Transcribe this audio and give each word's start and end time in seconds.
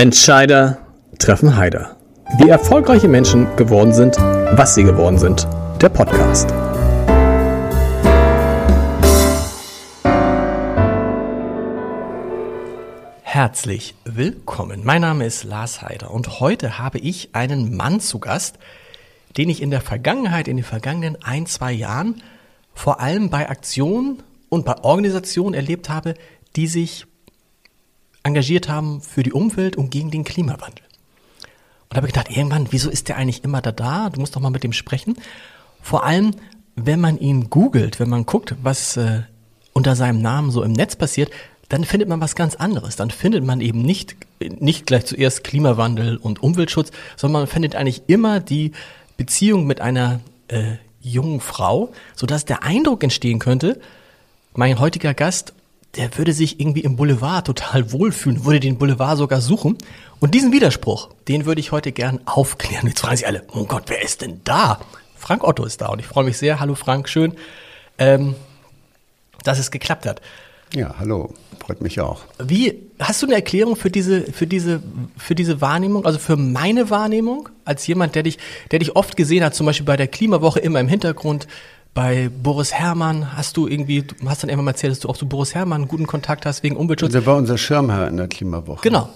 Entscheider 0.00 0.78
treffen 1.18 1.58
Heider. 1.58 1.98
Wie 2.38 2.48
erfolgreiche 2.48 3.06
Menschen 3.06 3.54
geworden 3.56 3.92
sind, 3.92 4.16
was 4.16 4.74
sie 4.74 4.82
geworden 4.82 5.18
sind. 5.18 5.46
Der 5.78 5.90
Podcast. 5.90 6.48
Herzlich 13.20 13.94
willkommen. 14.06 14.80
Mein 14.84 15.02
Name 15.02 15.26
ist 15.26 15.44
Lars 15.44 15.82
Heider 15.82 16.10
und 16.10 16.40
heute 16.40 16.78
habe 16.78 16.96
ich 16.96 17.34
einen 17.34 17.76
Mann 17.76 18.00
zu 18.00 18.20
Gast, 18.20 18.58
den 19.36 19.50
ich 19.50 19.60
in 19.60 19.70
der 19.70 19.82
Vergangenheit, 19.82 20.48
in 20.48 20.56
den 20.56 20.64
vergangenen 20.64 21.22
ein, 21.22 21.44
zwei 21.44 21.72
Jahren 21.72 22.22
vor 22.72 23.00
allem 23.00 23.28
bei 23.28 23.50
Aktionen 23.50 24.22
und 24.48 24.64
bei 24.64 24.78
Organisationen 24.82 25.52
erlebt 25.52 25.90
habe, 25.90 26.14
die 26.56 26.68
sich 26.68 27.04
engagiert 28.22 28.68
haben 28.68 29.00
für 29.00 29.22
die 29.22 29.32
Umwelt 29.32 29.76
und 29.76 29.90
gegen 29.90 30.10
den 30.10 30.24
Klimawandel. 30.24 30.84
Und 31.88 31.96
habe 31.96 32.06
gedacht, 32.06 32.30
irgendwann, 32.30 32.68
wieso 32.70 32.90
ist 32.90 33.08
der 33.08 33.16
eigentlich 33.16 33.42
immer 33.42 33.60
da 33.60 33.72
da? 33.72 34.10
Du 34.10 34.20
musst 34.20 34.36
doch 34.36 34.40
mal 34.40 34.50
mit 34.50 34.62
dem 34.62 34.72
sprechen. 34.72 35.16
Vor 35.82 36.04
allem, 36.04 36.32
wenn 36.76 37.00
man 37.00 37.18
ihn 37.18 37.50
googelt, 37.50 37.98
wenn 37.98 38.08
man 38.08 38.26
guckt, 38.26 38.54
was 38.62 38.96
äh, 38.96 39.22
unter 39.72 39.96
seinem 39.96 40.22
Namen 40.22 40.50
so 40.50 40.62
im 40.62 40.72
Netz 40.72 40.96
passiert, 40.96 41.30
dann 41.68 41.84
findet 41.84 42.08
man 42.08 42.20
was 42.20 42.34
ganz 42.34 42.56
anderes. 42.56 42.96
Dann 42.96 43.10
findet 43.10 43.44
man 43.44 43.60
eben 43.60 43.82
nicht, 43.82 44.16
nicht 44.40 44.86
gleich 44.86 45.06
zuerst 45.06 45.44
Klimawandel 45.44 46.16
und 46.16 46.42
Umweltschutz, 46.42 46.90
sondern 47.16 47.42
man 47.42 47.48
findet 47.48 47.76
eigentlich 47.76 48.02
immer 48.08 48.40
die 48.40 48.72
Beziehung 49.16 49.66
mit 49.66 49.80
einer 49.80 50.20
äh, 50.48 50.76
jungen 51.00 51.40
Frau, 51.40 51.92
sodass 52.14 52.44
der 52.44 52.62
Eindruck 52.62 53.02
entstehen 53.02 53.38
könnte, 53.38 53.80
mein 54.54 54.78
heutiger 54.78 55.14
Gast 55.14 55.54
der 55.96 56.16
würde 56.16 56.32
sich 56.32 56.60
irgendwie 56.60 56.80
im 56.80 56.96
Boulevard 56.96 57.46
total 57.46 57.92
wohlfühlen, 57.92 58.44
würde 58.44 58.60
den 58.60 58.78
Boulevard 58.78 59.18
sogar 59.18 59.40
suchen. 59.40 59.76
Und 60.20 60.34
diesen 60.34 60.52
Widerspruch, 60.52 61.08
den 61.28 61.46
würde 61.46 61.60
ich 61.60 61.72
heute 61.72 61.92
gern 61.92 62.20
aufklären. 62.26 62.86
Jetzt 62.86 63.00
fragen 63.00 63.16
Sie 63.16 63.26
alle, 63.26 63.42
oh 63.52 63.64
Gott, 63.64 63.84
wer 63.86 64.02
ist 64.02 64.20
denn 64.20 64.40
da? 64.44 64.80
Frank 65.16 65.44
Otto 65.44 65.64
ist 65.64 65.80
da 65.80 65.88
und 65.88 65.98
ich 65.98 66.06
freue 66.06 66.24
mich 66.24 66.38
sehr. 66.38 66.60
Hallo 66.60 66.74
Frank, 66.74 67.08
schön, 67.08 67.34
ähm, 67.98 68.34
dass 69.44 69.58
es 69.58 69.70
geklappt 69.70 70.06
hat. 70.06 70.20
Ja, 70.72 70.94
hallo, 71.00 71.34
freut 71.58 71.80
mich 71.80 72.00
auch. 72.00 72.22
Wie, 72.38 72.78
hast 73.00 73.22
du 73.22 73.26
eine 73.26 73.34
Erklärung 73.34 73.74
für 73.74 73.90
diese, 73.90 74.22
für 74.32 74.46
diese, 74.46 74.80
für 75.16 75.34
diese 75.34 75.60
Wahrnehmung, 75.60 76.06
also 76.06 76.20
für 76.20 76.36
meine 76.36 76.90
Wahrnehmung, 76.90 77.48
als 77.64 77.86
jemand, 77.88 78.14
der 78.14 78.22
dich, 78.22 78.38
der 78.70 78.78
dich 78.78 78.94
oft 78.94 79.16
gesehen 79.16 79.42
hat, 79.42 79.54
zum 79.56 79.66
Beispiel 79.66 79.86
bei 79.86 79.96
der 79.96 80.06
Klimawoche 80.06 80.60
immer 80.60 80.78
im 80.78 80.86
Hintergrund, 80.86 81.48
bei 81.94 82.30
Boris 82.42 82.72
Herrmann 82.72 83.36
hast 83.36 83.56
du 83.56 83.66
irgendwie, 83.66 84.02
du 84.02 84.14
hast 84.28 84.42
dann 84.42 84.50
irgendwann 84.50 84.66
mal 84.66 84.70
erzählt, 84.72 84.92
dass 84.92 85.00
du 85.00 85.08
auch 85.08 85.16
zu 85.16 85.26
Boris 85.26 85.54
Herrmann 85.54 85.82
einen 85.82 85.88
guten 85.88 86.06
Kontakt 86.06 86.46
hast 86.46 86.62
wegen 86.62 86.76
Umweltschutz. 86.76 87.12
Der 87.12 87.26
war 87.26 87.36
unser 87.36 87.58
Schirmherr 87.58 88.08
in 88.08 88.16
der 88.16 88.28
Klimawoche. 88.28 88.82
Genau. 88.82 89.08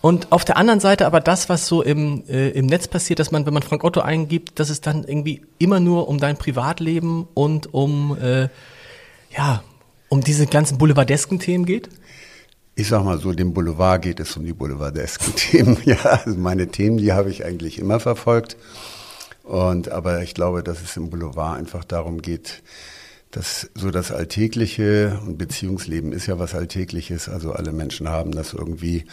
Und 0.00 0.32
auf 0.32 0.44
der 0.44 0.58
anderen 0.58 0.80
Seite 0.80 1.06
aber 1.06 1.20
das, 1.20 1.48
was 1.48 1.66
so 1.66 1.82
im, 1.82 2.24
äh, 2.28 2.50
im 2.50 2.66
Netz 2.66 2.88
passiert, 2.88 3.18
dass 3.18 3.30
man, 3.30 3.46
wenn 3.46 3.54
man 3.54 3.62
Frank 3.62 3.84
Otto 3.84 4.00
eingibt, 4.00 4.60
dass 4.60 4.68
es 4.68 4.82
dann 4.82 5.02
irgendwie 5.04 5.40
immer 5.58 5.80
nur 5.80 6.08
um 6.08 6.18
dein 6.18 6.36
Privatleben 6.36 7.26
und 7.32 7.72
um, 7.72 8.16
äh, 8.20 8.48
ja, 9.34 9.62
um 10.10 10.20
diese 10.20 10.46
ganzen 10.46 10.76
boulevardesken 10.76 11.38
Themen 11.38 11.64
geht? 11.64 11.88
Ich 12.76 12.88
sag 12.88 13.02
mal 13.02 13.18
so, 13.18 13.32
dem 13.32 13.54
Boulevard 13.54 14.02
geht 14.02 14.20
es 14.20 14.36
um 14.36 14.44
die 14.44 14.52
boulevardesken 14.52 15.34
Themen. 15.36 15.78
Ja, 15.84 15.96
also 15.96 16.38
meine 16.38 16.68
Themen, 16.68 16.98
die 16.98 17.12
habe 17.12 17.30
ich 17.30 17.44
eigentlich 17.44 17.78
immer 17.78 17.98
verfolgt. 17.98 18.56
Und, 19.44 19.90
aber 19.90 20.22
ich 20.22 20.34
glaube, 20.34 20.62
dass 20.62 20.82
es 20.82 20.96
im 20.96 21.10
Boulevard 21.10 21.58
einfach 21.58 21.84
darum 21.84 22.22
geht, 22.22 22.62
dass 23.30 23.68
so 23.74 23.90
das 23.90 24.12
Alltägliche 24.12 25.20
und 25.26 25.38
Beziehungsleben 25.38 26.12
ist 26.12 26.26
ja 26.26 26.38
was 26.38 26.54
Alltägliches, 26.54 27.28
also 27.28 27.52
alle 27.52 27.72
Menschen 27.72 28.08
haben 28.08 28.30
das 28.30 28.52
irgendwie 28.52 29.04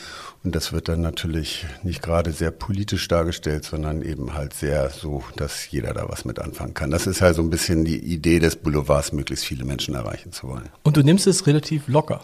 und 0.44 0.56
das 0.56 0.72
wird 0.72 0.90
dann 0.90 1.02
natürlich 1.02 1.66
nicht 1.82 2.04
gerade 2.04 2.32
sehr 2.32 2.52
politisch 2.52 3.08
dargestellt, 3.08 3.66
sondern 3.66 4.04
eben 4.04 4.36
halt 4.36 4.54
sehr 4.54 4.92
so, 4.92 5.24
dass 5.38 5.70
jeder 5.72 5.94
da 5.94 6.08
was 6.08 6.24
mit 6.24 6.38
anfangen 6.38 6.76
kann. 6.76 6.92
Das 6.92 7.08
ist 7.08 7.22
halt 7.22 7.36
so 7.36 7.42
ein 7.42 7.50
bisschen 7.50 7.84
die 7.84 7.98
Idee 7.98 8.38
des 8.38 8.58
Boulevards, 8.58 9.12
möglichst 9.12 9.46
viele 9.46 9.66
Menschen 9.66 9.96
erreichen 9.96 10.31
zu 10.31 10.48
wollen. 10.48 10.69
Und 10.84 10.98
du 10.98 11.02
nimmst 11.02 11.25
es 11.25 11.48
relativ 11.48 11.88
locker. 11.88 12.22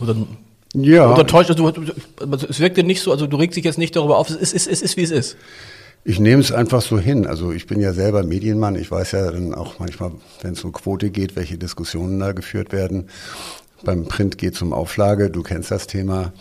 Oder 0.00 0.16
ja. 0.72 1.12
Oder 1.12 1.26
täuscht, 1.26 1.50
also, 1.50 1.72
es 2.48 2.60
wirkt 2.60 2.76
dir 2.76 2.84
nicht 2.84 3.02
so, 3.02 3.12
also 3.12 3.26
du 3.26 3.36
regst 3.36 3.56
dich 3.56 3.64
jetzt 3.64 3.78
nicht 3.78 3.94
darüber 3.94 4.16
auf, 4.18 4.30
es 4.30 4.36
ist, 4.36 4.54
es 4.54 4.66
ist, 4.66 4.66
es 4.66 4.82
ist 4.82 4.96
wie 4.96 5.02
es 5.02 5.10
ist. 5.10 5.36
Ich 6.08 6.20
nehme 6.20 6.40
es 6.40 6.52
einfach 6.52 6.82
so 6.82 7.00
hin. 7.00 7.26
Also 7.26 7.50
ich 7.50 7.66
bin 7.66 7.80
ja 7.80 7.92
selber 7.92 8.22
Medienmann. 8.22 8.76
Ich 8.76 8.92
weiß 8.92 9.10
ja 9.10 9.28
dann 9.28 9.52
auch 9.52 9.80
manchmal, 9.80 10.12
wenn 10.40 10.52
es 10.52 10.62
um 10.62 10.70
Quote 10.70 11.10
geht, 11.10 11.34
welche 11.34 11.58
Diskussionen 11.58 12.20
da 12.20 12.30
geführt 12.30 12.70
werden. 12.70 13.08
Beim 13.82 14.06
Print 14.06 14.38
geht 14.38 14.54
es 14.54 14.62
um 14.62 14.72
Auflage. 14.72 15.30
Du 15.30 15.42
kennst 15.42 15.72
das 15.72 15.88
Thema. 15.88 16.32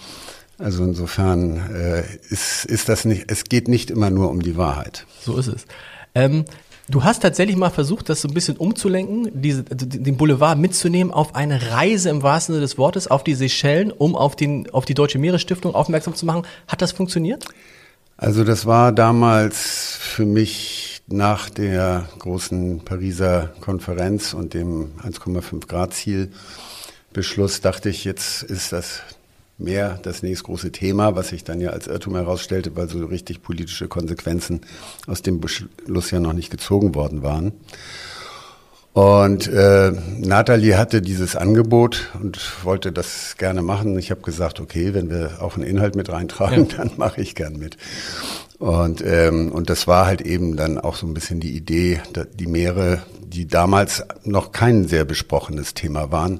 Also 0.59 0.83
insofern 0.83 1.57
äh, 1.73 2.03
ist, 2.29 2.65
ist 2.65 2.89
das 2.89 3.05
nicht, 3.05 3.31
es 3.31 3.45
geht 3.45 3.67
nicht 3.67 3.89
immer 3.89 4.11
nur 4.11 4.29
um 4.29 4.43
die 4.43 4.55
Wahrheit. 4.55 5.07
So 5.19 5.35
ist 5.35 5.47
es. 5.47 5.65
Ähm, 6.13 6.45
du 6.87 7.03
hast 7.03 7.23
tatsächlich 7.23 7.57
mal 7.57 7.71
versucht, 7.71 8.09
das 8.09 8.21
so 8.21 8.27
ein 8.27 8.35
bisschen 8.35 8.57
umzulenken, 8.57 9.31
diese, 9.33 9.63
den 9.63 10.15
Boulevard 10.15 10.59
mitzunehmen 10.59 11.11
auf 11.11 11.33
eine 11.33 11.71
Reise 11.71 12.11
im 12.11 12.21
wahrsten 12.21 12.53
Sinne 12.53 12.63
des 12.63 12.77
Wortes 12.77 13.07
auf 13.07 13.23
die 13.23 13.33
Seychellen, 13.33 13.91
um 13.91 14.15
auf, 14.15 14.35
den, 14.35 14.69
auf 14.69 14.85
die 14.85 14.93
Deutsche 14.93 15.17
Meeresstiftung 15.17 15.73
aufmerksam 15.73 16.13
zu 16.13 16.27
machen. 16.27 16.43
Hat 16.67 16.83
das 16.83 16.91
funktioniert? 16.91 17.45
Also 18.17 18.45
das 18.45 18.65
war 18.65 18.93
damals 18.93 19.97
für 19.99 20.25
mich 20.25 21.01
nach 21.07 21.49
der 21.49 22.07
großen 22.19 22.85
Pariser 22.85 23.53
Konferenz 23.59 24.33
und 24.33 24.53
dem 24.53 24.91
1,5 25.03 25.67
Grad 25.67 25.93
Ziel 25.93 26.31
Beschluss 27.11 27.61
dachte 27.61 27.89
ich, 27.89 28.05
jetzt 28.05 28.43
ist 28.43 28.71
das 28.71 29.01
mehr 29.57 29.99
das 30.03 30.23
nächste 30.23 30.45
große 30.45 30.71
Thema, 30.71 31.15
was 31.15 31.29
sich 31.29 31.43
dann 31.43 31.61
ja 31.61 31.69
als 31.69 31.87
Irrtum 31.87 32.15
herausstellte, 32.15 32.75
weil 32.75 32.89
so 32.89 33.05
richtig 33.05 33.41
politische 33.41 33.87
Konsequenzen 33.87 34.61
aus 35.07 35.21
dem 35.21 35.39
Beschluss 35.39 36.11
ja 36.11 36.19
noch 36.19 36.33
nicht 36.33 36.49
gezogen 36.49 36.95
worden 36.95 37.21
waren. 37.21 37.53
Und 38.95 39.47
äh, 39.47 39.91
Nathalie 40.19 40.77
hatte 40.77 41.01
dieses 41.01 41.35
Angebot 41.35 42.13
und 42.21 42.63
wollte 42.63 42.93
das 42.93 43.35
gerne 43.37 43.61
machen. 43.61 43.99
Ich 43.99 44.09
habe 44.09 44.21
gesagt, 44.21 44.61
okay, 44.61 44.93
wenn 44.93 45.09
wir 45.09 45.41
auch 45.41 45.57
einen 45.57 45.65
Inhalt 45.65 45.97
mit 45.97 46.09
reintragen, 46.09 46.69
ja. 46.69 46.77
dann 46.77 46.91
mache 46.95 47.19
ich 47.19 47.35
gern 47.35 47.57
mit. 47.57 47.75
Und, 48.57 49.03
ähm, 49.05 49.51
und 49.51 49.69
das 49.69 49.85
war 49.85 50.05
halt 50.05 50.21
eben 50.21 50.55
dann 50.55 50.77
auch 50.77 50.95
so 50.95 51.05
ein 51.07 51.13
bisschen 51.13 51.41
die 51.41 51.57
Idee, 51.57 51.99
die 52.39 52.47
Meere, 52.47 53.03
die 53.21 53.47
damals 53.47 54.01
noch 54.23 54.53
kein 54.53 54.87
sehr 54.87 55.03
besprochenes 55.03 55.73
Thema 55.73 56.13
waren, 56.13 56.39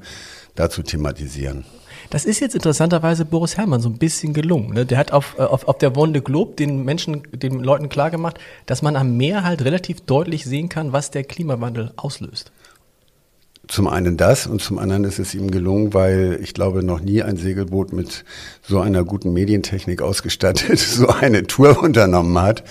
da 0.55 0.69
zu 0.69 0.81
thematisieren. 0.81 1.65
Das 2.09 2.25
ist 2.25 2.39
jetzt 2.39 2.55
interessanterweise 2.55 3.25
Boris 3.25 3.57
Herrmann 3.57 3.81
so 3.81 3.89
ein 3.89 3.97
bisschen 3.97 4.33
gelungen. 4.33 4.73
Ne? 4.73 4.85
Der 4.85 4.97
hat 4.97 5.11
auf, 5.11 5.35
äh, 5.37 5.41
auf, 5.41 5.67
auf 5.67 5.77
der 5.77 5.95
Wonde 5.95 6.21
Globe 6.21 6.55
den 6.55 6.83
Menschen, 6.83 7.23
den 7.31 7.63
Leuten 7.63 7.89
klargemacht, 7.89 8.39
dass 8.65 8.81
man 8.81 8.95
am 8.95 9.17
Meer 9.17 9.43
halt 9.43 9.63
relativ 9.63 10.01
deutlich 10.01 10.45
sehen 10.45 10.69
kann, 10.69 10.91
was 10.93 11.11
der 11.11 11.23
Klimawandel 11.23 11.91
auslöst. 11.95 12.51
Zum 13.67 13.87
einen 13.87 14.15
das 14.15 14.45
und 14.45 14.61
zum 14.61 14.77
anderen 14.77 15.05
ist 15.05 15.17
es 15.17 15.33
ihm 15.33 15.49
gelungen, 15.49 15.93
weil 15.93 16.39
ich 16.41 16.53
glaube, 16.53 16.83
noch 16.83 16.99
nie 16.99 17.23
ein 17.23 17.37
Segelboot 17.37 17.93
mit 17.93 18.23
so 18.61 18.79
einer 18.79 19.03
guten 19.03 19.33
Medientechnik 19.33 20.01
ausgestattet 20.01 20.77
so 20.79 21.07
eine 21.07 21.47
Tour 21.47 21.81
unternommen 21.81 22.39
hat. 22.39 22.63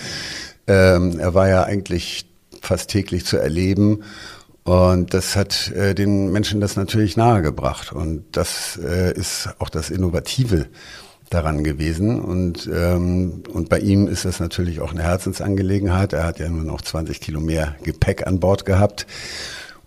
Ähm, 0.67 1.19
er 1.19 1.33
war 1.33 1.49
ja 1.49 1.63
eigentlich 1.63 2.25
fast 2.61 2.89
täglich 2.89 3.25
zu 3.25 3.37
erleben 3.37 4.03
und 4.65 5.13
das 5.13 5.35
hat 5.35 5.71
äh, 5.73 5.93
den 5.93 6.31
Menschen 6.31 6.59
das 6.59 6.75
natürlich 6.75 7.15
nahegebracht. 7.15 7.93
Und 7.93 8.25
das 8.31 8.79
äh, 8.83 9.13
ist 9.13 9.49
auch 9.59 9.69
das 9.69 9.91
Innovative 9.91 10.65
daran 11.29 11.63
gewesen. 11.63 12.19
Und, 12.19 12.67
ähm, 12.73 13.43
und 13.53 13.69
bei 13.69 13.79
ihm 13.79 14.07
ist 14.07 14.25
das 14.25 14.39
natürlich 14.39 14.81
auch 14.81 14.91
eine 14.91 15.03
Herzensangelegenheit. 15.03 16.13
Er 16.13 16.23
hat 16.23 16.39
ja 16.39 16.49
nur 16.49 16.63
noch 16.63 16.81
20 16.81 17.21
Kilo 17.21 17.41
mehr 17.41 17.75
Gepäck 17.83 18.25
an 18.25 18.39
Bord 18.39 18.65
gehabt, 18.65 19.05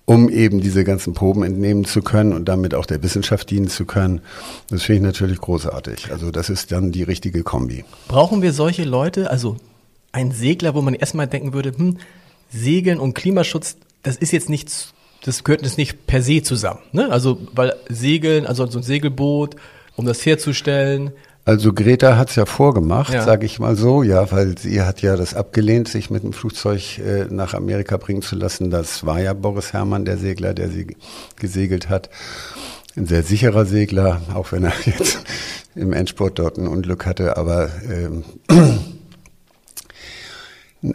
um 0.05 0.29
eben 0.29 0.61
diese 0.61 0.85
ganzen 0.85 1.13
Proben 1.13 1.43
entnehmen 1.43 1.85
zu 1.85 2.01
können 2.01 2.33
und 2.33 2.45
damit 2.45 2.73
auch 2.73 2.87
der 2.87 3.03
Wissenschaft 3.03 3.51
dienen 3.51 3.69
zu 3.69 3.85
können. 3.85 4.21
Das 4.71 4.85
finde 4.85 5.01
ich 5.01 5.07
natürlich 5.07 5.41
großartig. 5.41 6.13
Also 6.13 6.31
das 6.31 6.51
ist 6.51 6.71
dann 6.71 6.93
die 6.93 7.03
richtige 7.03 7.43
Kombi. 7.43 7.85
Brauchen 8.07 8.43
wir 8.43 8.53
solche 8.53 8.85
Leute, 8.85 9.29
also 9.33 9.57
ein 10.13 10.31
Segler, 10.31 10.77
wo 10.77 10.83
man 10.83 10.95
erstmal 10.95 11.27
denken 11.27 11.53
würde, 11.53 11.77
hm, 11.77 11.99
Segeln 12.49 13.01
und 13.01 13.15
Klimaschutz, 13.15 13.77
das 14.03 14.17
ist 14.17 14.33
jetzt 14.33 14.49
nichts, 14.49 14.93
das 15.25 15.45
gehört 15.45 15.63
jetzt 15.63 15.79
nicht 15.79 16.07
per 16.07 16.23
se 16.23 16.43
zusammen. 16.43 16.81
Ne? 16.93 17.11
Also, 17.11 17.39
weil 17.55 17.75
Segeln, 17.89 18.47
also 18.47 18.67
so 18.67 18.79
ein 18.79 18.83
Segelboot, 18.83 19.57
um 19.97 20.07
das 20.07 20.25
herzustellen. 20.25 21.13
Also 21.45 21.73
Greta 21.73 22.17
hat's 22.17 22.37
ja 22.37 22.45
vorgemacht, 22.45 23.13
ja. 23.13 23.23
sage 23.25 23.47
ich 23.47 23.59
mal 23.59 23.75
so, 23.75 24.03
ja, 24.03 24.31
weil 24.31 24.59
sie 24.59 24.83
hat 24.83 25.01
ja 25.01 25.17
das 25.17 25.35
abgelehnt, 25.35 25.89
sich 25.89 26.11
mit 26.11 26.23
dem 26.23 26.35
Flugzeug 26.35 26.99
äh, 26.99 27.25
nach 27.31 27.55
Amerika 27.55 27.97
bringen 27.97 28.23
zu 28.23 28.37
lassen. 28.37 28.71
Das 28.71 29.07
war 29.07 29.21
ja 29.21 29.33
Boris 29.33 29.73
Herrmann, 29.73 30.05
der 30.05 30.19
Segler, 30.19 30.53
der 30.53 30.69
sie 30.69 30.97
gesegelt 31.37 31.89
hat. 31.89 32.11
Ein 32.97 33.07
sehr 33.07 33.23
sicherer 33.23 33.65
Segler, 33.65 34.21
auch 34.35 34.53
wenn 34.53 34.65
er 34.65 34.73
jetzt 34.85 35.21
im 35.75 35.93
Endsport 35.93 36.39
dort 36.39 36.59
ein 36.59 36.67
Unglück 36.67 37.07
hatte, 37.07 37.37
aber 37.37 37.71
ähm, 37.89 38.25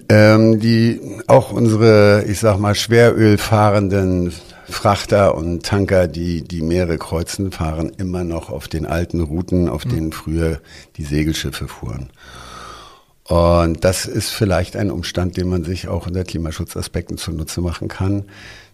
ähm, 0.09 0.59
die 0.59 1.01
auch 1.27 1.51
unsere, 1.51 2.23
ich 2.27 2.39
sag 2.39 2.57
mal, 2.57 2.75
schwerölfahrenden 2.75 4.33
Frachter 4.65 5.35
und 5.35 5.65
Tanker, 5.65 6.07
die 6.07 6.41
die 6.41 6.61
Meere 6.61 6.97
kreuzen, 6.97 7.51
fahren 7.51 7.91
immer 7.97 8.23
noch 8.23 8.49
auf 8.49 8.67
den 8.67 8.85
alten 8.85 9.21
Routen, 9.21 9.69
auf 9.69 9.83
denen 9.83 10.13
früher 10.13 10.59
die 10.97 11.03
Segelschiffe 11.03 11.67
fuhren. 11.67 12.09
Und 13.25 13.83
das 13.83 14.05
ist 14.05 14.29
vielleicht 14.29 14.75
ein 14.75 14.91
Umstand, 14.91 15.37
den 15.37 15.47
man 15.47 15.63
sich 15.63 15.87
auch 15.87 16.07
unter 16.07 16.23
Klimaschutzaspekten 16.23 17.17
zunutze 17.17 17.61
machen 17.61 17.87
kann, 17.87 18.25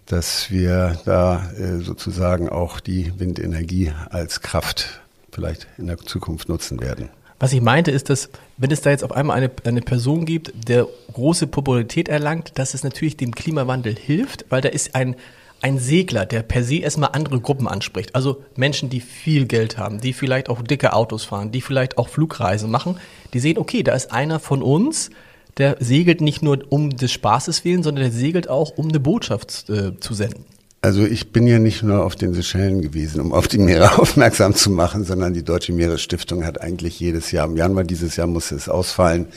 dass 0.05 0.49
wir 0.49 0.99
da 1.05 1.51
äh, 1.51 1.83
sozusagen 1.83 2.49
auch 2.49 2.79
die 2.79 3.13
Windenergie 3.19 3.91
als 4.09 4.41
Kraft 4.41 5.01
vielleicht 5.31 5.67
in 5.77 5.87
der 5.87 5.97
Zukunft 5.97 6.49
nutzen 6.49 6.81
werden. 6.81 7.09
Was 7.39 7.53
ich 7.53 7.61
meinte, 7.61 7.91
ist, 7.91 8.09
dass 8.09 8.29
wenn 8.57 8.71
es 8.71 8.81
da 8.81 8.89
jetzt 8.89 9.03
auf 9.03 9.13
einmal 9.13 9.37
eine, 9.37 9.49
eine 9.63 9.81
Person 9.81 10.25
gibt, 10.25 10.51
der 10.67 10.87
große 11.13 11.47
Popularität 11.47 12.09
erlangt, 12.09 12.51
dass 12.55 12.73
es 12.73 12.83
natürlich 12.83 13.15
dem 13.15 13.33
Klimawandel 13.33 13.95
hilft, 13.95 14.45
weil 14.49 14.59
da 14.61 14.67
ist 14.67 14.93
ein, 14.93 15.15
ein 15.61 15.79
Segler, 15.79 16.25
der 16.25 16.43
per 16.43 16.63
se 16.63 16.77
erstmal 16.77 17.11
andere 17.13 17.39
Gruppen 17.39 17.67
anspricht. 17.67 18.13
Also 18.13 18.43
Menschen, 18.57 18.89
die 18.89 18.99
viel 18.99 19.45
Geld 19.45 19.77
haben, 19.77 20.01
die 20.01 20.11
vielleicht 20.11 20.49
auch 20.49 20.61
dicke 20.61 20.91
Autos 20.91 21.23
fahren, 21.23 21.51
die 21.51 21.61
vielleicht 21.61 21.97
auch 21.97 22.09
Flugreisen 22.09 22.69
machen, 22.69 22.97
die 23.33 23.39
sehen, 23.39 23.57
okay, 23.57 23.83
da 23.83 23.93
ist 23.93 24.11
einer 24.11 24.39
von 24.39 24.61
uns, 24.61 25.09
der 25.57 25.77
segelt 25.79 26.19
nicht 26.19 26.41
nur 26.41 26.59
um 26.69 26.89
des 26.89 27.11
Spaßes 27.11 27.63
willen, 27.63 27.83
sondern 27.83 28.03
der 28.03 28.13
segelt 28.13 28.49
auch, 28.49 28.77
um 28.77 28.89
eine 28.89 28.99
Botschaft 28.99 29.69
äh, 29.69 29.97
zu 29.99 30.13
senden. 30.13 30.45
Also 30.81 31.03
ich 31.05 31.33
bin 31.33 31.45
ja 31.45 31.59
nicht 31.59 31.83
nur 31.83 32.05
auf 32.05 32.15
den 32.15 32.33
Seychellen 32.33 32.81
gewesen, 32.81 33.19
um 33.19 33.33
auf 33.33 33.49
die 33.49 33.57
Meere 33.57 33.97
aufmerksam 33.99 34.55
zu 34.55 34.69
machen, 34.69 35.03
sondern 35.03 35.33
die 35.33 35.43
Deutsche 35.43 35.73
Meeresstiftung 35.73 36.45
hat 36.45 36.61
eigentlich 36.61 36.99
jedes 36.99 37.31
Jahr, 37.31 37.47
im 37.47 37.57
Januar 37.57 37.83
dieses 37.83 38.15
Jahr 38.15 38.27
musste 38.27 38.55
es 38.55 38.69
ausfallen, 38.69 39.27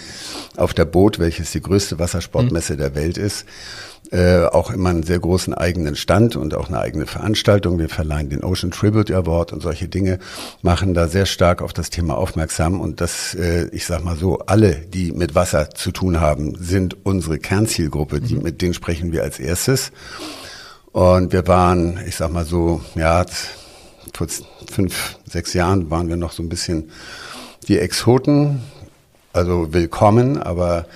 auf 0.56 0.72
der 0.72 0.84
Boot, 0.84 1.18
welches 1.18 1.50
die 1.50 1.60
größte 1.60 1.98
Wassersportmesse 1.98 2.74
mhm. 2.74 2.78
der 2.78 2.94
Welt 2.94 3.18
ist, 3.18 3.44
äh, 4.12 4.44
auch 4.44 4.70
immer 4.70 4.90
einen 4.90 5.02
sehr 5.02 5.18
großen 5.18 5.52
eigenen 5.54 5.96
Stand 5.96 6.36
und 6.36 6.54
auch 6.54 6.68
eine 6.68 6.78
eigene 6.78 7.06
Veranstaltung. 7.06 7.78
Wir 7.78 7.88
verleihen 7.88 8.28
den 8.28 8.44
Ocean 8.44 8.70
Tribute 8.70 9.10
Award 9.10 9.52
und 9.52 9.62
solche 9.62 9.88
Dinge, 9.88 10.20
machen 10.60 10.94
da 10.94 11.08
sehr 11.08 11.26
stark 11.26 11.60
auf 11.60 11.72
das 11.72 11.90
Thema 11.90 12.18
aufmerksam. 12.18 12.80
Und 12.80 13.00
das, 13.00 13.34
äh, 13.34 13.68
ich 13.72 13.86
sag 13.86 14.04
mal 14.04 14.16
so, 14.16 14.38
alle, 14.40 14.74
die 14.74 15.12
mit 15.12 15.34
Wasser 15.34 15.70
zu 15.70 15.90
tun 15.90 16.20
haben, 16.20 16.54
sind 16.56 17.04
unsere 17.04 17.38
Kernzielgruppe. 17.38 18.20
Die, 18.20 18.34
mhm. 18.34 18.42
Mit 18.42 18.62
denen 18.62 18.74
sprechen 18.74 19.12
wir 19.12 19.22
als 19.22 19.40
erstes. 19.40 19.90
Und 20.92 21.32
wir 21.32 21.46
waren, 21.48 21.98
ich 22.06 22.16
sag 22.16 22.30
mal 22.32 22.44
so, 22.44 22.82
ja, 22.94 23.24
vor 24.12 24.26
fünf, 24.70 25.16
sechs 25.26 25.54
Jahren 25.54 25.90
waren 25.90 26.08
wir 26.08 26.16
noch 26.16 26.32
so 26.32 26.42
ein 26.42 26.50
bisschen 26.50 26.90
die 27.66 27.78
Exoten, 27.78 28.60
also 29.32 29.72
willkommen, 29.72 30.36
aber 30.36 30.86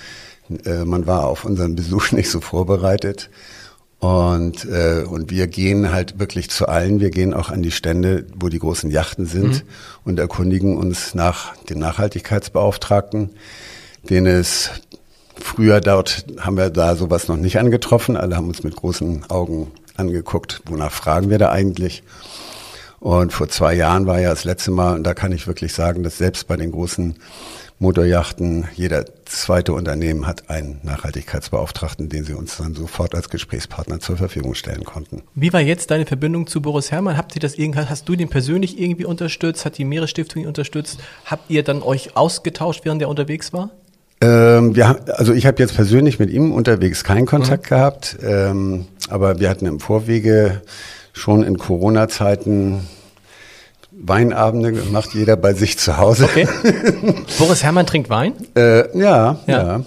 äh, 0.67 0.85
man 0.85 1.07
war 1.07 1.27
auf 1.27 1.47
unseren 1.47 1.75
Besuch 1.77 2.13
nicht 2.13 2.31
so 2.31 2.41
vorbereitet. 2.41 3.31
Und, 3.99 4.67
äh, 4.67 5.05
und 5.09 5.31
wir 5.31 5.47
gehen 5.47 5.91
halt 5.91 6.19
wirklich 6.19 6.51
zu 6.51 6.69
allen. 6.69 7.01
Wir 7.01 7.11
gehen 7.11 7.33
auch 7.33 7.49
an 7.49 7.63
die 7.63 7.71
Stände, 7.71 8.27
wo 8.39 8.51
die 8.51 8.59
großen 8.59 8.91
Yachten 8.91 9.25
sind 9.25 9.65
mhm. 9.65 9.69
und 10.05 10.19
erkundigen 10.19 10.77
uns 10.77 11.15
nach 11.15 11.57
dem 11.65 11.79
Nachhaltigkeitsbeauftragten, 11.79 13.31
den 14.11 14.27
es 14.27 14.71
früher 15.39 15.81
dort 15.81 16.27
haben 16.39 16.59
wir 16.59 16.69
da 16.69 16.95
sowas 16.97 17.29
noch 17.29 17.37
nicht 17.39 17.59
angetroffen. 17.59 18.19
Alle 18.19 18.37
haben 18.37 18.49
uns 18.49 18.63
mit 18.63 18.77
großen 18.77 19.31
Augen 19.31 19.73
angeguckt, 19.99 20.63
wonach 20.67 20.93
fragen 20.93 21.31
wir 21.31 21.39
da 21.39 21.51
eigentlich. 21.51 22.03
Und 23.01 23.33
vor 23.33 23.49
zwei 23.49 23.75
Jahren 23.75 24.07
war 24.07 24.21
ja 24.21 24.31
das 24.31 24.45
letzte 24.45 24.71
Mal, 24.71 24.95
und 24.97 25.05
da 25.05 25.15
kann 25.15 25.33
ich 25.33 25.47
wirklich 25.47 25.73
sagen, 25.73 26.03
dass 26.03 26.19
selbst 26.19 26.49
bei 26.49 26.57
den 26.57 26.73
großen 26.73 27.17
Motorjachten 27.79 28.67
jeder 28.75 29.05
zweite 29.27 29.75
Unternehmen 29.75 30.27
hat 30.27 30.49
einen 30.49 30.81
Nachhaltigkeitsbeauftragten, 30.83 32.09
den 32.09 32.25
sie 32.25 32.33
uns 32.33 32.57
dann 32.57 32.75
sofort 32.75 33.15
als 33.15 33.29
Gesprächspartner 33.29 34.01
zur 34.01 34.17
Verfügung 34.17 34.55
stellen 34.55 34.85
konnten. 34.85 35.23
Wie 35.35 35.53
war 35.53 35.61
jetzt 35.61 35.91
deine 35.91 36.07
Verbindung 36.07 36.47
zu 36.47 36.63
Boris 36.63 36.91
Herrmann? 36.91 37.19
Habt 37.19 37.37
ihr 37.37 37.41
das 37.41 37.57
irgendwie, 37.57 37.81
hast 37.81 38.09
du 38.09 38.17
den 38.17 38.31
persönlich 38.31 38.81
irgendwie 38.81 39.05
unterstützt? 39.05 39.67
Hat 39.67 39.77
die 39.77 39.85
Meeresstiftung 39.85 40.43
ihn 40.43 40.49
unterstützt? 40.49 41.01
Habt 41.27 41.51
ihr 41.51 41.63
dann 41.63 41.83
euch 41.83 42.17
ausgetauscht, 42.17 42.81
während 42.85 43.03
er 43.03 43.11
unterwegs 43.11 43.53
war? 43.53 43.71
Ähm, 44.21 44.75
wir, 44.75 45.19
also 45.19 45.33
ich 45.33 45.47
habe 45.47 45.63
jetzt 45.63 45.75
persönlich 45.75 46.19
mit 46.19 46.31
ihm 46.31 46.53
unterwegs 46.53 47.05
keinen 47.05 47.27
Kontakt 47.27 47.65
mhm. 47.65 47.69
gehabt, 47.69 48.17
ähm, 48.23 48.87
aber 49.11 49.41
wir 49.41 49.51
hatten 49.51 49.67
im 49.67 49.81
Vorwege 49.81 50.63
schon 51.13 51.43
in 51.43 51.59
Corona-Zeiten 51.59 52.87
Weinabende 53.99 54.73
gemacht, 54.73 55.11
jeder 55.15 55.37
bei 55.37 55.55
sich 55.55 55.79
zu 55.79 55.97
Hause. 55.97 56.25
Okay. 56.25 56.47
Boris 57.39 57.63
Herrmann 57.63 57.87
trinkt 57.87 58.11
Wein? 58.11 58.35
Äh, 58.55 58.99
ja, 58.99 59.39
ja, 59.47 59.67
ja. 59.67 59.85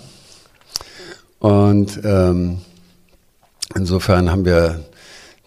Und 1.40 2.00
ähm, 2.04 2.60
insofern 3.76 4.31
haben 4.31 4.46
wir, 4.46 4.84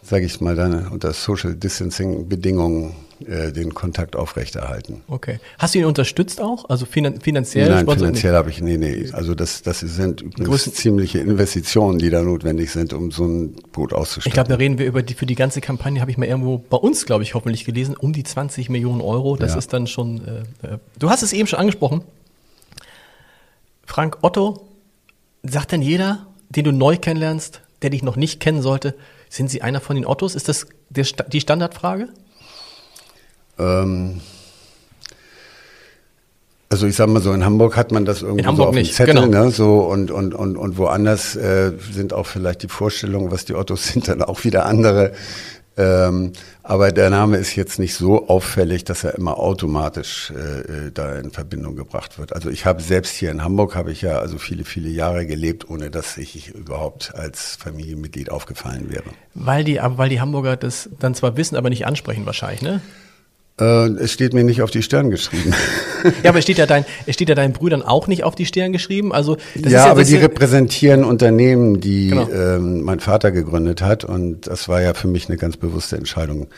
sage 0.02 0.24
ich 0.24 0.40
mal, 0.40 0.54
dann 0.54 0.88
unter 0.88 1.12
Social 1.12 1.54
Distancing 1.54 2.28
Bedingungen 2.28 2.94
äh, 3.26 3.52
den 3.52 3.74
Kontakt 3.74 4.16
aufrechterhalten. 4.16 5.02
Okay. 5.08 5.38
Hast 5.58 5.74
du 5.74 5.78
ihn 5.80 5.84
unterstützt 5.84 6.40
auch? 6.40 6.68
Also 6.68 6.86
finan 6.86 7.20
finanziell? 7.20 7.68
Nein, 7.68 7.88
finanziell 7.88 8.34
habe 8.34 8.50
ich, 8.50 8.60
nee, 8.60 8.76
nee. 8.76 9.08
Also 9.12 9.34
das, 9.34 9.62
das 9.62 9.80
sind 9.80 10.20
übrigens 10.20 10.72
ziemliche 10.74 11.18
Investitionen, 11.18 11.98
die 11.98 12.10
da 12.10 12.22
notwendig 12.22 12.70
sind, 12.70 12.92
um 12.92 13.10
so 13.10 13.24
ein 13.24 13.54
Boot 13.72 13.92
auszustatten. 13.92 14.28
Ich 14.30 14.34
glaube, 14.34 14.48
da 14.48 14.56
reden 14.56 14.78
wir 14.78 14.86
über 14.86 15.02
die, 15.02 15.14
für 15.14 15.26
die 15.26 15.34
ganze 15.34 15.60
Kampagne, 15.60 16.00
habe 16.00 16.10
ich 16.10 16.18
mal 16.18 16.26
irgendwo 16.26 16.58
bei 16.58 16.76
uns, 16.76 17.06
glaube 17.06 17.22
ich, 17.22 17.34
hoffentlich 17.34 17.64
gelesen, 17.64 17.96
um 17.96 18.12
die 18.12 18.24
20 18.24 18.68
Millionen 18.68 19.00
Euro. 19.00 19.36
Das 19.36 19.52
ja. 19.52 19.58
ist 19.58 19.72
dann 19.72 19.86
schon, 19.86 20.22
äh, 20.62 20.66
äh, 20.66 20.78
du 20.98 21.10
hast 21.10 21.22
es 21.22 21.32
eben 21.32 21.46
schon 21.46 21.58
angesprochen. 21.58 22.02
Frank 23.84 24.18
Otto, 24.22 24.68
sagt 25.42 25.72
denn 25.72 25.82
jeder, 25.82 26.26
den 26.50 26.64
du 26.64 26.72
neu 26.72 26.96
kennenlernst, 26.96 27.60
der 27.82 27.90
dich 27.90 28.02
noch 28.02 28.16
nicht 28.16 28.40
kennen 28.40 28.62
sollte, 28.62 28.94
sind 29.28 29.50
Sie 29.50 29.62
einer 29.62 29.80
von 29.80 29.96
den 29.96 30.06
Ottos? 30.06 30.34
Ist 30.34 30.48
das 30.48 30.66
die 30.90 31.40
Standardfrage? 31.40 32.08
Ähm, 33.62 34.20
also 36.72 36.86
ich 36.86 36.96
sag 36.96 37.08
mal 37.08 37.20
so, 37.20 37.34
in 37.34 37.44
Hamburg 37.44 37.76
hat 37.76 37.92
man 37.92 38.06
das 38.06 38.22
irgendwie 38.22 38.44
so 38.44 38.64
auf 38.64 38.74
dem 38.74 38.84
Zettel, 38.86 39.14
genau. 39.14 39.44
ne, 39.44 39.50
so 39.50 39.80
und 39.80 40.10
und 40.10 40.34
und 40.34 40.56
und 40.56 40.78
woanders 40.78 41.36
äh, 41.36 41.72
sind 41.92 42.14
auch 42.14 42.26
vielleicht 42.26 42.62
die 42.62 42.68
Vorstellungen, 42.68 43.30
was 43.30 43.44
die 43.44 43.54
Ottos 43.54 43.88
sind, 43.88 44.08
dann 44.08 44.22
auch 44.22 44.44
wieder 44.44 44.64
andere. 44.64 45.12
Ähm, 45.76 46.32
aber 46.62 46.92
der 46.92 47.10
Name 47.10 47.38
ist 47.38 47.56
jetzt 47.56 47.78
nicht 47.78 47.94
so 47.94 48.28
auffällig, 48.28 48.84
dass 48.84 49.04
er 49.04 49.14
immer 49.14 49.38
automatisch 49.38 50.30
äh, 50.30 50.60
äh, 50.60 50.90
da 50.92 51.16
in 51.16 51.30
Verbindung 51.30 51.76
gebracht 51.76 52.18
wird. 52.18 52.34
Also 52.34 52.50
ich 52.50 52.66
habe 52.66 52.82
selbst 52.82 53.16
hier 53.16 53.30
in 53.30 53.42
Hamburg 53.42 53.74
habe 53.74 53.90
ich 53.90 54.02
ja 54.02 54.18
also 54.18 54.38
viele 54.38 54.64
viele 54.64 54.88
Jahre 54.88 55.26
gelebt, 55.26 55.68
ohne 55.68 55.90
dass 55.90 56.16
ich 56.16 56.54
überhaupt 56.54 57.14
als 57.14 57.56
Familienmitglied 57.56 58.30
aufgefallen 58.30 58.90
wäre. 58.90 59.04
Weil 59.34 59.64
die 59.64 59.78
weil 59.82 60.08
die 60.08 60.20
Hamburger 60.20 60.56
das 60.56 60.88
dann 60.98 61.14
zwar 61.14 61.36
wissen, 61.36 61.56
aber 61.56 61.68
nicht 61.68 61.86
ansprechen 61.86 62.24
wahrscheinlich, 62.24 62.62
ne? 62.62 62.80
Äh, 63.60 63.88
es 63.96 64.12
steht 64.12 64.32
mir 64.32 64.44
nicht 64.44 64.62
auf 64.62 64.70
die 64.70 64.82
Stirn 64.82 65.10
geschrieben. 65.10 65.52
ja, 66.22 66.30
aber 66.30 66.38
es 66.38 66.44
steht 66.44 66.58
ja, 66.58 66.66
dein, 66.66 66.84
es 67.06 67.14
steht 67.14 67.28
ja 67.28 67.34
deinen 67.34 67.52
Brüdern 67.52 67.82
auch 67.82 68.06
nicht 68.06 68.24
auf 68.24 68.34
die 68.34 68.46
Stirn 68.46 68.72
geschrieben. 68.72 69.12
Also 69.12 69.36
das 69.54 69.72
ja, 69.72 69.86
ja 69.86 69.90
aber 69.90 70.04
die 70.04 70.16
repräsentieren 70.16 71.04
Unternehmen, 71.04 71.80
die 71.80 72.08
genau. 72.08 72.28
ähm, 72.30 72.82
mein 72.82 73.00
Vater 73.00 73.30
gegründet 73.30 73.82
hat. 73.82 74.04
Und 74.04 74.46
das 74.46 74.68
war 74.68 74.80
ja 74.80 74.94
für 74.94 75.08
mich 75.08 75.28
eine 75.28 75.36
ganz 75.36 75.56
bewusste 75.56 75.96
Entscheidung, 75.96 76.48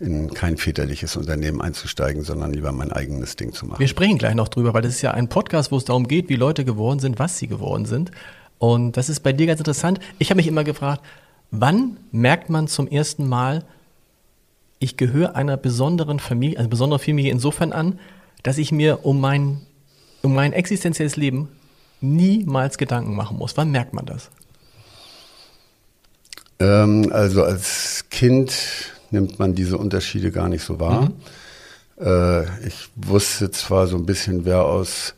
in 0.00 0.32
kein 0.32 0.56
väterliches 0.56 1.16
Unternehmen 1.16 1.60
einzusteigen, 1.60 2.22
sondern 2.22 2.52
lieber 2.52 2.72
mein 2.72 2.92
eigenes 2.92 3.36
Ding 3.36 3.52
zu 3.52 3.66
machen. 3.66 3.80
Wir 3.80 3.88
sprechen 3.88 4.18
gleich 4.18 4.34
noch 4.34 4.48
drüber, 4.48 4.72
weil 4.72 4.82
das 4.82 4.94
ist 4.94 5.02
ja 5.02 5.10
ein 5.10 5.28
Podcast, 5.28 5.72
wo 5.72 5.76
es 5.76 5.84
darum 5.84 6.06
geht, 6.06 6.28
wie 6.28 6.36
Leute 6.36 6.64
geworden 6.64 7.00
sind, 7.00 7.18
was 7.18 7.38
sie 7.38 7.48
geworden 7.48 7.84
sind. 7.84 8.12
Und 8.58 8.96
das 8.96 9.08
ist 9.08 9.20
bei 9.20 9.32
dir 9.32 9.46
ganz 9.46 9.60
interessant. 9.60 10.00
Ich 10.18 10.30
habe 10.30 10.36
mich 10.36 10.46
immer 10.46 10.64
gefragt, 10.64 11.02
wann 11.50 11.96
merkt 12.12 12.50
man 12.50 12.68
zum 12.68 12.88
ersten 12.88 13.28
Mal, 13.28 13.64
ich 14.78 14.96
gehöre 14.96 15.36
einer 15.36 15.56
besonderen 15.56 16.20
Familie, 16.20 16.58
also 16.58 16.70
besondere 16.70 16.98
Familie 16.98 17.32
insofern 17.32 17.72
an, 17.72 17.98
dass 18.42 18.58
ich 18.58 18.72
mir 18.72 19.04
um 19.04 19.20
mein, 19.20 19.60
um 20.22 20.34
mein 20.34 20.52
existenzielles 20.52 21.16
Leben 21.16 21.48
niemals 22.00 22.78
Gedanken 22.78 23.16
machen 23.16 23.38
muss. 23.38 23.56
Wann 23.56 23.70
merkt 23.70 23.92
man 23.92 24.06
das? 24.06 24.30
Ähm, 26.60 27.10
also 27.12 27.42
als 27.42 28.04
Kind 28.10 28.52
nimmt 29.10 29.38
man 29.38 29.54
diese 29.54 29.78
Unterschiede 29.78 30.30
gar 30.30 30.48
nicht 30.48 30.62
so 30.62 30.78
wahr. 30.78 31.02
Mhm. 31.02 31.14
Äh, 32.04 32.66
ich 32.66 32.88
wusste 32.94 33.50
zwar 33.50 33.86
so 33.86 33.96
ein 33.96 34.06
bisschen, 34.06 34.44
wer 34.44 34.64
aus 34.64 35.14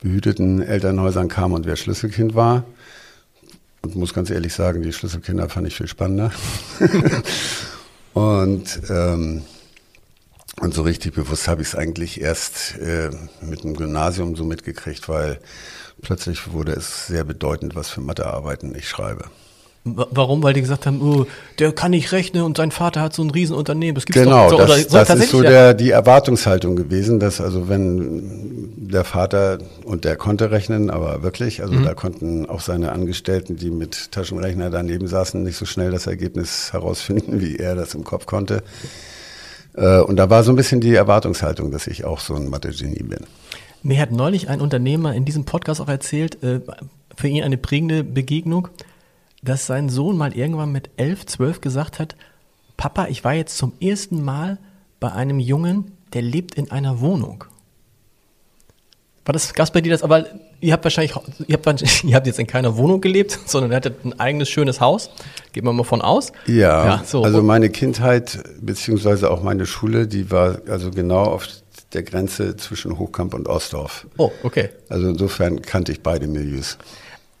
behüteten 0.00 0.60
Elternhäusern 0.60 1.28
kam 1.28 1.52
und 1.52 1.66
wer 1.66 1.76
Schlüsselkind 1.76 2.34
war. 2.34 2.64
Und 3.82 3.96
muss 3.96 4.14
ganz 4.14 4.30
ehrlich 4.30 4.54
sagen, 4.54 4.82
die 4.82 4.92
Schlüsselkinder 4.92 5.48
fand 5.48 5.66
ich 5.66 5.76
viel 5.76 5.88
spannender. 5.88 6.30
Und, 8.14 8.80
ähm, 8.88 9.42
und 10.60 10.72
so 10.72 10.82
richtig 10.82 11.14
bewusst 11.14 11.48
habe 11.48 11.62
ich 11.62 11.68
es 11.68 11.74
eigentlich 11.74 12.20
erst 12.20 12.78
äh, 12.78 13.10
mit 13.40 13.64
dem 13.64 13.76
Gymnasium 13.76 14.36
so 14.36 14.44
mitgekriegt, 14.44 15.08
weil 15.08 15.40
plötzlich 16.00 16.52
wurde 16.52 16.72
es 16.72 17.08
sehr 17.08 17.24
bedeutend, 17.24 17.74
was 17.74 17.90
für 17.90 18.00
Mathearbeiten 18.00 18.74
ich 18.74 18.88
schreibe. 18.88 19.24
Warum? 19.86 20.42
Weil 20.42 20.54
die 20.54 20.62
gesagt 20.62 20.86
haben, 20.86 21.02
oh, 21.02 21.26
der 21.58 21.72
kann 21.72 21.90
nicht 21.90 22.10
rechnen 22.12 22.42
und 22.42 22.56
sein 22.56 22.70
Vater 22.70 23.02
hat 23.02 23.12
so 23.12 23.22
ein 23.22 23.28
Riesenunternehmen. 23.28 23.94
Das 23.94 24.06
gibt's 24.06 24.22
genau, 24.22 24.48
doch, 24.48 24.60
so, 24.60 24.66
das, 24.66 24.82
so 24.84 24.96
das 24.96 25.10
ist 25.10 25.30
so 25.30 25.42
der, 25.42 25.74
die 25.74 25.90
Erwartungshaltung 25.90 26.74
gewesen, 26.74 27.20
dass 27.20 27.38
also 27.38 27.68
wenn 27.68 28.72
der 28.76 29.04
Vater, 29.04 29.58
und 29.84 30.06
der 30.06 30.16
konnte 30.16 30.50
rechnen, 30.50 30.88
aber 30.88 31.22
wirklich, 31.22 31.60
also 31.60 31.74
mhm. 31.74 31.84
da 31.84 31.92
konnten 31.92 32.46
auch 32.46 32.60
seine 32.60 32.92
Angestellten, 32.92 33.56
die 33.56 33.70
mit 33.70 34.10
Taschenrechner 34.10 34.70
daneben 34.70 35.06
saßen, 35.06 35.42
nicht 35.42 35.56
so 35.56 35.66
schnell 35.66 35.90
das 35.90 36.06
Ergebnis 36.06 36.72
herausfinden, 36.72 37.40
wie 37.42 37.56
er 37.56 37.74
das 37.74 37.94
im 37.94 38.04
Kopf 38.04 38.24
konnte. 38.24 38.62
Äh, 39.74 40.00
und 40.00 40.16
da 40.16 40.30
war 40.30 40.44
so 40.44 40.52
ein 40.52 40.56
bisschen 40.56 40.80
die 40.80 40.94
Erwartungshaltung, 40.94 41.70
dass 41.70 41.88
ich 41.88 42.06
auch 42.06 42.20
so 42.20 42.34
ein 42.34 42.48
Mathe-Genie 42.48 43.02
bin. 43.02 43.26
Mir 43.82 44.00
hat 44.00 44.12
neulich 44.12 44.48
ein 44.48 44.62
Unternehmer 44.62 45.14
in 45.14 45.26
diesem 45.26 45.44
Podcast 45.44 45.82
auch 45.82 45.88
erzählt, 45.88 46.42
äh, 46.42 46.60
für 47.14 47.28
ihn 47.28 47.42
eine 47.42 47.58
prägende 47.58 48.02
Begegnung, 48.02 48.68
dass 49.44 49.66
sein 49.66 49.88
Sohn 49.88 50.16
mal 50.16 50.36
irgendwann 50.36 50.72
mit 50.72 50.90
elf, 50.96 51.26
zwölf 51.26 51.60
gesagt 51.60 51.98
hat, 51.98 52.16
Papa, 52.76 53.06
ich 53.08 53.22
war 53.24 53.34
jetzt 53.34 53.56
zum 53.56 53.72
ersten 53.80 54.22
Mal 54.22 54.58
bei 55.00 55.12
einem 55.12 55.38
Jungen, 55.38 55.92
der 56.12 56.22
lebt 56.22 56.54
in 56.54 56.70
einer 56.70 57.00
Wohnung. 57.00 57.44
War 59.24 59.32
das, 59.32 59.54
gab's 59.54 59.70
bei 59.70 59.80
dir 59.80 59.90
das, 59.90 60.02
aber 60.02 60.26
ihr 60.60 60.72
habt 60.72 60.84
wahrscheinlich, 60.84 61.14
ihr 61.46 61.56
habt, 61.56 61.82
ihr 62.04 62.14
habt 62.14 62.26
jetzt 62.26 62.38
in 62.38 62.46
keiner 62.46 62.76
Wohnung 62.76 63.00
gelebt, 63.00 63.38
sondern 63.46 63.72
ihr 63.72 63.76
hattet 63.76 64.04
ein 64.04 64.18
eigenes 64.18 64.48
schönes 64.48 64.80
Haus. 64.80 65.10
Gehen 65.52 65.64
wir 65.64 65.72
mal 65.72 65.84
von 65.84 66.02
aus. 66.02 66.32
Ja, 66.46 66.86
ja 66.86 67.02
so. 67.04 67.22
also 67.22 67.42
meine 67.42 67.70
Kindheit, 67.70 68.42
beziehungsweise 68.60 69.30
auch 69.30 69.42
meine 69.42 69.66
Schule, 69.66 70.06
die 70.06 70.30
war 70.30 70.60
also 70.68 70.90
genau 70.90 71.24
auf 71.24 71.46
der 71.92 72.02
Grenze 72.02 72.56
zwischen 72.56 72.98
Hochkamp 72.98 73.34
und 73.34 73.48
Ostdorf. 73.48 74.06
Oh, 74.18 74.30
okay. 74.42 74.70
Also 74.88 75.08
insofern 75.08 75.62
kannte 75.62 75.92
ich 75.92 76.02
beide 76.02 76.26
Milieus. 76.26 76.76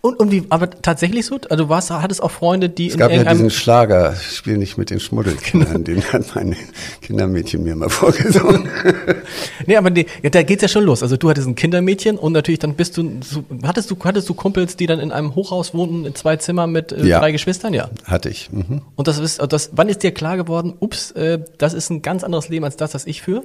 Und 0.04 0.20
um 0.20 0.28
die, 0.28 0.44
aber 0.50 0.68
tatsächlich 0.68 1.24
so? 1.24 1.38
Also 1.48 1.64
du 1.64 1.70
warst, 1.70 1.90
hattest 1.90 2.22
auch 2.22 2.30
Freunde, 2.30 2.68
die 2.68 2.88
es 2.88 2.92
in 2.92 2.98
gab 2.98 3.10
ja 3.10 3.24
diesen 3.24 3.48
Schlager, 3.48 4.14
Spiel 4.14 4.58
nicht 4.58 4.76
mit 4.76 4.90
den 4.90 5.00
Schmuddelkindern, 5.00 5.82
genau. 5.84 6.02
den 6.02 6.12
hat 6.12 6.34
mein 6.34 6.54
Kindermädchen 7.00 7.64
mir 7.64 7.74
mal 7.74 7.88
vorgesungen. 7.88 8.68
nee, 9.66 9.78
aber 9.78 9.88
die, 9.88 10.04
ja, 10.22 10.28
da 10.28 10.42
geht's 10.42 10.60
ja 10.60 10.68
schon 10.68 10.84
los. 10.84 11.02
Also 11.02 11.16
du 11.16 11.30
hattest 11.30 11.48
ein 11.48 11.54
Kindermädchen 11.54 12.18
und 12.18 12.32
natürlich 12.34 12.58
dann 12.58 12.74
bist 12.74 12.98
du, 12.98 13.18
so, 13.22 13.44
hattest 13.62 13.90
du, 13.90 13.96
hattest 14.04 14.28
du 14.28 14.34
Kumpels, 14.34 14.76
die 14.76 14.84
dann 14.84 15.00
in 15.00 15.10
einem 15.10 15.34
Hochhaus 15.34 15.72
wohnten, 15.72 16.04
in 16.04 16.14
zwei 16.14 16.36
Zimmern 16.36 16.70
mit 16.70 16.92
äh, 16.92 17.06
ja, 17.06 17.20
drei 17.20 17.32
Geschwistern? 17.32 17.72
Ja. 17.72 17.88
Hatte 18.04 18.28
ich. 18.28 18.52
Mhm. 18.52 18.82
Und 18.96 19.08
das 19.08 19.18
ist, 19.18 19.40
das, 19.50 19.70
wann 19.72 19.88
ist 19.88 20.02
dir 20.02 20.12
klar 20.12 20.36
geworden, 20.36 20.74
ups, 20.80 21.12
äh, 21.12 21.38
das 21.56 21.72
ist 21.72 21.88
ein 21.88 22.02
ganz 22.02 22.24
anderes 22.24 22.50
Leben 22.50 22.66
als 22.66 22.76
das, 22.76 22.92
was 22.92 23.06
ich 23.06 23.22
führe? 23.22 23.44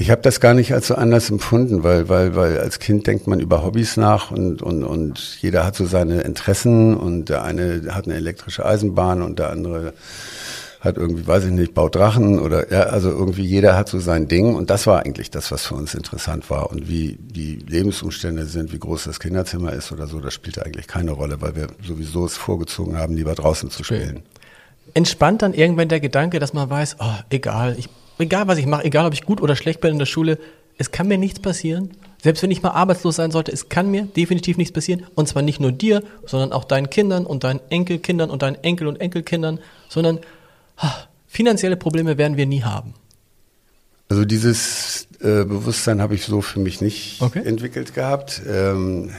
Ich 0.00 0.12
habe 0.12 0.22
das 0.22 0.38
gar 0.38 0.54
nicht 0.54 0.72
als 0.72 0.86
so 0.86 0.94
anders 0.94 1.28
empfunden, 1.28 1.82
weil, 1.82 2.08
weil, 2.08 2.36
weil 2.36 2.58
als 2.58 2.78
Kind 2.78 3.08
denkt 3.08 3.26
man 3.26 3.40
über 3.40 3.64
Hobbys 3.64 3.96
nach 3.96 4.30
und, 4.30 4.62
und, 4.62 4.84
und 4.84 5.38
jeder 5.42 5.66
hat 5.66 5.74
so 5.74 5.86
seine 5.86 6.20
Interessen 6.20 6.96
und 6.96 7.28
der 7.28 7.42
eine 7.42 7.82
hat 7.90 8.06
eine 8.06 8.14
elektrische 8.14 8.64
Eisenbahn 8.64 9.22
und 9.22 9.40
der 9.40 9.50
andere 9.50 9.94
hat 10.78 10.98
irgendwie, 10.98 11.26
weiß 11.26 11.46
ich 11.46 11.50
nicht, 11.50 11.74
baut 11.74 11.96
Drachen 11.96 12.38
oder 12.38 12.70
ja, 12.70 12.82
also 12.84 13.10
irgendwie 13.10 13.42
jeder 13.42 13.76
hat 13.76 13.88
so 13.88 13.98
sein 13.98 14.28
Ding 14.28 14.54
und 14.54 14.70
das 14.70 14.86
war 14.86 15.00
eigentlich 15.00 15.32
das, 15.32 15.50
was 15.50 15.66
für 15.66 15.74
uns 15.74 15.96
interessant 15.96 16.48
war 16.48 16.70
und 16.70 16.88
wie 16.88 17.18
die 17.20 17.56
Lebensumstände 17.56 18.46
sind, 18.46 18.72
wie 18.72 18.78
groß 18.78 19.02
das 19.02 19.18
Kinderzimmer 19.18 19.72
ist 19.72 19.90
oder 19.90 20.06
so, 20.06 20.20
das 20.20 20.32
spielte 20.32 20.64
eigentlich 20.64 20.86
keine 20.86 21.10
Rolle, 21.10 21.40
weil 21.40 21.56
wir 21.56 21.66
sowieso 21.84 22.24
es 22.24 22.36
vorgezogen 22.36 22.96
haben, 22.96 23.16
lieber 23.16 23.34
draußen 23.34 23.68
zu 23.68 23.82
spielen. 23.82 24.22
Entspannt 24.94 25.42
dann 25.42 25.54
irgendwann 25.54 25.88
der 25.88 25.98
Gedanke, 25.98 26.38
dass 26.38 26.52
man 26.52 26.70
weiß, 26.70 26.98
oh, 27.00 27.14
egal, 27.30 27.74
ich 27.76 27.88
egal 28.18 28.48
was 28.48 28.58
ich 28.58 28.66
mache, 28.66 28.84
egal 28.84 29.06
ob 29.06 29.12
ich 29.12 29.22
gut 29.22 29.40
oder 29.40 29.56
schlecht 29.56 29.80
bin 29.80 29.92
in 29.92 29.98
der 29.98 30.06
Schule, 30.06 30.38
es 30.78 30.90
kann 30.90 31.08
mir 31.08 31.18
nichts 31.18 31.40
passieren. 31.40 31.90
Selbst 32.22 32.42
wenn 32.42 32.50
ich 32.50 32.62
mal 32.62 32.70
arbeitslos 32.70 33.16
sein 33.16 33.30
sollte, 33.30 33.52
es 33.52 33.68
kann 33.68 33.90
mir 33.90 34.04
definitiv 34.04 34.56
nichts 34.56 34.72
passieren. 34.72 35.06
Und 35.14 35.28
zwar 35.28 35.42
nicht 35.42 35.60
nur 35.60 35.72
dir, 35.72 36.02
sondern 36.26 36.52
auch 36.52 36.64
deinen 36.64 36.90
Kindern 36.90 37.26
und 37.26 37.44
deinen 37.44 37.60
Enkelkindern 37.70 38.30
und 38.30 38.42
deinen 38.42 38.56
Enkel 38.62 38.86
und 38.86 39.00
Enkelkindern, 39.00 39.60
sondern 39.88 40.20
ha, 40.78 41.08
finanzielle 41.26 41.76
Probleme 41.76 42.18
werden 42.18 42.36
wir 42.36 42.46
nie 42.46 42.62
haben. 42.62 42.94
Also 44.08 44.24
dieses 44.24 45.06
äh, 45.20 45.44
Bewusstsein 45.44 46.00
habe 46.00 46.14
ich 46.14 46.24
so 46.24 46.40
für 46.40 46.60
mich 46.60 46.80
nicht 46.80 47.20
okay. 47.20 47.42
entwickelt 47.44 47.94
gehabt. 47.94 48.40
Ähm, 48.48 49.10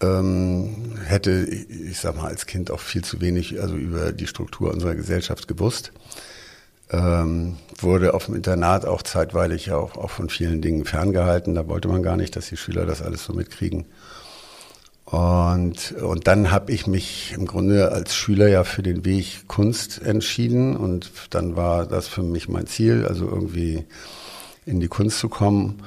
ähm, 0.00 0.96
hätte, 1.04 1.44
ich 1.44 1.98
sag 2.00 2.16
mal, 2.16 2.26
als 2.26 2.46
Kind 2.46 2.70
auch 2.70 2.80
viel 2.80 3.04
zu 3.04 3.20
wenig 3.20 3.60
also 3.60 3.76
über 3.76 4.12
die 4.12 4.26
Struktur 4.26 4.72
unserer 4.72 4.94
Gesellschaft 4.94 5.46
gewusst 5.46 5.92
ähm, 6.92 7.56
wurde 7.78 8.14
auf 8.14 8.26
dem 8.26 8.34
Internat 8.34 8.86
auch 8.86 9.02
zeitweilig 9.02 9.72
auch, 9.72 9.96
auch 9.96 10.10
von 10.10 10.28
vielen 10.28 10.60
Dingen 10.60 10.84
ferngehalten. 10.84 11.54
Da 11.54 11.66
wollte 11.68 11.88
man 11.88 12.02
gar 12.02 12.16
nicht, 12.16 12.36
dass 12.36 12.48
die 12.48 12.56
Schüler 12.56 12.86
das 12.86 13.02
alles 13.02 13.24
so 13.24 13.32
mitkriegen. 13.32 13.86
Und, 15.04 15.92
und 15.92 16.26
dann 16.26 16.50
habe 16.50 16.72
ich 16.72 16.86
mich 16.86 17.34
im 17.36 17.46
Grunde 17.46 17.92
als 17.92 18.14
Schüler 18.14 18.48
ja 18.48 18.64
für 18.64 18.82
den 18.82 19.04
Weg 19.04 19.46
Kunst 19.46 20.00
entschieden 20.00 20.74
und 20.74 21.10
dann 21.30 21.54
war 21.54 21.84
das 21.84 22.08
für 22.08 22.22
mich 22.22 22.48
mein 22.48 22.66
Ziel, 22.66 23.04
also 23.06 23.26
irgendwie 23.26 23.84
in 24.64 24.80
die 24.80 24.88
Kunst 24.88 25.18
zu 25.18 25.28
kommen. 25.28 25.82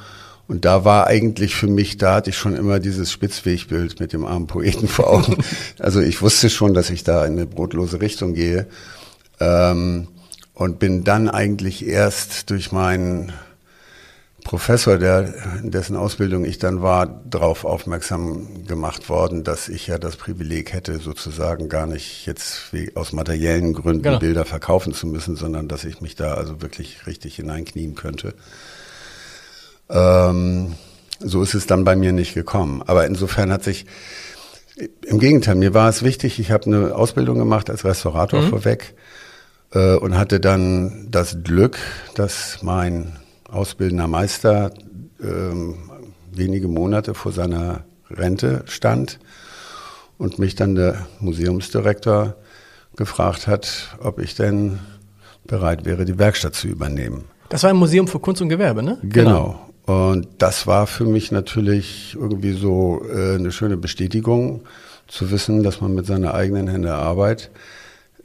Und 0.47 0.63
da 0.63 0.85
war 0.85 1.07
eigentlich 1.07 1.55
für 1.55 1.65
mich, 1.65 1.97
da 1.97 2.15
hatte 2.15 2.29
ich 2.29 2.37
schon 2.37 2.55
immer 2.55 2.79
dieses 2.79 3.11
Spitzwegbild 3.11 3.99
mit 3.99 4.13
dem 4.13 4.25
armen 4.25 4.45
Poeten 4.45 4.87
vor 4.87 5.09
Augen. 5.09 5.37
Also 5.79 6.01
ich 6.01 6.21
wusste 6.21 6.51
schon, 6.51 6.75
dass 6.75 6.91
ich 6.91 7.03
da 7.03 7.25
in 7.25 7.33
eine 7.33 7.47
brotlose 7.47 8.01
Richtung 8.01 8.35
gehe. 8.35 8.67
Ähm, 9.39 10.07
und 10.55 10.79
bin 10.79 11.03
dann 11.03 11.29
eigentlich 11.29 11.85
erst 11.85 12.49
durch 12.49 12.71
meinen 12.71 13.33
Professor, 14.45 14.97
der, 14.97 15.33
in 15.61 15.71
dessen 15.71 15.95
Ausbildung 15.95 16.45
ich 16.45 16.59
dann 16.59 16.81
war, 16.81 17.07
darauf 17.25 17.65
aufmerksam 17.65 18.65
gemacht 18.65 19.09
worden, 19.09 19.43
dass 19.43 19.67
ich 19.67 19.87
ja 19.87 19.97
das 19.97 20.17
Privileg 20.17 20.71
hätte, 20.71 20.99
sozusagen 20.99 21.67
gar 21.67 21.87
nicht 21.87 22.25
jetzt 22.27 22.71
wie 22.71 22.95
aus 22.95 23.11
materiellen 23.11 23.73
Gründen 23.73 24.03
genau. 24.03 24.19
Bilder 24.19 24.45
verkaufen 24.45 24.93
zu 24.93 25.07
müssen, 25.07 25.35
sondern 25.35 25.67
dass 25.67 25.83
ich 25.83 25.99
mich 25.99 26.15
da 26.15 26.35
also 26.35 26.61
wirklich 26.61 27.07
richtig 27.07 27.35
hineinknien 27.35 27.95
könnte. 27.95 28.35
Ähm, 29.89 30.75
so 31.19 31.41
ist 31.41 31.55
es 31.55 31.65
dann 31.65 31.83
bei 31.83 31.95
mir 31.95 32.13
nicht 32.13 32.35
gekommen. 32.35 32.83
Aber 32.85 33.07
insofern 33.07 33.51
hat 33.51 33.63
sich, 33.63 33.87
im 35.05 35.17
Gegenteil, 35.17 35.55
mir 35.55 35.73
war 35.73 35.89
es 35.89 36.03
wichtig, 36.03 36.39
ich 36.39 36.51
habe 36.51 36.67
eine 36.67 36.95
Ausbildung 36.95 37.39
gemacht 37.39 37.69
als 37.71 37.83
Restaurator 37.83 38.41
mhm. 38.43 38.49
vorweg 38.49 38.93
äh, 39.71 39.95
und 39.95 40.17
hatte 40.17 40.39
dann 40.39 41.07
das 41.11 41.43
Glück, 41.43 41.77
dass 42.15 42.61
mein 42.61 43.17
ausbildender 43.49 44.07
Meister 44.07 44.71
ähm, 45.21 45.89
wenige 46.31 46.67
Monate 46.67 47.13
vor 47.13 47.31
seiner 47.31 47.85
Rente 48.09 48.63
stand 48.67 49.19
und 50.17 50.39
mich 50.39 50.55
dann 50.55 50.75
der 50.75 51.07
Museumsdirektor 51.19 52.35
gefragt 52.95 53.47
hat, 53.47 53.97
ob 53.99 54.19
ich 54.19 54.35
denn 54.35 54.79
bereit 55.45 55.85
wäre, 55.85 56.05
die 56.05 56.17
Werkstatt 56.17 56.55
zu 56.55 56.67
übernehmen. 56.67 57.25
Das 57.49 57.63
war 57.63 57.69
ein 57.69 57.75
Museum 57.75 58.07
für 58.07 58.19
Kunst 58.19 58.41
und 58.41 58.49
Gewerbe, 58.49 58.81
ne? 58.81 58.97
Genau. 59.03 59.59
genau. 59.85 60.09
Und 60.09 60.27
das 60.39 60.65
war 60.65 60.87
für 60.87 61.05
mich 61.05 61.31
natürlich 61.31 62.17
irgendwie 62.19 62.53
so 62.53 63.05
äh, 63.07 63.35
eine 63.35 63.51
schöne 63.51 63.77
Bestätigung, 63.77 64.63
zu 65.07 65.31
wissen, 65.31 65.63
dass 65.63 65.81
man 65.81 65.93
mit 65.93 66.05
seiner 66.05 66.33
eigenen 66.33 66.67
Hände 66.67 66.93
Arbeit 66.93 67.51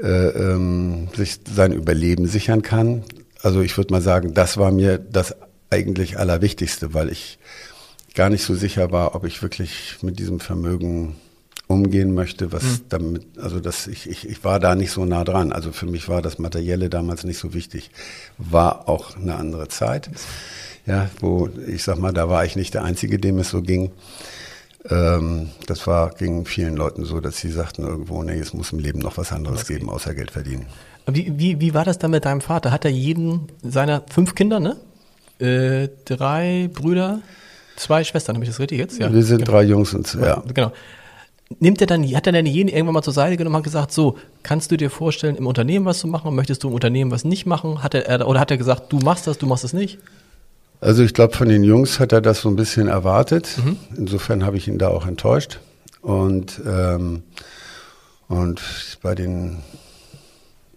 äh, 0.02 0.28
ähm, 0.28 1.08
sich 1.14 1.40
sein 1.52 1.72
Überleben 1.72 2.26
sichern 2.26 2.62
kann. 2.62 3.04
Also 3.42 3.60
ich 3.62 3.76
würde 3.76 3.92
mal 3.92 4.02
sagen, 4.02 4.34
das 4.34 4.56
war 4.56 4.70
mir 4.70 4.98
das 4.98 5.34
eigentlich 5.70 6.18
Allerwichtigste, 6.18 6.94
weil 6.94 7.10
ich 7.10 7.38
gar 8.14 8.28
nicht 8.28 8.42
so 8.42 8.54
sicher 8.54 8.90
war, 8.92 9.14
ob 9.14 9.24
ich 9.24 9.42
wirklich 9.42 9.98
mit 10.02 10.18
diesem 10.18 10.40
Vermögen 10.40 11.16
umgehen 11.68 12.14
möchte, 12.14 12.50
was 12.50 12.64
mhm. 12.64 12.80
damit, 12.88 13.38
also 13.38 13.60
das, 13.60 13.86
ich, 13.86 14.10
ich, 14.10 14.28
ich 14.28 14.42
war 14.44 14.58
da 14.58 14.74
nicht 14.74 14.90
so 14.90 15.04
nah 15.04 15.22
dran. 15.22 15.52
Also 15.52 15.70
für 15.70 15.86
mich 15.86 16.08
war 16.08 16.20
das 16.20 16.38
Materielle 16.38 16.90
damals 16.90 17.22
nicht 17.22 17.38
so 17.38 17.54
wichtig. 17.54 17.90
War 18.38 18.88
auch 18.88 19.16
eine 19.16 19.36
andere 19.36 19.68
Zeit. 19.68 20.10
Ja, 20.84 21.08
wo, 21.20 21.48
ich 21.68 21.84
sag 21.84 21.98
mal, 21.98 22.12
da 22.12 22.28
war 22.28 22.44
ich 22.44 22.56
nicht 22.56 22.74
der 22.74 22.82
Einzige, 22.82 23.18
dem 23.18 23.38
es 23.38 23.50
so 23.50 23.62
ging. 23.62 23.92
Ähm, 24.88 25.50
das 25.66 25.86
war, 25.86 26.10
ging 26.10 26.46
vielen 26.46 26.76
Leuten 26.76 27.04
so, 27.04 27.20
dass 27.20 27.38
sie 27.38 27.50
sagten 27.50 27.82
irgendwo, 27.82 28.22
nee, 28.22 28.38
es 28.38 28.54
muss 28.54 28.72
im 28.72 28.78
Leben 28.78 28.98
noch 28.98 29.18
was 29.18 29.32
anderes 29.32 29.60
was 29.60 29.66
geben, 29.68 29.90
außer 29.90 30.14
Geld 30.14 30.30
verdienen. 30.30 30.66
Wie, 31.06 31.38
wie, 31.38 31.60
wie 31.60 31.74
war 31.74 31.84
das 31.84 31.98
dann 31.98 32.12
mit 32.12 32.24
deinem 32.24 32.40
Vater? 32.40 32.72
Hat 32.72 32.84
er 32.84 32.90
jeden 32.90 33.48
seiner 33.62 34.02
fünf 34.10 34.34
Kinder, 34.34 34.60
ne? 34.60 34.76
Äh, 35.38 35.88
drei 36.04 36.70
Brüder, 36.72 37.20
zwei 37.76 38.04
Schwestern, 38.04 38.36
habe 38.36 38.44
ich 38.44 38.50
das 38.50 38.60
richtig 38.60 38.78
jetzt? 38.78 38.98
Ja. 38.98 39.12
Wir 39.12 39.22
sind 39.22 39.38
genau. 39.38 39.50
drei 39.50 39.62
Jungs 39.64 39.92
und 39.92 40.12
ja. 40.14 40.42
Genau. 40.54 40.72
Nimmt 41.58 41.80
er 41.80 41.86
dann, 41.88 42.04
hat 42.14 42.26
er 42.26 42.32
dann 42.32 42.46
jeden 42.46 42.68
irgendwann 42.68 42.94
mal 42.94 43.02
zur 43.02 43.12
Seite 43.12 43.36
genommen 43.36 43.56
und 43.56 43.62
gesagt, 43.64 43.92
so, 43.92 44.16
kannst 44.44 44.70
du 44.70 44.76
dir 44.76 44.88
vorstellen, 44.88 45.34
im 45.34 45.46
Unternehmen 45.46 45.84
was 45.84 45.98
zu 45.98 46.06
machen? 46.06 46.34
Möchtest 46.34 46.62
du 46.62 46.68
im 46.68 46.74
Unternehmen 46.74 47.10
was 47.10 47.24
nicht 47.24 47.44
machen? 47.44 47.82
Hat 47.82 47.94
er, 47.94 48.28
oder 48.28 48.38
hat 48.38 48.52
er 48.52 48.56
gesagt, 48.56 48.92
du 48.92 48.98
machst 48.98 49.26
das, 49.26 49.36
du 49.36 49.46
machst 49.46 49.64
es 49.64 49.72
nicht? 49.72 49.98
Also 50.80 51.02
ich 51.02 51.12
glaube, 51.14 51.36
von 51.36 51.48
den 51.48 51.62
Jungs 51.62 52.00
hat 52.00 52.12
er 52.12 52.20
das 52.20 52.40
so 52.40 52.48
ein 52.48 52.56
bisschen 52.56 52.88
erwartet. 52.88 53.48
Mhm. 53.62 53.76
Insofern 53.96 54.44
habe 54.46 54.56
ich 54.56 54.66
ihn 54.68 54.78
da 54.78 54.88
auch 54.88 55.06
enttäuscht. 55.06 55.60
Und, 56.00 56.60
ähm, 56.66 57.22
und 58.28 58.62
bei 59.02 59.14
den 59.14 59.58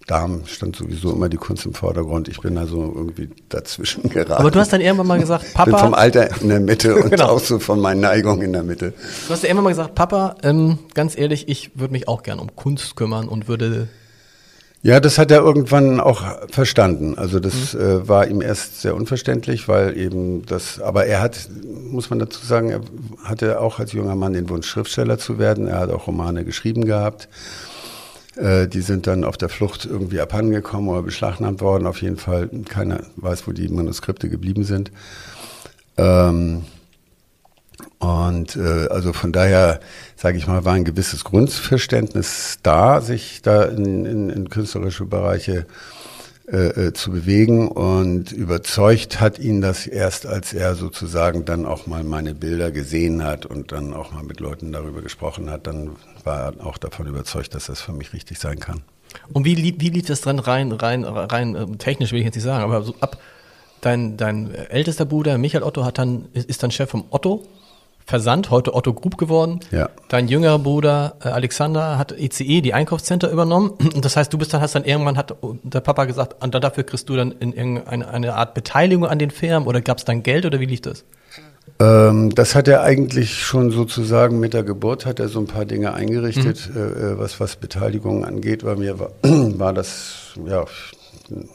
Darm 0.08 0.42
stand 0.46 0.76
sowieso 0.76 1.14
immer 1.14 1.30
die 1.30 1.38
Kunst 1.38 1.66
im 1.66 1.74
Vordergrund. 1.74 2.28
Ich 2.28 2.42
bin 2.42 2.58
also 2.58 2.92
irgendwie 2.94 3.30
dazwischen 3.48 4.04
geraten. 4.10 4.34
Aber 4.34 4.52
du 4.52 4.60
hast 4.60 4.74
dann 4.74 4.82
irgendwann 4.82 5.08
mal 5.08 5.20
gesagt, 5.20 5.54
Papa. 5.54 5.70
Ich 5.70 5.76
bin 5.78 5.86
vom 5.86 5.94
Alter 5.94 6.42
in 6.42 6.50
der 6.50 6.60
Mitte 6.60 6.96
und 7.02 7.10
Genau. 7.12 7.28
auch 7.30 7.40
so 7.40 7.60
von 7.60 7.80
meinen 7.80 8.02
Neigungen 8.02 8.42
in 8.42 8.52
der 8.52 8.64
Mitte. 8.64 8.94
Du 9.28 9.34
hast 9.34 9.44
ja 9.44 9.48
irgendwann 9.50 9.64
mal 9.64 9.70
gesagt, 9.70 9.96
Papa, 9.96 10.36
ähm, 10.44 10.80
ganz 10.94 11.18
ehrlich, 11.18 11.48
ich 11.48 11.72
würde 11.80 11.94
mich 11.94 12.10
auch 12.10 12.24
gern 12.24 12.40
um 12.40 12.54
Kunst 12.58 12.98
kümmern 12.98 13.30
und 13.30 13.48
würde. 13.48 13.88
Ja, 14.86 15.00
das 15.00 15.18
hat 15.18 15.32
er 15.32 15.40
irgendwann 15.40 16.02
auch 16.02 16.24
verstanden. 16.50 17.18
Also 17.18 17.40
das 17.40 17.74
äh, 17.74 18.06
war 18.06 18.28
ihm 18.28 18.42
erst 18.42 18.82
sehr 18.82 18.96
unverständlich, 18.96 19.70
weil 19.70 19.98
eben 19.98 20.46
das, 20.46 20.82
aber 20.82 21.06
er 21.06 21.22
hat, 21.22 21.48
muss 21.90 22.10
man 22.10 22.20
dazu 22.20 22.46
sagen, 22.46 22.70
er 22.70 22.82
hatte 23.24 23.62
auch 23.62 23.80
als 23.80 23.94
junger 23.94 24.16
Mann 24.16 24.34
den 24.34 24.50
Wunsch, 24.50 24.68
Schriftsteller 24.68 25.18
zu 25.18 25.40
werden. 25.40 25.68
Er 25.68 25.80
hat 25.80 25.90
auch 25.90 26.08
Romane 26.08 26.44
geschrieben 26.44 26.84
gehabt. 26.84 27.30
Äh, 28.36 28.68
die 28.68 28.82
sind 28.82 29.08
dann 29.08 29.24
auf 29.24 29.38
der 29.38 29.48
Flucht 29.48 29.86
irgendwie 29.86 30.20
abhandengekommen 30.20 30.90
oder 30.90 31.02
beschlagnahmt 31.02 31.62
worden. 31.62 31.88
Auf 31.88 32.02
jeden 32.02 32.18
Fall, 32.18 32.50
keiner 32.68 33.04
weiß, 33.16 33.48
wo 33.48 33.54
die 33.54 33.70
Manuskripte 33.70 34.28
geblieben 34.28 34.66
sind. 34.66 34.92
Ähm, 35.96 36.66
und 38.04 38.56
äh, 38.58 38.88
also 38.90 39.14
von 39.14 39.32
daher, 39.32 39.80
sage 40.18 40.38
ich 40.38 40.46
mal, 40.46 40.66
war 40.66 40.74
ein 40.74 40.84
gewisses 40.84 41.24
Grundverständnis 41.24 42.60
da, 42.62 43.00
sich 43.00 43.42
da 43.42 43.64
in, 43.64 44.06
in, 44.06 44.30
in 44.30 44.50
künstlerische 44.50 45.06
Bereiche 45.06 45.66
äh, 46.52 46.88
äh, 46.88 46.94
zu 46.94 47.12
bewegen. 47.12 47.70
Und 47.70 48.34
überzeugt 48.34 49.22
hat 49.22 49.40
ihn 49.40 49.62
das 49.62 49.88
erst, 49.88 50.26
als 50.26 50.54
er 50.54 50.76
sozusagen 50.76 51.46
dann 51.46 51.66
auch 51.66 51.88
mal 51.88 52.04
meine 52.04 52.34
Bilder 52.36 52.72
gesehen 52.72 53.24
hat 53.24 53.46
und 53.46 53.72
dann 53.72 53.94
auch 53.94 54.12
mal 54.12 54.24
mit 54.24 54.42
Leuten 54.42 54.74
darüber 54.74 55.02
gesprochen 55.02 55.50
hat. 55.50 55.66
Dann 55.68 55.92
war 56.26 56.54
er 56.54 56.66
auch 56.66 56.78
davon 56.78 57.08
überzeugt, 57.08 57.56
dass 57.56 57.68
das 57.68 57.80
für 57.80 57.94
mich 57.94 58.12
richtig 58.12 58.38
sein 58.40 58.60
kann. 58.60 58.82
Und 59.32 59.46
wie, 59.46 59.56
lief- 59.56 59.76
wie 59.78 59.90
lief 59.90 60.08
das 60.08 60.22
dann 60.22 60.40
rein, 60.40 60.72
rein, 60.74 61.06
rein 61.06 61.56
äh, 61.56 61.66
technisch, 61.78 62.12
will 62.12 62.20
ich 62.20 62.26
jetzt 62.26 62.36
nicht 62.36 62.44
sagen, 62.44 62.64
aber 62.64 62.84
so 62.84 62.96
ab 63.00 63.18
dein, 63.80 64.18
dein 64.18 64.54
ältester 64.54 65.06
Bruder, 65.06 65.38
Michael 65.38 65.64
Otto, 65.64 65.86
hat 65.86 65.98
dann, 65.98 66.26
ist, 66.34 66.50
ist 66.50 66.64
dann 66.64 66.72
Chef 66.72 66.90
vom 66.90 67.06
Otto 67.10 67.46
Versand, 68.06 68.50
heute 68.50 68.74
Otto 68.74 68.94
Group 68.94 69.18
geworden. 69.18 69.60
Ja. 69.72 69.90
Dein 70.10 70.28
jüngerer 70.28 70.60
Bruder 70.60 71.16
äh, 71.24 71.30
Alexander 71.30 71.98
hat 71.98 72.12
ECE, 72.12 72.62
die 72.62 72.74
Einkaufscenter 72.74 73.32
übernommen. 73.32 73.70
Und 73.70 74.04
das 74.06 74.18
heißt, 74.18 74.32
du 74.34 74.38
bist 74.38 74.54
dann, 74.54 74.62
hast 74.62 74.76
dann 74.76 74.84
irgendwann, 74.84 75.18
hat 75.18 75.36
der 75.64 75.82
Papa 75.82 76.06
gesagt, 76.06 76.44
und 76.44 76.54
dafür 76.54 76.84
kriegst 76.84 77.10
du 77.10 77.16
dann 77.16 77.32
in 77.32 77.54
irgendeine 77.54 78.08
eine 78.08 78.36
Art 78.36 78.54
Beteiligung 78.54 79.06
an 79.06 79.20
den 79.20 79.32
Firmen 79.32 79.68
oder 79.68 79.82
gab 79.82 79.98
es 80.00 80.06
dann 80.06 80.24
Geld 80.24 80.46
oder 80.46 80.60
wie 80.60 80.66
lief 80.66 80.82
das? 80.82 81.06
Ähm, 81.80 82.36
das 82.36 82.56
hat 82.56 82.68
er 82.68 82.84
eigentlich 82.84 83.44
schon 83.44 83.72
sozusagen 83.72 84.40
mit 84.40 84.54
der 84.54 84.64
Geburt 84.64 85.06
hat 85.06 85.20
er 85.20 85.28
so 85.28 85.40
ein 85.40 85.48
paar 85.48 85.66
Dinge 85.66 85.94
eingerichtet, 85.94 86.70
äh, 86.76 86.80
äh, 86.80 87.20
was 87.20 87.40
was 87.40 87.56
Beteiligung 87.56 88.26
angeht. 88.26 88.64
Bei 88.64 88.76
mir 88.76 89.00
war, 89.00 89.12
war 89.24 89.74
das 89.74 90.34
ja 90.46 90.66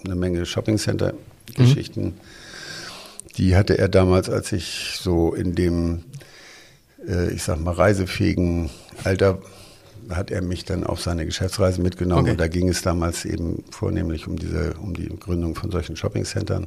eine 0.05 0.17
Menge 0.17 0.45
Shoppingcenter-Geschichten. 0.45 2.15
Die 3.37 3.55
hatte 3.55 3.79
er 3.79 3.89
damals, 3.89 4.29
als 4.29 4.51
ich 4.51 4.99
so 5.01 5.33
in 5.33 5.55
dem, 5.55 6.03
äh, 7.07 7.31
ich 7.31 7.43
sag 7.43 7.61
mal 7.61 7.73
reisefähigen 7.75 8.71
Alter, 9.05 9.39
hat 10.11 10.31
er 10.31 10.41
mich 10.43 10.65
dann 10.65 10.85
auf 10.85 11.03
seine 11.03 11.27
Geschäftsreise 11.27 11.83
mitgenommen. 11.83 12.23
Okay. 12.23 12.31
Und 12.33 12.41
da 12.41 12.49
ging 12.49 12.69
es 12.69 12.83
damals 12.83 13.25
eben 13.25 13.65
vornehmlich 13.71 14.27
um 14.27 14.37
diese, 14.37 14.75
um 14.75 14.95
die 14.95 15.09
Gründung 15.09 15.55
von 15.55 15.71
solchen 15.71 15.97
Shoppingcentern. 15.97 16.67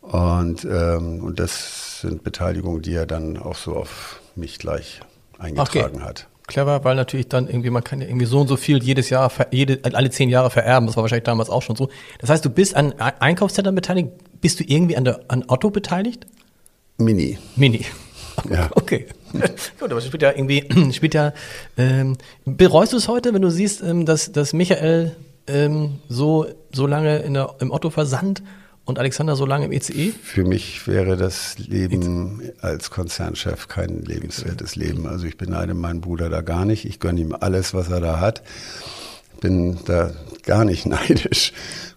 Und, 0.00 0.64
ähm, 0.64 1.24
und 1.24 1.40
das 1.40 2.00
sind 2.02 2.22
Beteiligungen, 2.22 2.82
die 2.82 2.94
er 2.94 3.06
dann 3.06 3.36
auch 3.36 3.56
so 3.56 3.74
auf 3.74 4.20
mich 4.36 4.58
gleich 4.58 5.00
eingetragen 5.38 6.04
hat. 6.04 6.28
Clever, 6.46 6.84
weil 6.84 6.94
natürlich 6.94 7.28
dann 7.28 7.48
irgendwie, 7.48 7.70
man 7.70 7.82
kann 7.82 8.02
ja 8.02 8.06
irgendwie 8.06 8.26
so 8.26 8.42
und 8.42 8.48
so 8.48 8.58
viel 8.58 8.82
jedes 8.82 9.08
Jahr, 9.08 9.32
jede, 9.50 9.80
alle 9.94 10.10
zehn 10.10 10.28
Jahre 10.28 10.50
vererben. 10.50 10.86
Das 10.86 10.94
war 10.96 11.02
wahrscheinlich 11.02 11.24
damals 11.24 11.48
auch 11.48 11.62
schon 11.62 11.74
so. 11.74 11.88
Das 12.18 12.28
heißt, 12.28 12.44
du 12.44 12.50
bist 12.50 12.76
an 12.76 12.92
Ei- 13.00 13.18
Einkaufszentren 13.18 13.74
beteiligt. 13.74 14.10
Bist 14.42 14.60
du 14.60 14.64
irgendwie 14.64 14.96
an, 14.98 15.04
der, 15.04 15.20
an 15.28 15.44
Otto 15.48 15.70
beteiligt? 15.70 16.26
Mini. 16.98 17.38
Mini. 17.56 17.86
Ja. 18.50 18.70
Okay. 18.76 19.06
Gut, 19.80 19.90
aber 19.90 20.00
spielt 20.00 20.22
ja 20.22 20.30
irgendwie, 20.30 20.64
spielt 20.92 21.14
ja, 21.14 21.32
ähm, 21.76 22.16
bereust 22.44 22.92
du 22.92 22.96
es 22.96 23.08
heute, 23.08 23.34
wenn 23.34 23.42
du 23.42 23.50
siehst, 23.50 23.82
ähm, 23.82 24.06
dass, 24.06 24.30
dass 24.30 24.52
Michael 24.52 25.16
ähm, 25.46 26.00
so, 26.08 26.46
so 26.72 26.86
lange 26.86 27.18
in 27.18 27.34
der, 27.34 27.54
im 27.60 27.70
Otto 27.70 27.90
versandt 27.90 28.42
und 28.84 28.98
Alexander 28.98 29.34
so 29.34 29.46
lange 29.46 29.64
im 29.64 29.72
E? 29.72 29.76
ECE? 29.76 30.12
Für 30.22 30.44
mich 30.44 30.86
wäre 30.86 31.16
das 31.16 31.58
Leben 31.58 32.52
als 32.60 32.90
Konzernchef 32.90 33.68
kein 33.68 34.02
lebenswertes 34.02 34.76
Leben. 34.76 35.06
Also 35.06 35.26
ich 35.26 35.36
beneide 35.36 35.74
meinen 35.74 36.00
Bruder 36.00 36.28
da 36.28 36.42
gar 36.42 36.64
nicht. 36.64 36.84
Ich 36.84 37.00
gönne 37.00 37.20
ihm 37.20 37.34
alles, 37.38 37.74
was 37.74 37.90
er 37.90 38.00
da 38.00 38.20
hat. 38.20 38.42
Bin 39.44 39.78
da 39.84 40.10
gar 40.44 40.64
nicht 40.64 40.86
neidisch, 40.86 41.52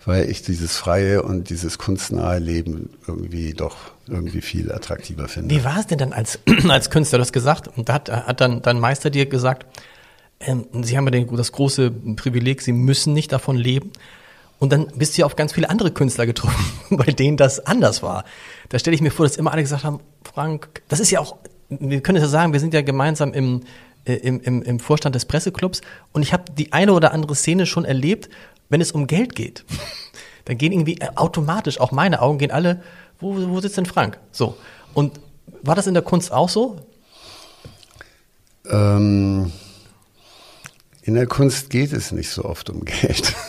weil 0.05 0.29
ich 0.29 0.41
dieses 0.41 0.75
freie 0.75 1.23
und 1.23 1.49
dieses 1.49 1.77
kunstnahe 1.77 2.39
Leben 2.39 2.89
irgendwie 3.07 3.53
doch 3.53 3.77
irgendwie 4.07 4.41
viel 4.41 4.71
attraktiver 4.71 5.27
finde. 5.27 5.55
Wie 5.55 5.63
war 5.63 5.79
es 5.79 5.87
denn 5.87 5.97
dann 5.97 6.13
als, 6.13 6.39
als 6.69 6.89
Künstler? 6.89 7.19
Du 7.19 7.21
hast 7.21 7.33
gesagt, 7.33 7.69
und 7.77 7.89
da 7.89 7.93
hat, 7.93 8.11
hat 8.11 8.41
dann 8.41 8.61
dein 8.61 8.79
Meister 8.79 9.09
dir 9.09 9.25
gesagt, 9.25 9.65
ähm, 10.39 10.65
Sie 10.83 10.97
haben 10.97 11.07
ja 11.11 11.23
das 11.23 11.51
große 11.51 11.89
Privileg, 12.15 12.61
Sie 12.61 12.73
müssen 12.73 13.13
nicht 13.13 13.31
davon 13.31 13.55
leben. 13.55 13.91
Und 14.59 14.71
dann 14.73 14.87
bist 14.95 15.15
du 15.15 15.21
ja 15.21 15.25
auf 15.25 15.35
ganz 15.35 15.53
viele 15.53 15.69
andere 15.69 15.91
Künstler 15.91 16.25
getroffen, 16.25 16.65
bei 16.97 17.11
denen 17.11 17.37
das 17.37 17.65
anders 17.65 18.03
war. 18.03 18.23
Da 18.69 18.79
stelle 18.79 18.95
ich 18.95 19.01
mir 19.01 19.11
vor, 19.11 19.25
dass 19.25 19.37
immer 19.37 19.51
alle 19.51 19.61
gesagt 19.61 19.83
haben, 19.83 19.99
Frank, 20.23 20.81
das 20.89 20.99
ist 20.99 21.11
ja 21.11 21.19
auch, 21.21 21.37
wir 21.69 22.01
können 22.01 22.17
es 22.17 22.23
ja 22.23 22.29
sagen, 22.29 22.53
wir 22.53 22.59
sind 22.59 22.73
ja 22.73 22.81
gemeinsam 22.81 23.33
im, 23.33 23.61
äh, 24.07 24.15
im, 24.15 24.39
im, 24.41 24.61
im 24.61 24.79
Vorstand 24.79 25.15
des 25.15 25.25
Presseclubs 25.25 25.81
und 26.13 26.21
ich 26.21 26.33
habe 26.33 26.45
die 26.57 26.73
eine 26.73 26.93
oder 26.93 27.13
andere 27.13 27.35
Szene 27.35 27.65
schon 27.65 27.85
erlebt, 27.85 28.29
wenn 28.69 28.81
es 28.81 28.91
um 28.91 29.07
Geld 29.07 29.35
geht. 29.35 29.65
Dann 30.45 30.57
gehen 30.57 30.71
irgendwie 30.71 30.99
äh, 30.99 31.09
automatisch, 31.15 31.79
auch 31.79 31.91
meine 31.91 32.21
Augen 32.21 32.37
gehen 32.37 32.51
alle, 32.51 32.81
wo, 33.19 33.35
wo 33.49 33.59
sitzt 33.59 33.77
denn 33.77 33.85
Frank? 33.85 34.19
So. 34.31 34.55
Und 34.93 35.19
war 35.61 35.75
das 35.75 35.87
in 35.87 35.93
der 35.93 36.03
Kunst 36.03 36.31
auch 36.31 36.49
so? 36.49 36.77
Ähm, 38.69 39.51
in 41.01 41.15
der 41.15 41.27
Kunst 41.27 41.69
geht 41.69 41.93
es 41.93 42.11
nicht 42.11 42.29
so 42.29 42.45
oft 42.45 42.69
um 42.69 42.85
Geld. 42.85 43.35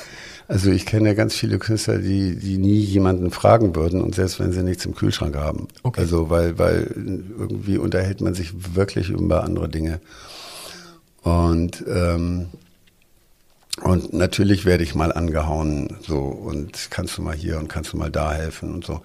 Also 0.51 0.71
ich 0.71 0.87
kenne 0.87 1.11
ja 1.11 1.15
ganz 1.15 1.35
viele 1.35 1.59
Künstler, 1.59 1.99
die, 1.99 2.35
die 2.35 2.57
nie 2.57 2.79
jemanden 2.79 3.31
fragen 3.31 3.77
würden 3.77 4.01
und 4.01 4.15
selbst 4.15 4.41
wenn 4.41 4.51
sie 4.51 4.63
nichts 4.63 4.87
im 4.87 4.95
Kühlschrank 4.95 5.37
haben. 5.37 5.69
Okay. 5.83 6.01
Also 6.01 6.31
weil, 6.31 6.59
weil 6.59 6.91
irgendwie 6.97 7.77
unterhält 7.77 8.23
man 8.23 8.33
sich 8.33 8.75
wirklich 8.75 9.11
über 9.11 9.45
andere 9.45 9.69
Dinge. 9.69 10.01
Und, 11.23 11.85
ähm, 11.89 12.49
und 13.83 14.13
natürlich 14.13 14.65
werde 14.65 14.85
ich 14.85 14.95
mal 14.95 15.13
angehauen, 15.13 15.97
so 16.01 16.19
und 16.19 16.91
kannst 16.91 17.17
du 17.19 17.23
mal 17.23 17.35
hier 17.35 17.59
und 17.59 17.69
kannst 17.69 17.93
du 17.93 17.97
mal 17.97 18.11
da 18.11 18.33
helfen 18.33 18.75
und 18.75 18.85
so. 18.85 19.03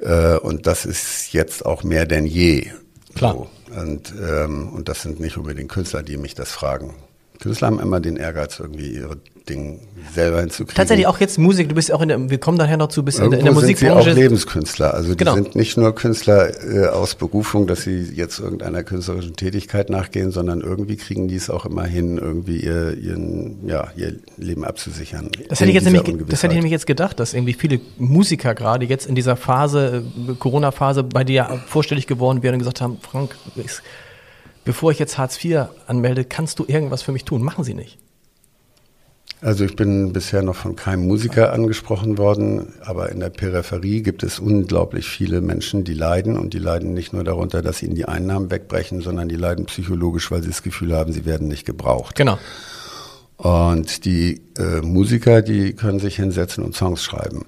Äh, 0.00 0.36
und 0.38 0.66
das 0.66 0.84
ist 0.84 1.32
jetzt 1.32 1.64
auch 1.64 1.82
mehr 1.82 2.06
denn 2.06 2.26
je. 2.26 2.70
Klar. 3.14 3.34
So. 3.34 3.50
Und, 3.80 4.14
ähm, 4.20 4.68
und 4.70 4.88
das 4.88 5.02
sind 5.02 5.20
nicht 5.20 5.36
unbedingt 5.36 5.70
Künstler, 5.70 6.02
die 6.02 6.16
mich 6.16 6.34
das 6.34 6.50
fragen. 6.50 6.94
Künstler 7.40 7.68
haben 7.68 7.80
immer 7.80 8.00
den 8.00 8.16
Ehrgeiz, 8.16 8.60
irgendwie 8.60 8.94
ihre 8.94 9.18
Dinge 9.48 9.78
selber 10.14 10.40
hinzukriegen. 10.40 10.74
Tatsächlich 10.76 11.06
auch 11.06 11.18
jetzt 11.18 11.38
Musik, 11.38 11.68
du 11.68 11.74
bist 11.74 11.90
auch 11.92 12.00
in 12.00 12.08
der, 12.08 12.30
wir 12.30 12.38
kommen 12.38 12.58
daher 12.58 12.76
noch 12.76 12.88
zu, 12.88 13.02
bist 13.04 13.18
in 13.18 13.30
der, 13.30 13.40
in 13.40 13.44
der 13.44 13.52
Irgendwo 13.52 13.66
sind 13.66 13.78
sie 13.78 13.90
auch 13.90 13.94
Musikbranche. 13.96 14.20
Lebenskünstler. 14.20 14.94
Also 14.94 15.10
die 15.10 15.16
Genau. 15.16 15.34
sind 15.34 15.54
nicht 15.56 15.76
nur 15.76 15.94
Künstler 15.94 16.50
äh, 16.64 16.86
aus 16.88 17.14
Berufung, 17.14 17.66
dass 17.66 17.82
sie 17.82 18.02
jetzt 18.02 18.38
irgendeiner 18.38 18.82
künstlerischen 18.84 19.34
Tätigkeit 19.36 19.90
nachgehen, 19.90 20.30
sondern 20.30 20.60
irgendwie 20.60 20.96
kriegen 20.96 21.28
die 21.28 21.36
es 21.36 21.50
auch 21.50 21.66
immer 21.66 21.84
hin, 21.84 22.18
irgendwie 22.18 22.58
ihr, 22.58 22.96
ihren, 22.96 23.66
ja, 23.68 23.88
ihr 23.96 24.16
Leben 24.36 24.64
abzusichern. 24.64 25.30
Das 25.48 25.60
hätte 25.60 25.70
ich 25.70 25.74
jetzt 25.74 25.84
nämlich, 25.84 26.02
das 26.28 26.42
hätte 26.42 26.52
ich 26.52 26.58
nämlich 26.58 26.72
jetzt 26.72 26.86
gedacht, 26.86 27.18
dass 27.18 27.34
irgendwie 27.34 27.54
viele 27.54 27.80
Musiker 27.98 28.54
gerade 28.54 28.84
jetzt 28.86 29.06
in 29.06 29.14
dieser 29.14 29.36
Phase, 29.36 30.04
äh, 30.28 30.34
Corona-Phase, 30.34 31.02
bei 31.04 31.24
dir 31.24 31.60
vorstellig 31.66 32.06
geworden 32.06 32.42
wären 32.42 32.54
und 32.54 32.58
gesagt 32.60 32.80
haben, 32.80 32.98
Frank, 33.00 33.36
es- 33.56 33.82
bevor 34.64 34.92
ich 34.92 34.98
jetzt 35.00 35.18
Hartz 35.18 35.42
IV 35.44 35.64
anmelde, 35.86 36.24
kannst 36.24 36.58
du 36.60 36.64
irgendwas 36.68 37.02
für 37.02 37.10
mich 37.12 37.24
tun? 37.24 37.42
Machen 37.42 37.64
sie 37.64 37.74
nicht. 37.74 37.98
Also 39.42 39.64
ich 39.64 39.74
bin 39.74 40.12
bisher 40.12 40.42
noch 40.42 40.54
von 40.54 40.76
keinem 40.76 41.08
Musiker 41.08 41.52
angesprochen 41.52 42.16
worden, 42.16 42.74
aber 42.80 43.10
in 43.10 43.18
der 43.18 43.30
Peripherie 43.30 44.00
gibt 44.00 44.22
es 44.22 44.38
unglaublich 44.38 45.08
viele 45.08 45.40
Menschen, 45.40 45.82
die 45.82 45.94
leiden 45.94 46.38
und 46.38 46.54
die 46.54 46.60
leiden 46.60 46.94
nicht 46.94 47.12
nur 47.12 47.24
darunter, 47.24 47.60
dass 47.60 47.82
ihnen 47.82 47.96
die 47.96 48.04
Einnahmen 48.04 48.52
wegbrechen, 48.52 49.00
sondern 49.00 49.28
die 49.28 49.34
leiden 49.34 49.66
psychologisch, 49.66 50.30
weil 50.30 50.44
sie 50.44 50.48
das 50.50 50.62
Gefühl 50.62 50.96
haben, 50.96 51.12
sie 51.12 51.24
werden 51.24 51.48
nicht 51.48 51.66
gebraucht. 51.66 52.14
Genau. 52.14 52.38
Und 53.36 54.04
die 54.04 54.42
äh, 54.56 54.80
Musiker, 54.80 55.42
die 55.42 55.72
können 55.72 55.98
sich 55.98 56.14
hinsetzen 56.14 56.62
und 56.62 56.76
Songs 56.76 57.02
schreiben. 57.02 57.46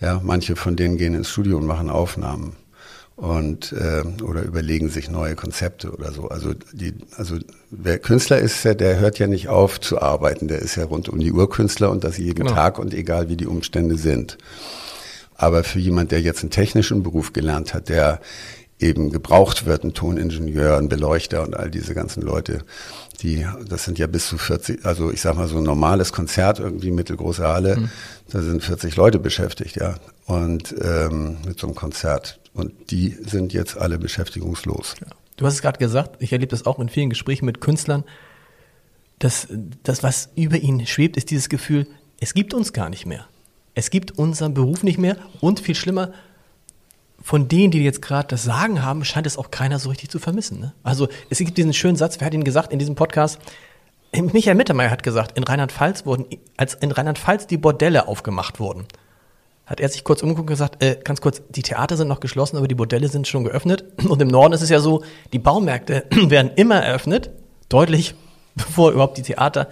Ja, 0.00 0.20
manche 0.20 0.56
von 0.56 0.74
denen 0.74 0.96
gehen 0.96 1.14
ins 1.14 1.30
Studio 1.30 1.58
und 1.58 1.66
machen 1.66 1.90
Aufnahmen 1.90 2.56
und 3.16 3.72
äh, 3.72 4.02
oder 4.22 4.42
überlegen 4.42 4.88
sich 4.88 5.08
neue 5.08 5.36
Konzepte 5.36 5.92
oder 5.92 6.12
so. 6.12 6.28
Also 6.28 6.52
die, 6.72 6.94
also 7.16 7.36
wer 7.70 7.98
Künstler 7.98 8.38
ist, 8.38 8.64
ja, 8.64 8.74
der 8.74 8.98
hört 8.98 9.18
ja 9.18 9.28
nicht 9.28 9.48
auf 9.48 9.80
zu 9.80 10.00
arbeiten. 10.00 10.48
Der 10.48 10.58
ist 10.58 10.76
ja 10.76 10.84
rund 10.84 11.08
um 11.08 11.20
die 11.20 11.32
Uhr 11.32 11.48
Künstler 11.48 11.90
und 11.90 12.02
das 12.02 12.18
jeden 12.18 12.34
Genau. 12.34 12.52
Tag 12.52 12.78
und 12.78 12.92
egal 12.92 13.28
wie 13.28 13.36
die 13.36 13.46
Umstände 13.46 13.96
sind. 13.98 14.36
Aber 15.36 15.64
für 15.64 15.78
jemand, 15.78 16.10
der 16.10 16.20
jetzt 16.20 16.42
einen 16.42 16.50
technischen 16.50 17.02
Beruf 17.02 17.32
gelernt 17.32 17.74
hat, 17.74 17.88
der 17.88 18.20
eben 18.80 19.10
gebraucht 19.10 19.66
wird, 19.66 19.84
ein 19.84 19.94
Toningenieur, 19.94 20.76
ein 20.76 20.88
Beleuchter 20.88 21.42
und 21.42 21.56
all 21.56 21.70
diese 21.70 21.94
ganzen 21.94 22.22
Leute, 22.22 22.62
die, 23.22 23.46
das 23.68 23.84
sind 23.84 23.98
ja 23.98 24.06
bis 24.08 24.26
zu 24.26 24.38
40, 24.38 24.84
also 24.84 25.10
ich 25.12 25.20
sag 25.20 25.36
mal 25.36 25.46
so 25.46 25.58
ein 25.58 25.62
normales 25.62 26.12
Konzert, 26.12 26.58
irgendwie 26.58 26.90
mittelgroße 26.90 27.46
Halle, 27.46 27.76
mhm. 27.76 27.90
da 28.30 28.42
sind 28.42 28.62
40 28.62 28.96
Leute 28.96 29.18
beschäftigt, 29.20 29.76
ja. 29.76 29.94
Und 30.26 30.74
ähm, 30.82 31.38
mit 31.46 31.60
so 31.60 31.68
einem 31.68 31.76
Konzert. 31.76 32.40
Und 32.54 32.90
die 32.90 33.10
sind 33.10 33.52
jetzt 33.52 33.76
alle 33.76 33.98
beschäftigungslos. 33.98 34.94
Ja. 35.00 35.08
Du 35.36 35.46
hast 35.46 35.54
es 35.54 35.62
gerade 35.62 35.78
gesagt, 35.78 36.22
ich 36.22 36.32
erlebe 36.32 36.50
das 36.50 36.66
auch 36.66 36.78
in 36.78 36.88
vielen 36.88 37.10
Gesprächen 37.10 37.44
mit 37.44 37.60
Künstlern. 37.60 38.04
dass 39.18 39.48
das, 39.82 40.02
was 40.02 40.30
über 40.34 40.56
ihnen 40.56 40.86
schwebt, 40.86 41.16
ist 41.16 41.30
dieses 41.30 41.48
Gefühl, 41.48 41.86
es 42.20 42.34
gibt 42.34 42.52
uns 42.54 42.72
gar 42.72 42.88
nicht 42.88 43.06
mehr. 43.06 43.26
Es 43.74 43.90
gibt 43.90 44.12
unseren 44.18 44.54
Beruf 44.54 44.82
nicht 44.82 44.98
mehr 44.98 45.16
und 45.40 45.60
viel 45.60 45.74
schlimmer, 45.74 46.12
von 47.20 47.48
denen, 47.48 47.70
die 47.70 47.82
jetzt 47.82 48.02
gerade 48.02 48.28
das 48.28 48.44
Sagen 48.44 48.82
haben, 48.82 49.04
scheint 49.04 49.26
es 49.26 49.38
auch 49.38 49.50
keiner 49.50 49.78
so 49.78 49.88
richtig 49.88 50.10
zu 50.10 50.18
vermissen. 50.18 50.60
Ne? 50.60 50.74
Also 50.82 51.08
es 51.30 51.38
gibt 51.38 51.56
diesen 51.56 51.72
schönen 51.72 51.96
Satz, 51.96 52.20
wer 52.20 52.26
hat 52.26 52.34
ihn 52.34 52.44
gesagt 52.44 52.72
in 52.72 52.78
diesem 52.78 52.96
Podcast? 52.96 53.40
Michael 54.12 54.56
Mittermeier 54.56 54.90
hat 54.90 55.02
gesagt, 55.02 55.36
in 55.36 55.42
Rheinland-Pfalz 55.42 56.04
wurden, 56.04 56.26
als 56.56 56.74
in 56.74 56.92
Rheinland-Pfalz 56.92 57.46
die 57.46 57.56
Bordelle 57.56 58.08
aufgemacht 58.08 58.60
wurden, 58.60 58.84
hat 59.66 59.80
er 59.80 59.88
sich 59.88 60.04
kurz 60.04 60.22
umgeguckt 60.22 60.50
und 60.50 60.54
gesagt, 60.54 60.82
äh, 60.82 60.98
ganz 61.02 61.20
kurz, 61.20 61.42
die 61.48 61.62
Theater 61.62 61.96
sind 61.96 62.08
noch 62.08 62.20
geschlossen, 62.20 62.56
aber 62.56 62.68
die 62.68 62.74
Bordelle 62.74 63.08
sind 63.08 63.26
schon 63.26 63.44
geöffnet. 63.44 63.84
Und 64.08 64.20
im 64.20 64.28
Norden 64.28 64.52
ist 64.52 64.62
es 64.62 64.68
ja 64.68 64.80
so, 64.80 65.02
die 65.32 65.38
Baumärkte 65.38 66.04
werden 66.28 66.50
immer 66.56 66.76
eröffnet, 66.76 67.30
deutlich 67.68 68.14
bevor 68.54 68.92
überhaupt 68.92 69.16
die 69.18 69.22
Theater 69.22 69.68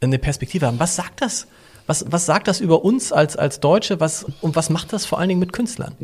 eine 0.00 0.18
Perspektive 0.18 0.66
haben. 0.66 0.80
Was 0.80 0.96
sagt 0.96 1.22
das? 1.22 1.46
Was, 1.86 2.04
was 2.08 2.26
sagt 2.26 2.48
das 2.48 2.60
über 2.60 2.84
uns 2.84 3.12
als, 3.12 3.36
als 3.36 3.60
Deutsche? 3.60 4.00
Was, 4.00 4.26
und 4.40 4.56
was 4.56 4.70
macht 4.70 4.92
das 4.92 5.06
vor 5.06 5.18
allen 5.18 5.28
Dingen 5.28 5.40
mit 5.40 5.52
Künstlern? 5.52 5.94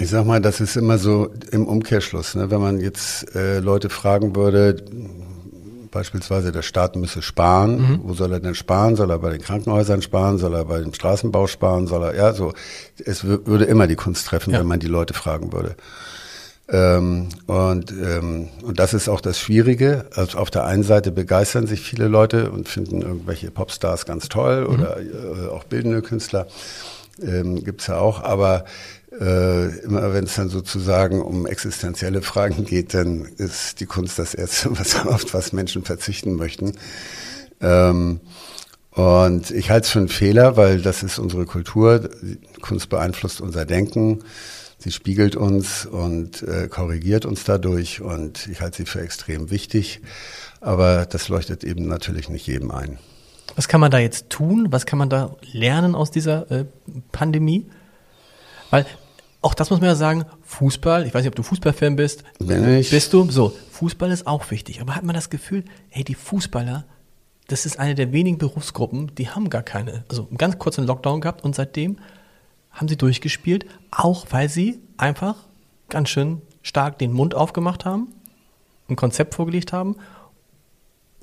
Ich 0.00 0.10
sag 0.10 0.26
mal, 0.26 0.40
das 0.40 0.60
ist 0.60 0.76
immer 0.76 0.98
so 0.98 1.30
im 1.50 1.66
Umkehrschluss. 1.66 2.34
Ne? 2.36 2.50
Wenn 2.50 2.60
man 2.60 2.80
jetzt 2.80 3.34
äh, 3.34 3.58
Leute 3.58 3.88
fragen 3.88 4.36
würde, 4.36 4.84
beispielsweise 5.90 6.52
der 6.52 6.62
Staat 6.62 6.96
müsse 6.96 7.22
sparen, 7.22 7.80
mhm. 7.80 8.00
wo 8.02 8.14
soll 8.14 8.32
er 8.32 8.40
denn 8.40 8.54
sparen? 8.54 8.96
Soll 8.96 9.10
er 9.10 9.18
bei 9.18 9.30
den 9.30 9.40
Krankenhäusern 9.40 10.02
sparen? 10.02 10.38
Soll 10.38 10.54
er 10.54 10.64
bei 10.64 10.80
dem 10.80 10.94
Straßenbau 10.94 11.46
sparen? 11.46 11.86
Soll 11.86 12.02
er, 12.02 12.14
ja, 12.14 12.32
so. 12.32 12.52
Es 13.04 13.24
würde 13.24 13.64
immer 13.64 13.86
die 13.86 13.96
Kunst 13.96 14.26
treffen, 14.26 14.52
ja. 14.52 14.60
wenn 14.60 14.66
man 14.66 14.80
die 14.80 14.88
Leute 14.88 15.14
fragen 15.14 15.52
würde. 15.52 15.76
Ähm, 16.70 17.30
und, 17.46 17.92
ähm, 17.92 18.48
und 18.62 18.78
das 18.78 18.92
ist 18.92 19.08
auch 19.08 19.22
das 19.22 19.38
Schwierige. 19.38 20.06
Also 20.14 20.38
auf 20.38 20.50
der 20.50 20.64
einen 20.64 20.82
Seite 20.82 21.10
begeistern 21.10 21.66
sich 21.66 21.80
viele 21.80 22.08
Leute 22.08 22.50
und 22.50 22.68
finden 22.68 23.00
irgendwelche 23.00 23.50
Popstars 23.50 24.04
ganz 24.04 24.28
toll 24.28 24.66
mhm. 24.68 24.74
oder 24.74 24.96
äh, 25.00 25.48
auch 25.48 25.64
bildende 25.64 26.02
Künstler. 26.02 26.46
Ähm, 27.22 27.64
gibt's 27.64 27.86
ja 27.86 27.98
auch, 27.98 28.22
aber 28.22 28.64
äh, 29.12 29.78
immer 29.80 30.12
wenn 30.12 30.24
es 30.24 30.34
dann 30.34 30.48
sozusagen 30.48 31.22
um 31.22 31.46
existenzielle 31.46 32.22
Fragen 32.22 32.64
geht, 32.64 32.94
dann 32.94 33.24
ist 33.36 33.80
die 33.80 33.86
Kunst 33.86 34.18
das 34.18 34.34
Erste, 34.34 34.70
was 34.78 34.96
auf 35.06 35.32
was 35.32 35.52
Menschen 35.52 35.84
verzichten 35.84 36.36
möchten. 36.36 36.72
Ähm, 37.60 38.20
und 38.90 39.50
ich 39.50 39.70
halte 39.70 39.86
es 39.86 39.90
für 39.90 40.00
einen 40.00 40.08
Fehler, 40.08 40.56
weil 40.56 40.82
das 40.82 41.02
ist 41.02 41.18
unsere 41.18 41.46
Kultur. 41.46 42.10
Kunst 42.60 42.88
beeinflusst 42.88 43.40
unser 43.40 43.64
Denken. 43.64 44.24
Sie 44.78 44.92
spiegelt 44.92 45.36
uns 45.36 45.86
und 45.86 46.42
äh, 46.42 46.68
korrigiert 46.68 47.24
uns 47.24 47.44
dadurch 47.44 48.00
und 48.00 48.46
ich 48.48 48.60
halte 48.60 48.78
sie 48.78 48.86
für 48.86 49.00
extrem 49.00 49.50
wichtig. 49.50 50.00
Aber 50.60 51.06
das 51.06 51.28
leuchtet 51.28 51.64
eben 51.64 51.86
natürlich 51.86 52.28
nicht 52.28 52.46
jedem 52.46 52.70
ein. 52.70 52.98
Was 53.56 53.68
kann 53.68 53.80
man 53.80 53.90
da 53.90 53.98
jetzt 53.98 54.30
tun? 54.30 54.68
Was 54.70 54.86
kann 54.86 54.98
man 54.98 55.10
da 55.10 55.36
lernen 55.52 55.94
aus 55.94 56.10
dieser 56.10 56.50
äh, 56.50 56.64
Pandemie? 57.10 57.66
Weil 58.70 58.86
auch 59.40 59.54
das 59.54 59.70
muss 59.70 59.80
man 59.80 59.88
ja 59.88 59.94
sagen, 59.94 60.24
Fußball, 60.42 61.06
ich 61.06 61.14
weiß 61.14 61.22
nicht, 61.22 61.28
ob 61.28 61.36
du 61.36 61.42
Fußballfan 61.42 61.96
bist. 61.96 62.24
Bin 62.38 62.68
ich. 62.78 62.90
Bist 62.90 63.12
du? 63.12 63.30
So, 63.30 63.54
Fußball 63.70 64.10
ist 64.10 64.26
auch 64.26 64.50
wichtig. 64.50 64.80
Aber 64.80 64.96
hat 64.96 65.04
man 65.04 65.14
das 65.14 65.30
Gefühl, 65.30 65.64
hey, 65.90 66.02
die 66.02 66.14
Fußballer, 66.14 66.84
das 67.46 67.64
ist 67.64 67.78
eine 67.78 67.94
der 67.94 68.12
wenigen 68.12 68.38
Berufsgruppen, 68.38 69.14
die 69.14 69.30
haben 69.30 69.48
gar 69.48 69.62
keine, 69.62 70.04
also 70.08 70.26
einen 70.28 70.38
ganz 70.38 70.58
kurzen 70.58 70.84
Lockdown 70.84 71.20
gehabt 71.20 71.44
und 71.44 71.54
seitdem 71.54 71.98
haben 72.72 72.88
sie 72.88 72.96
durchgespielt, 72.96 73.64
auch 73.90 74.26
weil 74.30 74.48
sie 74.48 74.80
einfach 74.96 75.36
ganz 75.88 76.10
schön 76.10 76.42
stark 76.62 76.98
den 76.98 77.12
Mund 77.12 77.34
aufgemacht 77.34 77.84
haben, 77.84 78.08
ein 78.88 78.96
Konzept 78.96 79.34
vorgelegt 79.34 79.72
haben 79.72 79.96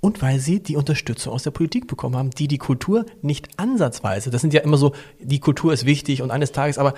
und 0.02 0.22
weil 0.22 0.40
sie 0.40 0.62
die 0.62 0.76
Unterstützung 0.76 1.34
aus 1.34 1.44
der 1.44 1.52
Politik 1.52 1.88
bekommen 1.88 2.16
haben, 2.16 2.32
die 2.32 2.48
die 2.48 2.58
Kultur 2.58 3.06
nicht 3.22 3.60
ansatzweise, 3.60 4.32
das 4.32 4.42
sind 4.42 4.54
ja 4.54 4.62
immer 4.62 4.78
so, 4.78 4.94
die 5.20 5.40
Kultur 5.40 5.72
ist 5.74 5.86
wichtig 5.86 6.22
und 6.22 6.32
eines 6.32 6.52
Tages, 6.52 6.78
aber 6.78 6.96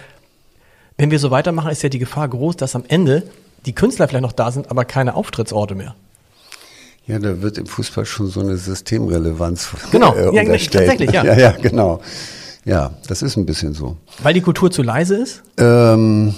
wenn 0.97 1.12
wir 1.12 1.19
so 1.19 1.31
weitermachen, 1.31 1.71
ist 1.71 1.83
ja 1.83 1.89
die 1.89 1.99
Gefahr 1.99 2.27
groß, 2.27 2.57
dass 2.57 2.75
am 2.75 2.83
Ende 2.88 3.23
die 3.65 3.73
Künstler 3.73 4.07
vielleicht 4.07 4.23
noch 4.23 4.31
da 4.31 4.51
sind, 4.51 4.71
aber 4.71 4.86
keine 4.86 5.15
Auftrittsorte 5.15 5.75
mehr. 5.75 5.95
Ja, 7.05 7.19
da 7.19 7.41
wird 7.41 7.57
im 7.57 7.67
Fußball 7.67 8.05
schon 8.05 8.27
so 8.27 8.41
eine 8.41 8.57
Systemrelevanz 8.57 9.69
genau. 9.91 10.13
Äh, 10.13 10.36
ja, 10.36 10.43
tatsächlich, 10.43 11.12
ja. 11.12 11.23
ja. 11.25 11.38
Ja, 11.38 11.51
genau. 11.51 12.01
Ja, 12.65 12.91
das 13.07 13.21
ist 13.21 13.38
ein 13.38 13.45
bisschen 13.45 13.73
so. 13.73 13.95
Weil 14.21 14.33
die 14.33 14.41
Kultur 14.41 14.69
zu 14.69 14.83
leise 14.83 15.15
ist? 15.15 15.41
Ähm, 15.57 16.33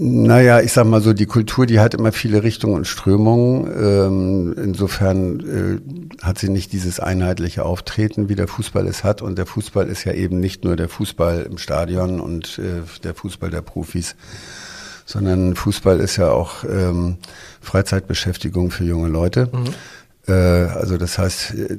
naja, 0.00 0.60
ich 0.60 0.72
sag 0.72 0.86
mal 0.86 1.00
so, 1.00 1.12
die 1.12 1.26
Kultur, 1.26 1.66
die 1.66 1.80
hat 1.80 1.92
immer 1.92 2.12
viele 2.12 2.44
Richtungen 2.44 2.74
und 2.74 2.86
Strömungen. 2.86 3.66
Ähm, 3.66 4.54
insofern 4.56 5.40
äh, 5.40 6.24
hat 6.24 6.38
sie 6.38 6.48
nicht 6.48 6.72
dieses 6.72 7.00
einheitliche 7.00 7.64
Auftreten, 7.64 8.28
wie 8.28 8.36
der 8.36 8.46
Fußball 8.46 8.86
es 8.86 9.02
hat. 9.02 9.22
Und 9.22 9.38
der 9.38 9.46
Fußball 9.46 9.88
ist 9.88 10.04
ja 10.04 10.12
eben 10.12 10.38
nicht 10.38 10.62
nur 10.62 10.76
der 10.76 10.88
Fußball 10.88 11.42
im 11.50 11.58
Stadion 11.58 12.20
und 12.20 12.60
äh, 12.60 12.82
der 13.02 13.14
Fußball 13.14 13.50
der 13.50 13.62
Profis, 13.62 14.14
sondern 15.04 15.56
Fußball 15.56 15.98
ist 15.98 16.16
ja 16.16 16.30
auch 16.30 16.62
ähm, 16.62 17.16
Freizeitbeschäftigung 17.60 18.70
für 18.70 18.84
junge 18.84 19.08
Leute. 19.08 19.50
Mhm. 19.52 19.74
Äh, 20.28 20.32
also 20.32 20.98
das 20.98 21.18
heißt, 21.18 21.54
äh, 21.54 21.76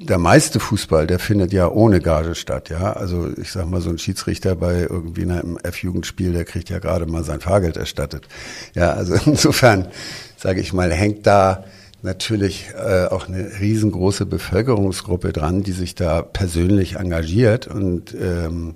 der 0.00 0.18
meiste 0.18 0.60
Fußball, 0.60 1.06
der 1.06 1.18
findet 1.18 1.52
ja 1.52 1.68
ohne 1.68 2.00
Gage 2.00 2.34
statt, 2.34 2.68
ja. 2.70 2.92
Also 2.92 3.30
ich 3.36 3.52
sag 3.52 3.66
mal, 3.66 3.80
so 3.80 3.90
ein 3.90 3.98
Schiedsrichter 3.98 4.56
bei 4.56 4.86
irgendwie 4.90 5.22
einem 5.22 5.58
F-Jugendspiel, 5.62 6.32
der 6.32 6.44
kriegt 6.44 6.68
ja 6.70 6.80
gerade 6.80 7.06
mal 7.06 7.24
sein 7.24 7.40
Fahrgeld 7.40 7.76
erstattet. 7.76 8.28
Ja, 8.74 8.92
also 8.92 9.14
insofern, 9.26 9.88
sage 10.36 10.60
ich 10.60 10.72
mal, 10.72 10.92
hängt 10.92 11.26
da 11.26 11.64
natürlich 12.02 12.70
äh, 12.76 13.06
auch 13.06 13.28
eine 13.28 13.60
riesengroße 13.60 14.26
Bevölkerungsgruppe 14.26 15.32
dran, 15.32 15.62
die 15.62 15.72
sich 15.72 15.94
da 15.94 16.22
persönlich 16.22 16.96
engagiert 16.96 17.66
und 17.66 18.14
ähm, 18.14 18.74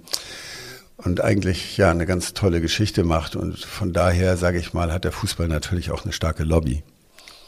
und 1.04 1.20
eigentlich 1.20 1.76
ja 1.76 1.90
eine 1.90 2.06
ganz 2.06 2.32
tolle 2.32 2.60
Geschichte 2.60 3.02
macht. 3.02 3.34
Und 3.34 3.58
von 3.58 3.92
daher, 3.92 4.36
sage 4.36 4.58
ich 4.58 4.72
mal, 4.72 4.92
hat 4.92 5.02
der 5.02 5.10
Fußball 5.10 5.48
natürlich 5.48 5.90
auch 5.90 6.04
eine 6.04 6.12
starke 6.12 6.44
Lobby. 6.44 6.84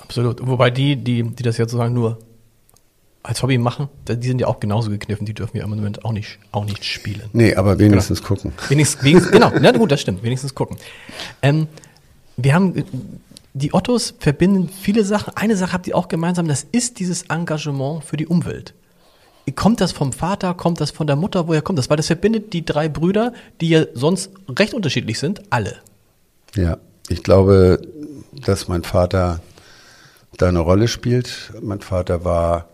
Absolut. 0.04 0.46
Wobei 0.46 0.70
die, 0.70 0.96
die, 0.96 1.22
die 1.22 1.42
das 1.42 1.56
jetzt 1.56 1.70
sozusagen 1.70 1.94
nur 1.94 2.18
als 3.22 3.42
Hobby 3.42 3.56
machen, 3.56 3.88
die 4.06 4.28
sind 4.28 4.38
ja 4.38 4.46
auch 4.46 4.60
genauso 4.60 4.90
gekniffen, 4.90 5.24
die 5.24 5.32
dürfen 5.32 5.56
ja 5.56 5.64
im 5.64 5.70
Moment 5.70 6.04
auch 6.04 6.12
nicht, 6.12 6.38
auch 6.52 6.66
nicht 6.66 6.84
spielen. 6.84 7.22
Nee, 7.32 7.54
aber 7.54 7.78
wenigstens 7.78 8.18
genau. 8.18 8.28
gucken. 8.28 8.52
Wenigstens, 8.68 9.02
wenigstens 9.02 9.32
genau, 9.32 9.50
ja 9.50 9.72
gut, 9.72 9.90
das 9.90 10.02
stimmt, 10.02 10.22
wenigstens 10.22 10.54
gucken. 10.54 10.76
Ähm, 11.40 11.66
wir 12.36 12.54
haben, 12.54 12.84
die 13.54 13.72
Ottos 13.72 14.14
verbinden 14.18 14.68
viele 14.68 15.04
Sachen. 15.04 15.34
Eine 15.36 15.56
Sache 15.56 15.72
habt 15.72 15.86
ihr 15.86 15.96
auch 15.96 16.08
gemeinsam, 16.08 16.48
das 16.48 16.66
ist 16.70 16.98
dieses 16.98 17.22
Engagement 17.22 18.04
für 18.04 18.18
die 18.18 18.26
Umwelt. 18.26 18.74
Kommt 19.56 19.80
das 19.80 19.92
vom 19.92 20.12
Vater, 20.12 20.52
kommt 20.52 20.82
das 20.82 20.90
von 20.90 21.06
der 21.06 21.16
Mutter, 21.16 21.48
woher 21.48 21.62
kommt 21.62 21.78
das? 21.78 21.88
Weil 21.88 21.96
das 21.96 22.08
verbindet 22.08 22.52
die 22.52 22.64
drei 22.64 22.90
Brüder, 22.90 23.32
die 23.60 23.70
ja 23.70 23.84
sonst 23.94 24.30
recht 24.48 24.74
unterschiedlich 24.74 25.18
sind, 25.18 25.42
alle. 25.50 25.76
Ja, 26.54 26.76
ich 27.08 27.22
glaube, 27.22 27.80
dass 28.44 28.68
mein 28.68 28.82
Vater 28.82 29.40
da 30.38 30.48
eine 30.48 30.60
Rolle 30.60 30.88
spielt. 30.88 31.52
Mein 31.60 31.80
Vater 31.80 32.24
war, 32.24 32.68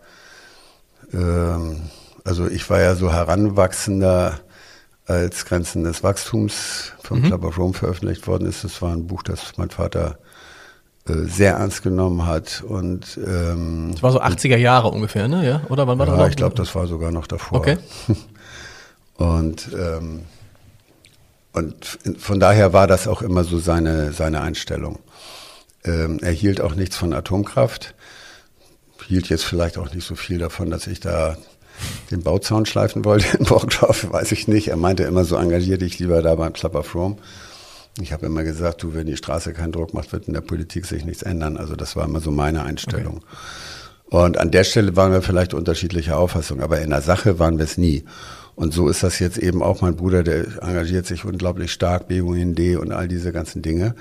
ähm, 1.13 1.89
also 2.23 2.47
ich 2.47 2.69
war 2.69 2.79
ja 2.79 2.95
so 2.95 3.11
heranwachsender, 3.11 4.39
als 5.07 5.45
Grenzen 5.45 5.83
des 5.83 6.03
Wachstums 6.03 6.93
vom 7.03 7.19
mhm. 7.19 7.23
Club 7.25 7.43
of 7.43 7.57
Rome 7.57 7.73
veröffentlicht 7.73 8.27
worden 8.27 8.47
ist. 8.47 8.63
Das 8.63 8.81
war 8.81 8.93
ein 8.93 9.07
Buch, 9.07 9.23
das 9.23 9.57
mein 9.57 9.69
Vater 9.69 10.17
äh, 11.07 11.13
sehr 11.25 11.53
ernst 11.53 11.83
genommen 11.83 12.25
hat 12.25 12.63
und 12.65 13.19
ähm, 13.25 13.89
das 13.91 14.03
war 14.03 14.11
so 14.11 14.21
80er 14.21 14.57
Jahre 14.57 14.89
ungefähr, 14.89 15.27
ne? 15.27 15.45
Ja? 15.45 15.61
Oder 15.69 15.87
wann 15.87 15.97
war 15.97 16.07
ja, 16.07 16.15
das? 16.15 16.29
Ich 16.29 16.35
glaube, 16.35 16.55
das 16.55 16.75
war 16.75 16.87
sogar 16.87 17.11
noch 17.11 17.27
davor. 17.27 17.59
Okay. 17.59 17.77
und 19.17 19.69
ähm, 19.73 20.25
und 21.53 21.99
von 22.17 22.39
daher 22.39 22.71
war 22.71 22.87
das 22.87 23.07
auch 23.07 23.21
immer 23.21 23.43
so 23.43 23.57
seine 23.59 24.13
seine 24.13 24.41
Einstellung. 24.41 24.99
Ähm, 25.83 26.19
er 26.21 26.31
hielt 26.31 26.61
auch 26.61 26.75
nichts 26.75 26.95
von 26.95 27.13
Atomkraft, 27.13 27.95
hielt 29.07 29.29
jetzt 29.29 29.43
vielleicht 29.43 29.77
auch 29.77 29.93
nicht 29.93 30.07
so 30.07 30.15
viel 30.15 30.37
davon, 30.37 30.69
dass 30.69 30.87
ich 30.87 30.99
da 30.99 31.37
den 32.11 32.21
Bauzaun 32.21 32.65
schleifen 32.65 33.03
wollte 33.05 33.37
in 33.37 33.45
Burgdorf, 33.45 34.07
weiß 34.11 34.31
ich 34.31 34.47
nicht. 34.47 34.67
Er 34.67 34.77
meinte 34.77 35.03
immer 35.03 35.25
so, 35.25 35.35
engagier 35.35 35.77
dich 35.77 35.99
lieber 35.99 36.21
da 36.21 36.35
beim 36.35 36.53
Club 36.53 36.75
of 36.75 36.93
Rome. 36.95 37.17
Ich 37.99 38.13
habe 38.13 38.27
immer 38.27 38.43
gesagt, 38.43 38.83
du, 38.83 38.93
wenn 38.93 39.07
die 39.07 39.17
Straße 39.17 39.53
keinen 39.53 39.73
Druck 39.73 39.93
macht, 39.93 40.13
wird 40.13 40.27
in 40.27 40.33
der 40.33 40.41
Politik 40.41 40.85
sich 40.85 41.03
nichts 41.03 41.23
ändern. 41.23 41.57
Also 41.57 41.75
das 41.75 41.95
war 41.95 42.05
immer 42.05 42.21
so 42.21 42.31
meine 42.31 42.63
Einstellung. 42.63 43.17
Okay. 43.17 44.23
Und 44.23 44.37
an 44.37 44.51
der 44.51 44.63
Stelle 44.63 44.95
waren 44.95 45.11
wir 45.11 45.21
vielleicht 45.21 45.53
unterschiedlicher 45.53 46.17
Auffassung, 46.17 46.61
aber 46.61 46.81
in 46.81 46.89
der 46.89 47.01
Sache 47.01 47.39
waren 47.39 47.57
wir 47.57 47.65
es 47.65 47.77
nie. 47.77 48.03
Und 48.55 48.73
so 48.73 48.87
ist 48.89 49.03
das 49.03 49.19
jetzt 49.19 49.37
eben 49.37 49.63
auch 49.63 49.81
mein 49.81 49.95
Bruder, 49.95 50.23
der 50.23 50.61
engagiert 50.61 51.05
sich 51.05 51.25
unglaublich 51.25 51.71
stark, 51.71 52.07
BUND 52.07 52.59
und 52.77 52.91
all 52.91 53.07
diese 53.07 53.31
ganzen 53.31 53.61
Dinge. 53.61 53.95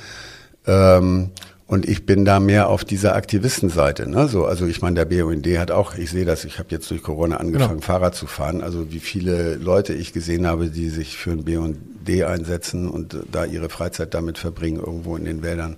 Ähm, 0.66 1.30
und 1.70 1.88
ich 1.88 2.04
bin 2.04 2.24
da 2.24 2.40
mehr 2.40 2.68
auf 2.68 2.84
dieser 2.84 3.14
Aktivistenseite. 3.14 4.10
Ne? 4.10 4.26
So, 4.26 4.44
also 4.44 4.66
ich 4.66 4.82
meine, 4.82 4.96
der 4.96 5.04
BUND 5.04 5.46
hat 5.56 5.70
auch, 5.70 5.94
ich 5.94 6.10
sehe 6.10 6.24
das, 6.24 6.44
ich 6.44 6.58
habe 6.58 6.70
jetzt 6.70 6.90
durch 6.90 7.00
Corona 7.00 7.36
angefangen, 7.36 7.74
genau. 7.74 7.86
Fahrrad 7.86 8.16
zu 8.16 8.26
fahren. 8.26 8.60
Also 8.60 8.90
wie 8.90 8.98
viele 8.98 9.54
Leute 9.54 9.94
ich 9.94 10.12
gesehen 10.12 10.48
habe, 10.48 10.68
die 10.70 10.88
sich 10.88 11.16
für 11.16 11.30
ein 11.30 11.44
BUND 11.44 11.78
einsetzen 12.26 12.88
und 12.88 13.18
da 13.30 13.44
ihre 13.44 13.68
Freizeit 13.68 14.14
damit 14.14 14.36
verbringen, 14.36 14.80
irgendwo 14.80 15.16
in 15.16 15.24
den 15.24 15.44
Wäldern 15.44 15.76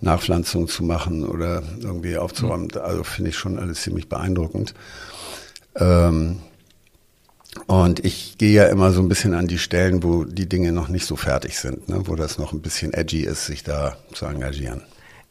Nachpflanzung 0.00 0.66
zu 0.66 0.82
machen 0.82 1.26
oder 1.26 1.62
irgendwie 1.82 2.16
aufzuräumen. 2.16 2.68
Mhm. 2.74 2.80
Also 2.80 3.04
finde 3.04 3.28
ich 3.28 3.36
schon 3.36 3.58
alles 3.58 3.82
ziemlich 3.82 4.08
beeindruckend. 4.08 4.72
Ähm, 5.76 6.38
und 7.66 8.02
ich 8.02 8.38
gehe 8.38 8.52
ja 8.54 8.64
immer 8.68 8.92
so 8.92 9.02
ein 9.02 9.10
bisschen 9.10 9.34
an 9.34 9.46
die 9.46 9.58
Stellen, 9.58 10.02
wo 10.02 10.24
die 10.24 10.48
Dinge 10.48 10.72
noch 10.72 10.88
nicht 10.88 11.04
so 11.04 11.16
fertig 11.16 11.58
sind, 11.58 11.90
ne? 11.90 12.00
wo 12.04 12.16
das 12.16 12.38
noch 12.38 12.54
ein 12.54 12.62
bisschen 12.62 12.94
edgy 12.94 13.24
ist, 13.24 13.44
sich 13.44 13.62
da 13.62 13.98
zu 14.14 14.24
engagieren. 14.24 14.80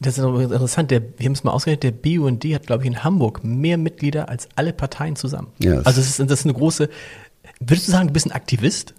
Das 0.02 0.18
ist 0.18 0.24
interessant. 0.24 0.90
Der, 0.90 1.02
wir 1.16 1.26
haben 1.26 1.32
es 1.32 1.44
mal 1.44 1.52
ausgerechnet, 1.52 1.82
der 1.84 2.18
BUND 2.18 2.44
hat, 2.44 2.66
glaube 2.66 2.82
ich, 2.82 2.88
in 2.88 3.04
Hamburg 3.04 3.44
mehr 3.44 3.78
Mitglieder 3.78 4.28
als 4.28 4.48
alle 4.56 4.72
Parteien 4.72 5.16
zusammen. 5.16 5.48
Yes. 5.58 5.86
Also 5.86 6.00
das 6.00 6.10
ist, 6.10 6.18
das 6.18 6.40
ist 6.40 6.46
eine 6.46 6.54
große. 6.54 6.88
Würdest 7.60 7.88
du 7.88 7.92
sagen, 7.92 8.08
du 8.08 8.12
bist 8.12 8.26
ein 8.26 8.32
Aktivist? 8.32 8.94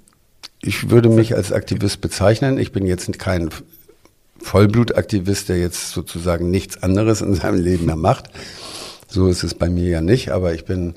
Ich 0.62 0.90
würde 0.90 1.10
mich 1.10 1.36
als 1.36 1.52
Aktivist 1.52 2.00
bezeichnen. 2.02 2.58
Ich 2.58 2.72
bin 2.72 2.86
jetzt 2.86 3.20
kein 3.20 3.50
Vollblutaktivist, 4.40 5.50
der 5.50 5.60
jetzt 5.60 5.92
sozusagen 5.92 6.50
nichts 6.50 6.82
anderes 6.82 7.22
in 7.22 7.34
seinem 7.36 7.62
Leben 7.62 7.86
mehr 7.86 7.96
macht. 7.96 8.30
So 9.08 9.28
ist 9.28 9.44
es 9.44 9.54
bei 9.54 9.70
mir 9.70 9.90
ja 9.90 10.02
nicht, 10.02 10.32
aber 10.32 10.54
ich 10.54 10.66
bin 10.66 10.96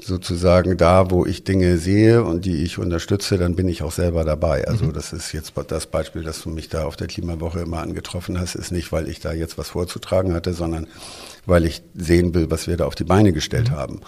sozusagen 0.00 0.76
da, 0.76 1.10
wo 1.10 1.26
ich 1.26 1.44
Dinge 1.44 1.78
sehe 1.78 2.22
und 2.24 2.44
die 2.44 2.62
ich 2.64 2.78
unterstütze, 2.78 3.38
dann 3.38 3.56
bin 3.56 3.68
ich 3.68 3.82
auch 3.82 3.92
selber 3.92 4.24
dabei. 4.24 4.66
Also 4.66 4.86
mhm. 4.86 4.92
das 4.92 5.12
ist 5.12 5.32
jetzt 5.32 5.52
das 5.68 5.86
Beispiel, 5.86 6.22
dass 6.22 6.42
du 6.42 6.50
mich 6.50 6.68
da 6.68 6.84
auf 6.84 6.96
der 6.96 7.06
Klimawoche 7.06 7.60
immer 7.60 7.78
angetroffen 7.78 8.38
hast, 8.38 8.54
ist 8.54 8.72
nicht, 8.72 8.92
weil 8.92 9.08
ich 9.08 9.20
da 9.20 9.32
jetzt 9.32 9.58
was 9.58 9.70
vorzutragen 9.70 10.34
hatte, 10.34 10.54
sondern 10.54 10.86
weil 11.46 11.64
ich 11.64 11.82
sehen 11.94 12.34
will, 12.34 12.50
was 12.50 12.66
wir 12.66 12.76
da 12.76 12.86
auf 12.86 12.94
die 12.94 13.04
Beine 13.04 13.32
gestellt 13.32 13.70
mhm. 13.70 13.74
haben. 13.74 14.00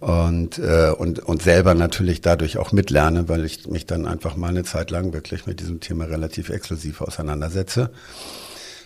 Und, 0.00 0.58
äh, 0.58 0.90
und, 0.90 1.20
und 1.20 1.42
selber 1.42 1.74
natürlich 1.74 2.20
dadurch 2.20 2.58
auch 2.58 2.72
mitlerne, 2.72 3.28
weil 3.28 3.44
ich 3.44 3.68
mich 3.68 3.86
dann 3.86 4.06
einfach 4.06 4.34
mal 4.34 4.48
eine 4.48 4.64
Zeit 4.64 4.90
lang 4.90 5.12
wirklich 5.12 5.46
mit 5.46 5.60
diesem 5.60 5.78
Thema 5.80 6.06
relativ 6.06 6.48
exklusiv 6.48 7.00
auseinandersetze, 7.00 7.90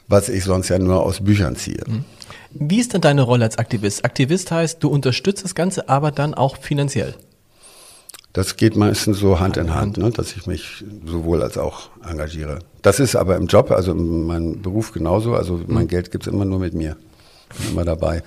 was 0.09 0.29
ich 0.29 0.45
sonst 0.45 0.69
ja 0.69 0.79
nur 0.79 1.03
aus 1.03 1.25
Büchern 1.25 1.57
ziehe. 1.57 1.83
Mhm. 1.87 2.05
Wie 2.53 2.81
ist 2.81 2.95
denn 2.95 3.01
deine 3.01 3.23
Rolle 3.23 3.45
als 3.45 3.59
Aktivist? 3.59 4.05
Aktivist 4.05 4.51
heißt, 4.51 4.83
du 4.83 4.89
unterstützt 4.89 5.45
das 5.45 5.55
Ganze, 5.55 5.89
aber 5.89 6.11
dann 6.11 6.35
auch 6.35 6.57
finanziell. 6.57 7.15
Das 8.33 8.57
geht 8.57 8.77
meistens 8.77 9.19
so 9.19 9.41
Hand 9.41 9.57
in 9.57 9.75
Hand, 9.75 9.97
ne, 9.97 10.11
dass 10.11 10.37
ich 10.37 10.47
mich 10.47 10.85
sowohl 11.05 11.43
als 11.43 11.59
auch 11.59 11.91
engagiere. 12.09 12.61
Das 12.83 13.01
ist 13.01 13.17
aber 13.17 13.37
im 13.37 13.47
Job, 13.47 13.73
also 13.73 13.91
in 13.93 14.27
meinem 14.27 14.63
Beruf 14.63 14.93
genauso. 14.93 15.35
Also 15.35 15.61
mein 15.67 15.85
mhm. 15.85 15.89
Geld 15.89 16.11
gibt's 16.13 16.29
immer 16.29 16.45
nur 16.45 16.61
mit 16.61 16.75
mir. 16.75 16.97
Bin 17.59 17.73
immer 17.73 17.85
dabei. 17.85 18.23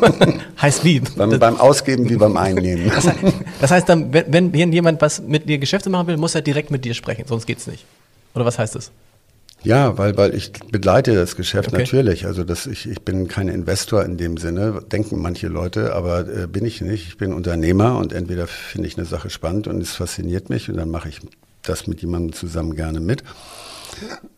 heißt 0.60 0.84
wie? 0.84 0.98
beim, 0.98 1.38
beim, 1.38 1.60
Ausgeben 1.60 2.08
wie 2.08 2.16
beim 2.16 2.36
Einnehmen. 2.36 2.90
Das 2.92 3.06
heißt, 3.06 3.18
das 3.60 3.70
heißt 3.70 3.88
dann, 3.88 4.12
wenn, 4.12 4.52
wenn 4.52 4.72
jemand 4.72 5.00
was 5.00 5.22
mit 5.22 5.48
dir 5.48 5.58
Geschäfte 5.58 5.90
machen 5.90 6.08
will, 6.08 6.16
muss 6.16 6.34
er 6.34 6.42
direkt 6.42 6.72
mit 6.72 6.84
dir 6.84 6.94
sprechen, 6.94 7.24
sonst 7.28 7.46
geht's 7.46 7.68
nicht. 7.68 7.84
Oder 8.34 8.44
was 8.44 8.58
heißt 8.58 8.74
das? 8.74 8.90
Ja, 9.62 9.98
weil, 9.98 10.16
weil 10.16 10.34
ich 10.34 10.52
begleite 10.52 11.14
das 11.14 11.34
Geschäft 11.34 11.68
okay. 11.68 11.78
natürlich. 11.78 12.26
Also 12.26 12.44
das, 12.44 12.66
ich, 12.66 12.88
ich 12.88 13.02
bin 13.02 13.26
kein 13.26 13.48
Investor 13.48 14.04
in 14.04 14.16
dem 14.16 14.36
Sinne, 14.36 14.80
denken 14.92 15.20
manche 15.20 15.48
Leute, 15.48 15.94
aber 15.94 16.20
äh, 16.28 16.46
bin 16.46 16.64
ich 16.64 16.80
nicht. 16.80 17.08
Ich 17.08 17.16
bin 17.16 17.32
Unternehmer 17.32 17.98
und 17.98 18.12
entweder 18.12 18.46
finde 18.46 18.86
ich 18.86 18.96
eine 18.96 19.06
Sache 19.06 19.28
spannend 19.28 19.66
und 19.66 19.80
es 19.80 19.94
fasziniert 19.94 20.50
mich 20.50 20.68
und 20.70 20.76
dann 20.76 20.90
mache 20.90 21.08
ich 21.08 21.20
das 21.62 21.86
mit 21.86 22.00
jemandem 22.00 22.32
zusammen 22.32 22.76
gerne 22.76 23.00
mit. 23.00 23.24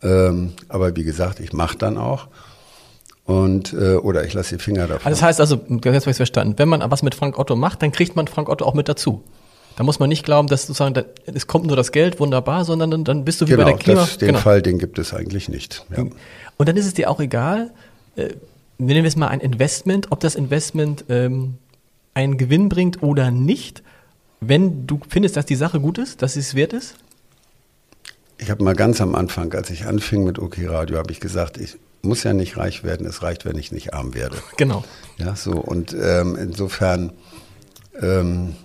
Ähm, 0.01 0.53
aber 0.67 0.95
wie 0.95 1.03
gesagt, 1.03 1.39
ich 1.39 1.53
mache 1.53 1.77
dann 1.77 1.97
auch. 1.97 2.27
Und, 3.25 3.73
äh, 3.73 3.95
oder 3.95 4.25
ich 4.25 4.33
lasse 4.33 4.57
die 4.57 4.63
Finger 4.63 4.87
davon. 4.87 5.05
Also 5.05 5.19
das 5.19 5.21
heißt 5.21 5.39
also, 5.39 5.61
jetzt 5.67 5.85
habe 5.85 6.09
ich 6.09 6.17
verstanden, 6.17 6.55
wenn 6.57 6.67
man 6.67 6.81
was 6.89 7.03
mit 7.03 7.13
Frank 7.13 7.37
Otto 7.37 7.55
macht, 7.55 7.83
dann 7.83 7.91
kriegt 7.91 8.15
man 8.15 8.27
Frank 8.27 8.49
Otto 8.49 8.65
auch 8.65 8.73
mit 8.73 8.89
dazu. 8.89 9.23
Da 9.79 9.85
muss 9.85 9.97
man 9.97 10.09
nicht 10.09 10.25
glauben, 10.25 10.49
dass 10.49 10.67
sozusagen, 10.67 10.93
da, 10.93 11.05
es 11.25 11.47
kommt 11.47 11.65
nur 11.67 11.77
das 11.77 11.93
Geld, 11.93 12.19
wunderbar, 12.19 12.65
sondern 12.65 12.91
dann, 12.91 13.05
dann 13.05 13.23
bist 13.23 13.39
du 13.39 13.45
wie 13.45 13.51
genau, 13.51 13.63
bei 13.63 13.71
der 13.71 13.79
Klima. 13.79 14.01
Das, 14.01 14.17
den 14.17 14.27
genau. 14.27 14.39
Fall, 14.39 14.61
den 14.61 14.77
gibt 14.77 14.99
es 14.99 15.13
eigentlich 15.13 15.47
nicht. 15.47 15.85
Ja. 15.95 16.03
Und 16.57 16.67
dann 16.67 16.75
ist 16.75 16.85
es 16.85 16.95
dir 16.95 17.09
auch 17.09 17.21
egal, 17.21 17.71
äh, 18.17 18.33
nennen 18.77 19.03
wir 19.03 19.07
es 19.07 19.15
mal 19.15 19.29
ein 19.29 19.39
Investment, 19.39 20.07
ob 20.09 20.19
das 20.19 20.35
Investment 20.35 21.05
ähm, 21.07 21.59
einen 22.13 22.37
Gewinn 22.37 22.67
bringt 22.67 23.01
oder 23.01 23.31
nicht, 23.31 23.81
wenn 24.41 24.85
du 24.85 24.99
findest, 25.07 25.37
dass 25.37 25.45
die 25.45 25.55
Sache 25.55 25.79
gut 25.79 25.97
ist, 25.97 26.21
dass 26.23 26.35
es 26.35 26.55
wert 26.55 26.73
ist? 26.73 26.95
Ich 28.37 28.51
habe 28.51 28.61
mal 28.61 28.75
ganz 28.75 28.99
am 28.99 29.15
Anfang, 29.15 29.53
als 29.53 29.69
ich 29.69 29.85
anfing 29.85 30.25
mit 30.25 30.39
OK 30.39 30.57
Radio, 30.65 30.97
habe 30.97 31.13
ich 31.13 31.21
gesagt, 31.21 31.57
ich 31.57 31.77
muss 32.01 32.25
ja 32.25 32.33
nicht 32.33 32.57
reich 32.57 32.83
werden, 32.83 33.07
es 33.07 33.23
reicht, 33.23 33.45
wenn 33.45 33.57
ich 33.57 33.71
nicht 33.71 33.93
arm 33.93 34.13
werde. 34.13 34.35
Genau. 34.57 34.83
Ja, 35.15 35.37
so 35.37 35.51
und 35.53 35.95
ähm, 35.97 36.35
insofern 36.35 37.13
ähm, 38.01 38.55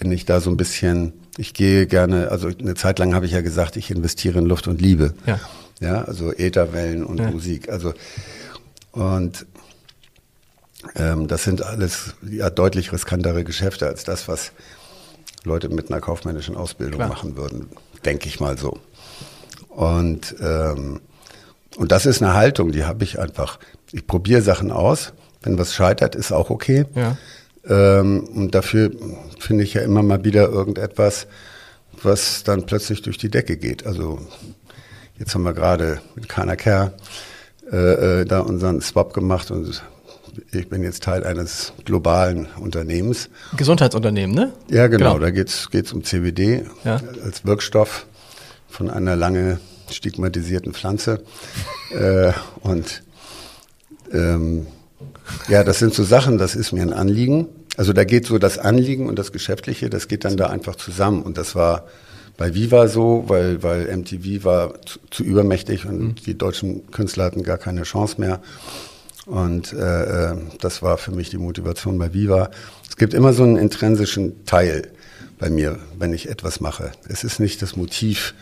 bin 0.00 0.10
ich 0.10 0.24
da 0.24 0.40
so 0.40 0.50
ein 0.50 0.56
bisschen, 0.56 1.12
ich 1.36 1.54
gehe 1.54 1.86
gerne, 1.86 2.30
also 2.30 2.48
eine 2.48 2.74
Zeit 2.74 2.98
lang 2.98 3.14
habe 3.14 3.26
ich 3.26 3.32
ja 3.32 3.42
gesagt, 3.42 3.76
ich 3.76 3.90
investiere 3.90 4.38
in 4.38 4.46
Luft 4.46 4.66
und 4.66 4.80
Liebe. 4.80 5.14
Ja. 5.26 5.38
Ja, 5.78 6.02
also 6.02 6.32
Ätherwellen 6.32 7.04
und 7.04 7.20
ja. 7.20 7.30
Musik. 7.30 7.68
Also 7.68 7.94
und 8.92 9.46
ähm, 10.96 11.28
das 11.28 11.44
sind 11.44 11.62
alles 11.62 12.14
ja 12.28 12.50
deutlich 12.50 12.92
riskantere 12.92 13.44
Geschäfte 13.44 13.86
als 13.86 14.04
das, 14.04 14.26
was 14.26 14.52
Leute 15.44 15.68
mit 15.68 15.90
einer 15.90 16.00
kaufmännischen 16.00 16.56
Ausbildung 16.56 16.96
Klar. 16.96 17.08
machen 17.08 17.36
würden, 17.36 17.68
denke 18.04 18.28
ich 18.28 18.40
mal 18.40 18.58
so. 18.58 18.78
Und 19.68 20.34
ähm, 20.40 21.00
und 21.76 21.92
das 21.92 22.04
ist 22.04 22.22
eine 22.22 22.34
Haltung, 22.34 22.72
die 22.72 22.84
habe 22.84 23.04
ich 23.04 23.18
einfach. 23.18 23.58
Ich 23.92 24.06
probiere 24.06 24.42
Sachen 24.42 24.70
aus. 24.70 25.12
Wenn 25.42 25.56
was 25.56 25.74
scheitert, 25.74 26.14
ist 26.14 26.32
auch 26.32 26.50
okay. 26.50 26.84
Ja. 26.94 27.16
Ähm, 27.68 28.24
und 28.34 28.54
dafür 28.54 28.90
finde 29.38 29.64
ich 29.64 29.74
ja 29.74 29.82
immer 29.82 30.02
mal 30.02 30.24
wieder 30.24 30.48
irgendetwas, 30.48 31.26
was 32.02 32.42
dann 32.44 32.66
plötzlich 32.66 33.02
durch 33.02 33.18
die 33.18 33.28
Decke 33.28 33.56
geht. 33.56 33.86
Also 33.86 34.18
jetzt 35.18 35.34
haben 35.34 35.42
wir 35.42 35.52
gerade 35.52 36.00
mit 36.14 36.28
Kana 36.28 36.56
Care 36.56 36.92
äh, 37.70 38.20
äh, 38.20 38.24
da 38.24 38.40
unseren 38.40 38.80
Swap 38.80 39.12
gemacht 39.12 39.50
und 39.50 39.82
ich 40.52 40.68
bin 40.68 40.82
jetzt 40.82 41.02
Teil 41.02 41.24
eines 41.24 41.72
globalen 41.84 42.46
Unternehmens. 42.58 43.28
Gesundheitsunternehmen, 43.56 44.34
ne? 44.34 44.52
Ja, 44.68 44.86
genau. 44.86 45.14
genau. 45.14 45.18
Da 45.18 45.30
geht's 45.30 45.70
geht's 45.70 45.92
um 45.92 46.04
CBD 46.04 46.64
ja. 46.84 47.00
als 47.24 47.44
Wirkstoff 47.44 48.06
von 48.68 48.90
einer 48.90 49.16
lange 49.16 49.60
stigmatisierten 49.90 50.72
Pflanze. 50.72 51.22
äh, 51.90 52.32
und 52.60 53.02
ähm, 54.12 54.66
ja, 55.48 55.64
das 55.64 55.78
sind 55.78 55.94
so 55.94 56.04
Sachen, 56.04 56.38
das 56.38 56.54
ist 56.54 56.72
mir 56.72 56.82
ein 56.82 56.92
Anliegen. 56.92 57.48
Also 57.76 57.92
da 57.92 58.04
geht 58.04 58.26
so 58.26 58.38
das 58.38 58.58
Anliegen 58.58 59.08
und 59.08 59.18
das 59.18 59.32
Geschäftliche, 59.32 59.90
das 59.90 60.08
geht 60.08 60.24
dann 60.24 60.36
da 60.36 60.48
einfach 60.48 60.76
zusammen. 60.76 61.22
Und 61.22 61.38
das 61.38 61.54
war 61.54 61.86
bei 62.36 62.54
Viva 62.54 62.88
so, 62.88 63.24
weil, 63.26 63.62
weil 63.62 63.94
MTV 63.96 64.44
war 64.44 64.80
zu, 64.82 64.98
zu 65.10 65.24
übermächtig 65.24 65.86
und 65.86 65.98
mhm. 66.00 66.14
die 66.26 66.36
deutschen 66.36 66.90
Künstler 66.90 67.24
hatten 67.24 67.42
gar 67.42 67.58
keine 67.58 67.82
Chance 67.82 68.20
mehr. 68.20 68.40
Und 69.26 69.72
äh, 69.72 70.32
äh, 70.32 70.36
das 70.60 70.82
war 70.82 70.98
für 70.98 71.12
mich 71.12 71.30
die 71.30 71.38
Motivation 71.38 71.98
bei 71.98 72.12
Viva. 72.12 72.50
Es 72.88 72.96
gibt 72.96 73.14
immer 73.14 73.32
so 73.32 73.42
einen 73.42 73.56
intrinsischen 73.56 74.44
Teil 74.44 74.88
bei 75.38 75.50
mir, 75.50 75.78
wenn 75.98 76.12
ich 76.12 76.28
etwas 76.28 76.60
mache. 76.60 76.92
Es 77.08 77.24
ist 77.24 77.40
nicht 77.40 77.62
das 77.62 77.76
Motiv, 77.76 78.34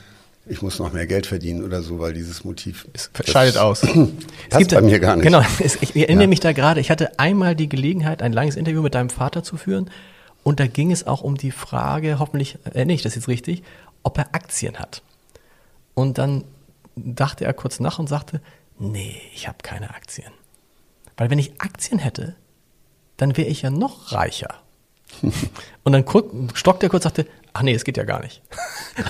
ich 0.49 0.63
muss 0.63 0.79
noch 0.79 0.93
mehr 0.93 1.07
Geld 1.07 1.27
verdienen 1.27 1.65
oder 1.65 1.83
so, 1.83 1.99
weil 1.99 2.13
dieses 2.13 2.45
Motiv 2.45 2.87
es 2.93 3.11
scheidet 3.27 3.59
aus. 3.59 3.81
passt 3.81 4.59
gibt, 4.59 4.71
bei 4.71 4.81
mir 4.81 4.99
gar 4.99 5.17
nicht. 5.17 5.25
Genau, 5.25 5.43
ich 5.61 5.95
erinnere 5.97 6.25
ja. 6.25 6.29
mich 6.29 6.41
da 6.41 6.53
gerade, 6.53 6.81
ich 6.81 6.91
hatte 6.91 7.19
einmal 7.19 7.55
die 7.55 7.69
Gelegenheit, 7.69 8.23
ein 8.23 8.33
langes 8.33 8.57
Interview 8.57 8.83
mit 8.83 8.95
deinem 8.95 9.11
Vater 9.11 9.43
zu 9.43 9.57
führen 9.57 9.91
und 10.43 10.61
da 10.61 10.67
ging 10.67 10.91
es 10.91 11.07
auch 11.07 11.23
um 11.23 11.37
die 11.37 11.51
Frage, 11.51 12.19
hoffentlich 12.19 12.59
erinnere 12.65 12.95
ich 12.95 13.03
das 13.03 13.15
jetzt 13.15 13.29
richtig, 13.29 13.63
ob 14.03 14.19
er 14.19 14.35
Aktien 14.35 14.79
hat. 14.79 15.03
Und 15.95 16.19
dann 16.19 16.45
dachte 16.97 17.45
er 17.45 17.53
kurz 17.53 17.81
nach 17.81 17.99
und 17.99 18.09
sagte, 18.09 18.41
nee, 18.79 19.21
ich 19.35 19.49
habe 19.49 19.59
keine 19.63 19.91
Aktien. 19.91 20.33
Weil 21.17 21.31
wenn 21.31 21.39
ich 21.39 21.61
Aktien 21.61 21.99
hätte, 21.99 22.37
dann 23.17 23.37
wäre 23.37 23.49
ich 23.49 23.63
ja 23.63 23.71
noch 23.71 24.13
reicher. 24.13 24.63
Und 25.85 25.93
dann 25.93 26.05
stockte 26.55 26.87
er 26.87 26.91
kurz 26.91 27.05
und 27.05 27.15
sagte, 27.15 27.27
ach 27.53 27.63
nee, 27.63 27.75
es 27.75 27.85
geht 27.85 27.97
ja 27.97 28.05
gar 28.05 28.21
nicht. 28.23 28.43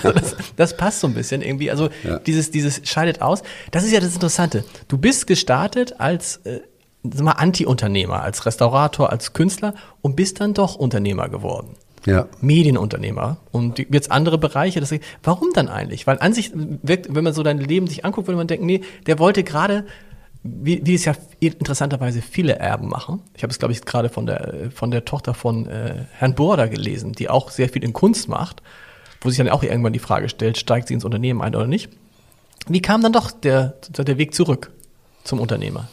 Also 0.03 0.11
das, 0.11 0.35
das, 0.55 0.77
passt 0.77 0.99
so 0.99 1.07
ein 1.07 1.15
bisschen 1.15 1.41
irgendwie. 1.41 1.71
Also 1.71 1.89
ja. 2.03 2.19
dieses, 2.19 2.51
dieses 2.51 2.87
scheidet 2.87 3.23
aus. 3.23 3.41
Das 3.71 3.83
ist 3.83 3.91
ja 3.91 3.99
das 3.99 4.13
Interessante. 4.13 4.63
Du 4.87 4.99
bist 4.99 5.25
gestartet 5.25 5.99
als 5.99 6.37
äh, 6.45 6.59
mal 7.01 7.31
Anti-Unternehmer, 7.31 8.21
als 8.21 8.45
Restaurator, 8.45 9.09
als 9.09 9.33
Künstler 9.33 9.73
und 10.01 10.15
bist 10.15 10.41
dann 10.41 10.53
doch 10.53 10.75
Unternehmer 10.75 11.27
geworden. 11.27 11.75
Ja. 12.05 12.27
Medienunternehmer 12.39 13.37
und 13.51 13.79
jetzt 13.79 14.11
andere 14.11 14.37
Bereiche. 14.37 14.79
Das, 14.79 14.93
warum 15.23 15.49
dann 15.53 15.69
eigentlich? 15.69 16.05
Weil 16.05 16.19
an 16.19 16.33
sich 16.33 16.51
wirkt, 16.53 17.13
wenn 17.13 17.23
man 17.23 17.33
so 17.33 17.41
dein 17.41 17.57
Leben 17.57 17.87
sich 17.87 18.05
anguckt, 18.05 18.27
würde 18.27 18.37
man 18.37 18.47
denken, 18.47 18.67
nee, 18.67 18.81
der 19.07 19.17
wollte 19.17 19.43
gerade 19.43 19.85
wie, 20.43 20.81
wie 20.85 20.95
es 20.95 21.05
ja 21.05 21.13
interessanterweise 21.39 22.21
viele 22.21 22.55
Erben 22.55 22.87
machen. 22.87 23.21
Ich 23.35 23.43
habe 23.43 23.51
es, 23.51 23.59
glaube 23.59 23.73
ich, 23.73 23.81
gerade 23.83 24.09
von 24.09 24.25
der, 24.25 24.71
von 24.73 24.91
der 24.91 25.05
Tochter 25.05 25.33
von 25.33 25.67
äh, 25.67 26.05
Herrn 26.11 26.35
Border 26.35 26.69
gelesen, 26.69 27.11
die 27.13 27.29
auch 27.29 27.51
sehr 27.51 27.69
viel 27.69 27.83
in 27.83 27.93
Kunst 27.93 28.29
macht, 28.29 28.61
wo 29.21 29.29
sich 29.29 29.37
dann 29.37 29.49
auch 29.49 29.63
irgendwann 29.63 29.93
die 29.93 29.99
Frage 29.99 30.29
stellt, 30.29 30.57
steigt 30.57 30.87
sie 30.87 30.93
ins 30.93 31.03
Unternehmen 31.03 31.41
ein 31.41 31.55
oder 31.55 31.67
nicht. 31.67 31.89
Wie 32.67 32.81
kam 32.81 33.01
dann 33.01 33.13
doch 33.13 33.31
der, 33.31 33.75
der 33.89 34.17
Weg 34.17 34.33
zurück 34.33 34.71
zum 35.23 35.39
Unternehmer? 35.39 35.89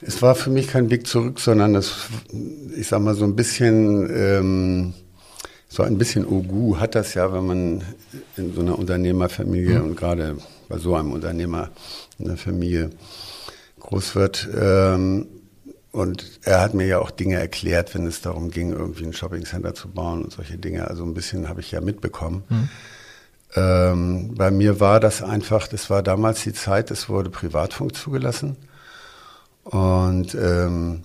Es 0.00 0.20
war 0.22 0.34
für 0.34 0.50
mich 0.50 0.68
kein 0.68 0.90
Weg 0.90 1.06
zurück, 1.06 1.40
sondern 1.40 1.72
das, 1.72 2.08
ich 2.76 2.86
sag 2.86 3.00
mal, 3.00 3.14
so 3.14 3.24
ein 3.24 3.34
bisschen, 3.34 4.08
ähm, 4.14 4.94
so 5.68 5.82
ein 5.82 5.98
bisschen 5.98 6.26
Ogu 6.26 6.76
hat 6.78 6.94
das 6.94 7.14
ja, 7.14 7.32
wenn 7.32 7.46
man 7.46 7.84
in 8.36 8.54
so 8.54 8.60
einer 8.60 8.78
Unternehmerfamilie 8.78 9.78
mhm. 9.78 9.84
und 9.84 9.96
gerade 9.96 10.36
bei 10.68 10.78
so 10.78 10.94
einem 10.94 11.12
Unternehmer 11.12 11.70
in 12.18 12.26
der 12.26 12.36
Familie 12.36 12.90
groß 13.86 14.14
wird. 14.14 14.48
Ähm, 14.58 15.26
und 15.92 16.40
er 16.42 16.60
hat 16.60 16.74
mir 16.74 16.86
ja 16.86 16.98
auch 16.98 17.10
Dinge 17.10 17.36
erklärt, 17.36 17.94
wenn 17.94 18.06
es 18.06 18.20
darum 18.20 18.50
ging, 18.50 18.70
irgendwie 18.70 19.04
ein 19.04 19.14
Shoppingcenter 19.14 19.74
zu 19.74 19.88
bauen 19.88 20.24
und 20.24 20.32
solche 20.32 20.58
Dinge. 20.58 20.88
Also 20.88 21.04
ein 21.04 21.14
bisschen 21.14 21.48
habe 21.48 21.60
ich 21.60 21.70
ja 21.70 21.80
mitbekommen. 21.80 22.44
Mhm. 22.50 22.68
Ähm, 23.54 24.34
bei 24.34 24.50
mir 24.50 24.80
war 24.80 25.00
das 25.00 25.22
einfach, 25.22 25.68
das 25.68 25.88
war 25.88 26.02
damals 26.02 26.42
die 26.42 26.52
Zeit, 26.52 26.90
es 26.90 27.08
wurde 27.08 27.30
Privatfunk 27.30 27.96
zugelassen. 27.96 28.56
Und, 29.64 30.34
ähm, 30.34 31.04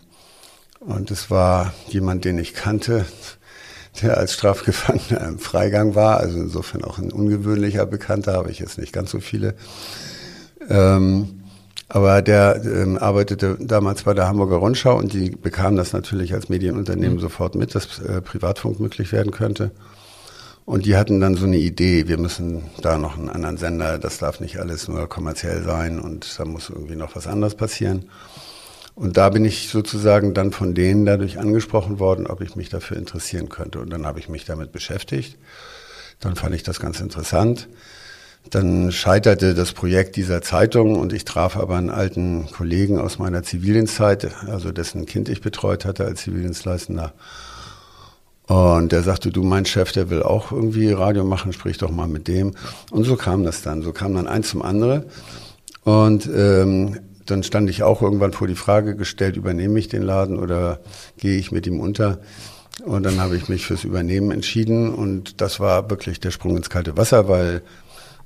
und 0.82 1.10
es 1.10 1.32
war 1.32 1.74
jemand, 1.88 2.26
den 2.26 2.38
ich 2.38 2.54
kannte, 2.54 3.06
der 4.02 4.18
als 4.18 4.34
Strafgefangener 4.34 5.26
im 5.26 5.40
Freigang 5.40 5.96
war. 5.96 6.18
Also 6.18 6.38
insofern 6.38 6.84
auch 6.84 6.98
ein 6.98 7.14
ungewöhnlicher 7.14 7.86
Bekannter, 7.86 8.34
habe 8.34 8.52
ich 8.52 8.60
jetzt 8.60 8.78
nicht 8.78 8.92
ganz 8.92 9.12
so 9.12 9.22
viele. 9.22 9.56
Ähm, 10.70 11.41
aber 11.94 12.22
der 12.22 12.62
ähm, 12.64 12.98
arbeitete 12.98 13.58
damals 13.60 14.04
bei 14.04 14.14
der 14.14 14.26
Hamburger 14.26 14.56
Rundschau 14.56 14.98
und 14.98 15.12
die 15.12 15.30
bekamen 15.32 15.76
das 15.76 15.92
natürlich 15.92 16.34
als 16.34 16.48
Medienunternehmen 16.48 17.18
mhm. 17.18 17.22
sofort 17.22 17.56
mit, 17.56 17.76
dass 17.76 18.00
äh, 18.00 18.22
Privatfunk 18.22 18.80
möglich 18.80 19.12
werden 19.12 19.34
könnte. 19.34 19.72
Und 20.64 20.86
die 20.86 20.96
hatten 20.96 21.20
dann 21.20 21.36
so 21.36 21.46
eine 21.46 21.58
Idee, 21.58 22.08
wir 22.08 22.18
müssen 22.18 22.64
da 22.82 22.98
noch 22.98 23.18
einen 23.18 23.28
anderen 23.28 23.58
Sender, 23.58 24.00
das 24.00 24.20
darf 24.20 24.40
nicht 24.40 24.58
alles 24.58 24.88
nur 24.88 25.10
kommerziell 25.10 25.64
sein 25.64 26.00
und 26.00 26.40
da 26.40 26.46
muss 26.46 26.70
irgendwie 26.70 26.96
noch 26.96 27.18
was 27.18 27.28
anderes 27.28 27.56
passieren. 27.56 28.06
Und 28.96 29.18
da 29.18 29.28
bin 29.28 29.44
ich 29.44 29.68
sozusagen 29.68 30.34
dann 30.34 30.54
von 30.54 30.74
denen 30.74 31.06
dadurch 31.06 31.40
angesprochen 31.40 32.00
worden, 32.00 32.26
ob 32.26 32.40
ich 32.40 32.56
mich 32.56 32.70
dafür 32.70 32.96
interessieren 32.96 33.50
könnte. 33.50 33.80
Und 33.82 33.90
dann 33.90 34.06
habe 34.06 34.20
ich 34.20 34.30
mich 34.30 34.46
damit 34.46 34.72
beschäftigt. 34.72 35.38
Dann 36.22 36.38
fand 36.38 36.56
ich 36.56 36.64
das 36.64 36.80
ganz 36.80 37.02
interessant. 37.02 37.68
Dann 38.50 38.92
scheiterte 38.92 39.54
das 39.54 39.72
Projekt 39.72 40.16
dieser 40.18 40.42
Zeitung 40.42 40.98
und 41.00 41.14
ich 41.14 41.24
traf 41.24 41.56
aber 41.56 41.78
einen 41.78 41.90
alten 41.90 42.48
Kollegen 42.52 43.00
aus 43.00 43.18
meiner 43.18 43.44
Zivildienstzeit, 43.44 44.30
also 44.48 44.72
dessen 44.72 45.06
Kind 45.06 45.30
ich 45.30 45.42
betreut 45.42 45.86
hatte 45.86 46.06
als 46.06 46.24
Zivildienstleistender. 46.24 47.14
Und 48.48 48.92
der 48.92 49.04
sagte, 49.04 49.30
du, 49.30 49.44
mein 49.44 49.66
Chef, 49.66 49.94
der 49.94 50.10
will 50.10 50.24
auch 50.24 50.52
irgendwie 50.52 50.92
Radio 50.92 51.24
machen, 51.24 51.54
sprich 51.54 51.78
doch 51.78 51.92
mal 51.92 52.08
mit 52.08 52.28
dem. 52.28 52.52
Und 52.90 53.06
so 53.06 53.16
kam 53.16 53.46
das 53.46 53.62
dann. 53.62 53.82
So 53.82 53.94
kam 53.94 54.14
dann 54.14 54.28
eins 54.28 54.50
zum 54.50 54.62
anderen. 54.62 55.06
Und 55.86 56.30
ähm, 56.36 57.00
dann 57.26 57.44
stand 57.44 57.70
ich 57.70 57.84
auch 57.84 58.02
irgendwann 58.02 58.34
vor 58.34 58.48
die 58.48 58.56
Frage 58.56 58.96
gestellt, 58.96 59.38
übernehme 59.38 59.80
ich 59.80 59.88
den 59.88 60.02
Laden 60.02 60.38
oder 60.38 60.80
gehe 61.18 61.38
ich 61.38 61.52
mit 61.54 61.66
ihm 61.66 61.80
unter? 61.80 62.20
Und 62.86 63.04
dann 63.04 63.22
habe 63.22 63.38
ich 63.38 63.48
mich 63.48 63.66
fürs 63.66 63.84
Übernehmen 63.84 64.32
entschieden 64.32 64.94
und 64.94 65.40
das 65.40 65.60
war 65.60 65.90
wirklich 65.90 66.20
der 66.20 66.32
Sprung 66.32 66.58
ins 66.58 66.70
kalte 66.70 66.98
Wasser, 66.98 67.28
weil 67.28 67.62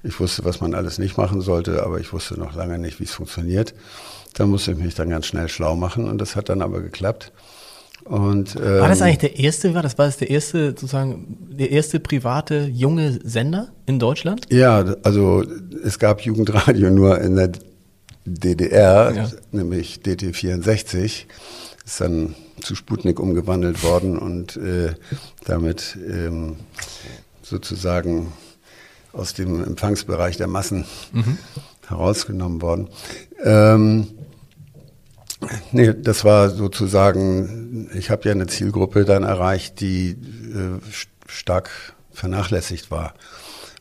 ich 0.05 0.19
wusste, 0.19 0.45
was 0.45 0.61
man 0.61 0.73
alles 0.73 0.97
nicht 0.99 1.17
machen 1.17 1.41
sollte, 1.41 1.83
aber 1.83 1.99
ich 1.99 2.13
wusste 2.13 2.39
noch 2.39 2.55
lange 2.55 2.77
nicht, 2.77 2.99
wie 2.99 3.05
es 3.05 3.13
funktioniert. 3.13 3.73
Da 4.33 4.45
musste 4.45 4.71
ich 4.71 4.77
mich 4.77 4.95
dann 4.95 5.09
ganz 5.09 5.25
schnell 5.25 5.49
schlau 5.49 5.75
machen 5.75 6.07
und 6.07 6.19
das 6.19 6.35
hat 6.35 6.49
dann 6.49 6.61
aber 6.61 6.81
geklappt. 6.81 7.31
Und, 8.03 8.55
ähm, 8.55 8.81
war 8.81 8.89
das 8.89 9.01
eigentlich 9.01 9.17
der 9.17 9.39
erste, 9.39 9.73
war 9.73 9.81
das, 9.81 9.97
war 9.97 10.05
das 10.05 10.17
der 10.17 10.29
erste, 10.29 10.69
sozusagen, 10.69 11.37
der 11.57 11.71
erste 11.71 11.99
private 11.99 12.69
junge 12.71 13.19
Sender 13.23 13.69
in 13.87 13.97
Deutschland? 13.97 14.45
Ja, 14.51 14.95
also 15.01 15.43
es 15.83 15.97
gab 15.97 16.21
Jugendradio 16.21 16.91
nur 16.91 17.19
in 17.19 17.35
der 17.35 17.51
DDR, 18.25 19.13
ja. 19.15 19.29
nämlich 19.51 20.01
DT64, 20.05 21.25
ist 21.83 22.01
dann 22.01 22.35
zu 22.61 22.75
Sputnik 22.75 23.19
umgewandelt 23.19 23.83
worden 23.83 24.19
und 24.19 24.55
äh, 24.57 24.93
damit 25.45 25.97
ähm, 26.07 26.57
sozusagen 27.41 28.33
aus 29.15 29.33
dem 29.33 29.63
Empfangsbereich 29.63 30.37
der 30.37 30.47
Massen 30.47 30.85
mhm. 31.11 31.37
herausgenommen 31.87 32.61
worden. 32.61 32.89
Ähm, 33.43 34.07
nee, 35.71 35.93
das 35.93 36.23
war 36.25 36.49
sozusagen, 36.49 37.89
ich 37.93 38.09
habe 38.09 38.23
ja 38.25 38.31
eine 38.31 38.47
Zielgruppe 38.47 39.05
dann 39.05 39.23
erreicht, 39.23 39.79
die 39.79 40.11
äh, 40.11 40.79
stark 41.27 41.69
vernachlässigt 42.11 42.91
war. 42.91 43.13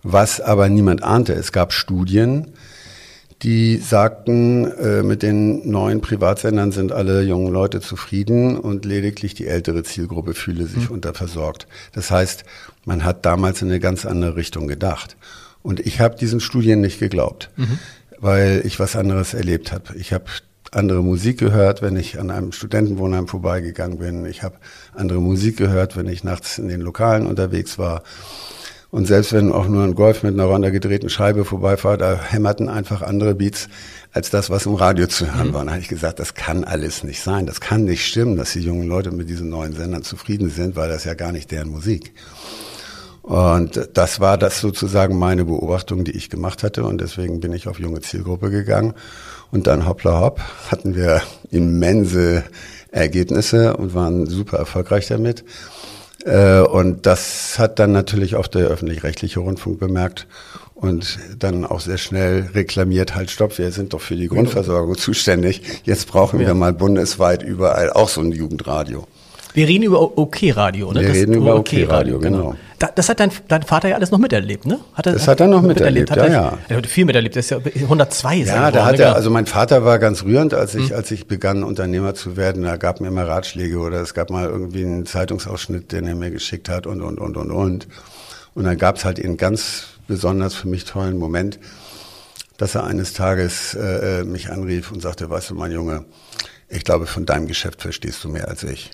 Was 0.03 0.41
aber 0.41 0.69
niemand 0.69 1.03
ahnte, 1.03 1.33
es 1.33 1.51
gab 1.53 1.73
Studien, 1.73 2.53
die 3.45 3.77
sagten, 3.77 4.65
äh, 4.73 5.03
mit 5.03 5.23
den 5.23 5.71
neuen 5.71 6.01
Privatsendern 6.01 6.73
sind 6.73 6.93
alle 6.93 7.21
jungen 7.21 7.53
Leute 7.53 7.81
zufrieden 7.81 8.59
und 8.59 8.87
lediglich 8.87 9.35
die 9.35 9.47
ältere 9.47 9.83
Zielgruppe 9.83 10.33
fühle 10.33 10.67
sich 10.67 10.89
mhm. 10.89 10.97
unterversorgt. 10.97 11.67
Das 11.93 12.11
heißt, 12.11 12.45
man 12.87 13.05
hat 13.05 13.27
damals 13.27 13.61
in 13.61 13.69
eine 13.69 13.81
ganz 13.81 14.07
andere 14.07 14.37
Richtung 14.37 14.67
gedacht. 14.67 15.19
Und 15.63 15.79
ich 15.81 16.01
habe 16.01 16.17
diesen 16.17 16.41
Studien 16.41 16.81
nicht 16.81 16.99
geglaubt, 16.99 17.51
mhm. 17.57 17.79
weil 18.19 18.63
ich 18.65 18.81
was 18.81 18.97
anderes 18.97 19.35
erlebt 19.35 19.73
habe. 19.73 19.95
Ich 19.97 20.15
habe 20.15 20.25
andere 20.73 21.03
Musik 21.03 21.39
gehört, 21.39 21.83
wenn 21.83 21.97
ich 21.97 22.19
an 22.19 22.31
einem 22.31 22.51
Studentenwohnheim 22.51 23.29
vorbeigegangen 23.29 23.99
bin. 23.99 24.25
Ich 24.25 24.43
habe 24.43 24.57
andere 24.95 25.21
Musik 25.21 25.59
gehört, 25.59 25.99
wenn 25.99 26.09
ich 26.09 26.25
nachts 26.25 26.57
in 26.57 26.69
den 26.69 26.81
Lokalen 26.81 27.27
unterwegs 27.27 27.79
war. 27.79 28.03
Und 28.95 29.09
selbst 29.09 29.33
wenn 29.33 29.51
auch 29.51 29.67
nur 29.67 29.83
ein 29.83 29.97
Golf 29.97 30.23
mit 30.23 30.35
einer 30.35 30.45
runtergedrehten 30.45 31.09
Scheibe 31.09 31.45
vorbeifahrt, 31.45 32.01
da 32.01 32.17
hämmerten 32.17 32.69
einfach 32.69 33.03
andere 33.03 33.35
Beats 33.35 33.67
als 34.13 34.31
das, 34.31 34.51
was 34.51 34.67
im 34.67 34.75
Radio 34.77 35.09
zu 35.09 35.35
hören 35.35 35.49
mhm. 35.49 35.53
war. 35.53 35.65
Da 35.65 35.73
habe 35.73 35.81
ich 35.81 35.89
gesagt, 35.89 36.21
das 36.21 36.35
kann 36.35 36.63
alles 36.63 37.03
nicht 37.03 37.21
sein. 37.21 37.45
Das 37.45 37.61
kann 37.61 37.87
nicht 37.87 38.07
stimmen, 38.07 38.37
dass 38.37 38.53
die 38.53 38.61
jungen 38.61 38.87
Leute 38.87 39.11
mit 39.11 39.29
diesen 39.29 39.49
neuen 39.49 39.73
Sendern 39.73 40.05
zufrieden 40.05 40.49
sind, 40.49 40.77
weil 40.77 40.89
das 40.89 41.03
ja 41.03 41.15
gar 41.15 41.33
nicht 41.33 41.51
deren 41.51 41.71
Musik. 41.71 42.13
Und 43.23 43.89
das 43.95 44.21
war 44.21 44.39
das 44.39 44.61
sozusagen 44.61 45.19
meine 45.19 45.45
Beobachtung, 45.45 46.05
die 46.05 46.13
ich 46.13 46.31
gemacht 46.31 46.63
hatte. 46.63 46.85
Und 46.85 47.01
deswegen 47.01 47.41
bin 47.41 47.53
ich 47.53 47.67
auf 47.67 47.81
junge 47.81 48.01
Zielgruppe 48.01 48.51
gegangen. 48.51 48.95
Und 49.51 49.67
dann 49.67 49.89
hoppla 49.89 50.21
hopp 50.21 50.41
hatten 50.71 50.95
wir 50.95 51.21
immense 51.51 52.45
Ergebnisse 52.93 53.77
und 53.77 53.93
waren 53.93 54.27
super 54.27 54.59
erfolgreich 54.59 55.09
damit. 55.09 55.45
Äh, 56.25 56.61
und 56.61 57.07
das 57.07 57.59
hat 57.59 57.79
dann 57.79 57.93
natürlich 57.93 58.37
auch 58.37 58.47
der 58.47 58.67
öffentlich-rechtliche 58.69 59.41
Rundfunk 59.41 59.79
bemerkt 59.79 60.27
und 60.75 61.19
dann 61.39 61.65
auch 61.65 61.81
sehr 61.81 61.99
schnell 61.99 62.51
reklamiert, 62.55 63.15
halt 63.15 63.31
stopp, 63.31 63.59
wir 63.59 63.71
sind 63.71 63.93
doch 63.93 64.01
für 64.01 64.17
die 64.17 64.29
Grundversorgung 64.29 64.97
zuständig. 64.97 65.63
Jetzt 65.85 66.09
brauchen 66.09 66.41
wir 66.41 66.53
mal 66.55 66.73
bundesweit 66.73 67.43
überall 67.43 67.91
auch 67.91 68.09
so 68.09 68.21
ein 68.21 68.33
Jugendradio. 68.33 69.07
Wir 69.55 69.69
reden 69.69 69.85
über 69.85 70.19
OK-Radio, 70.19 70.89
oder? 70.89 71.01
Wir 71.01 71.09
das, 71.09 71.17
reden 71.17 71.35
über 71.35 71.57
OK-Radio, 71.57 72.17
OK 72.17 72.23
genau. 72.23 72.39
genau. 72.39 72.57
Das 72.95 73.09
hat 73.09 73.21
dein, 73.21 73.31
dein, 73.49 73.63
Vater 73.63 73.89
ja 73.89 73.97
alles 73.97 74.11
noch 74.11 74.19
miterlebt, 74.19 74.67
ne? 74.67 74.81
Hat 74.95 75.07
er, 75.07 75.13
das 75.13 75.29
hat 75.29 75.41
er 75.41 75.47
noch 75.47 75.63
miterlebt, 75.63 76.11
miterlebt 76.11 76.35
ja, 76.35 76.51
ja. 76.51 76.59
Er 76.69 76.77
hat 76.79 76.87
viel 76.87 77.05
miterlebt, 77.05 77.37
das 77.37 77.47
ist 77.47 77.51
ja 77.51 77.59
102 77.59 78.39
ist 78.39 78.49
Ja, 78.49 78.71
da 78.71 78.85
hat 78.85 78.99
er, 78.99 79.15
also 79.15 79.31
mein 79.31 79.47
Vater 79.47 79.85
war 79.85 79.99
ganz 79.99 80.25
rührend, 80.25 80.55
als 80.55 80.75
ich, 80.75 80.91
mhm. 80.91 80.97
als 80.97 81.11
ich 81.11 81.27
begann, 81.27 81.63
Unternehmer 81.63 82.15
zu 82.15 82.37
werden. 82.37 82.63
Da 82.63 82.77
gab 82.77 83.01
mir 83.01 83.09
immer 83.09 83.27
Ratschläge 83.27 83.79
oder 83.79 84.01
es 84.01 84.15
gab 84.15 84.31
mal 84.31 84.47
irgendwie 84.47 84.85
einen 84.85 85.07
Zeitungsausschnitt, 85.07 85.93
den 85.93 86.07
er 86.07 86.15
mir 86.15 86.31
geschickt 86.31 86.69
hat 86.69 86.87
und, 86.87 87.03
und, 87.03 87.19
und, 87.19 87.37
und, 87.37 87.51
und. 87.51 87.89
Und 88.55 88.65
dann 88.65 88.79
gab 88.79 88.97
es 88.97 89.05
halt 89.05 89.23
einen 89.23 89.37
ganz 89.37 89.85
besonders 90.07 90.55
für 90.55 90.69
mich 90.69 90.85
tollen 90.85 91.19
Moment, 91.19 91.59
dass 92.57 92.75
er 92.75 92.85
eines 92.85 93.13
Tages 93.13 93.75
äh, 93.75 94.21
äh, 94.21 94.25
mich 94.25 94.51
anrief 94.51 94.93
und 94.93 95.01
sagte, 95.01 95.29
weißt 95.29 95.51
du, 95.51 95.55
mein 95.55 95.73
Junge, 95.73 96.05
ich 96.69 96.85
glaube, 96.85 97.07
von 97.07 97.27
deinem 97.27 97.47
Geschäft 97.47 97.83
verstehst 97.83 98.23
du 98.25 98.29
mehr 98.29 98.49
als 98.49 98.63
ich. 98.63 98.91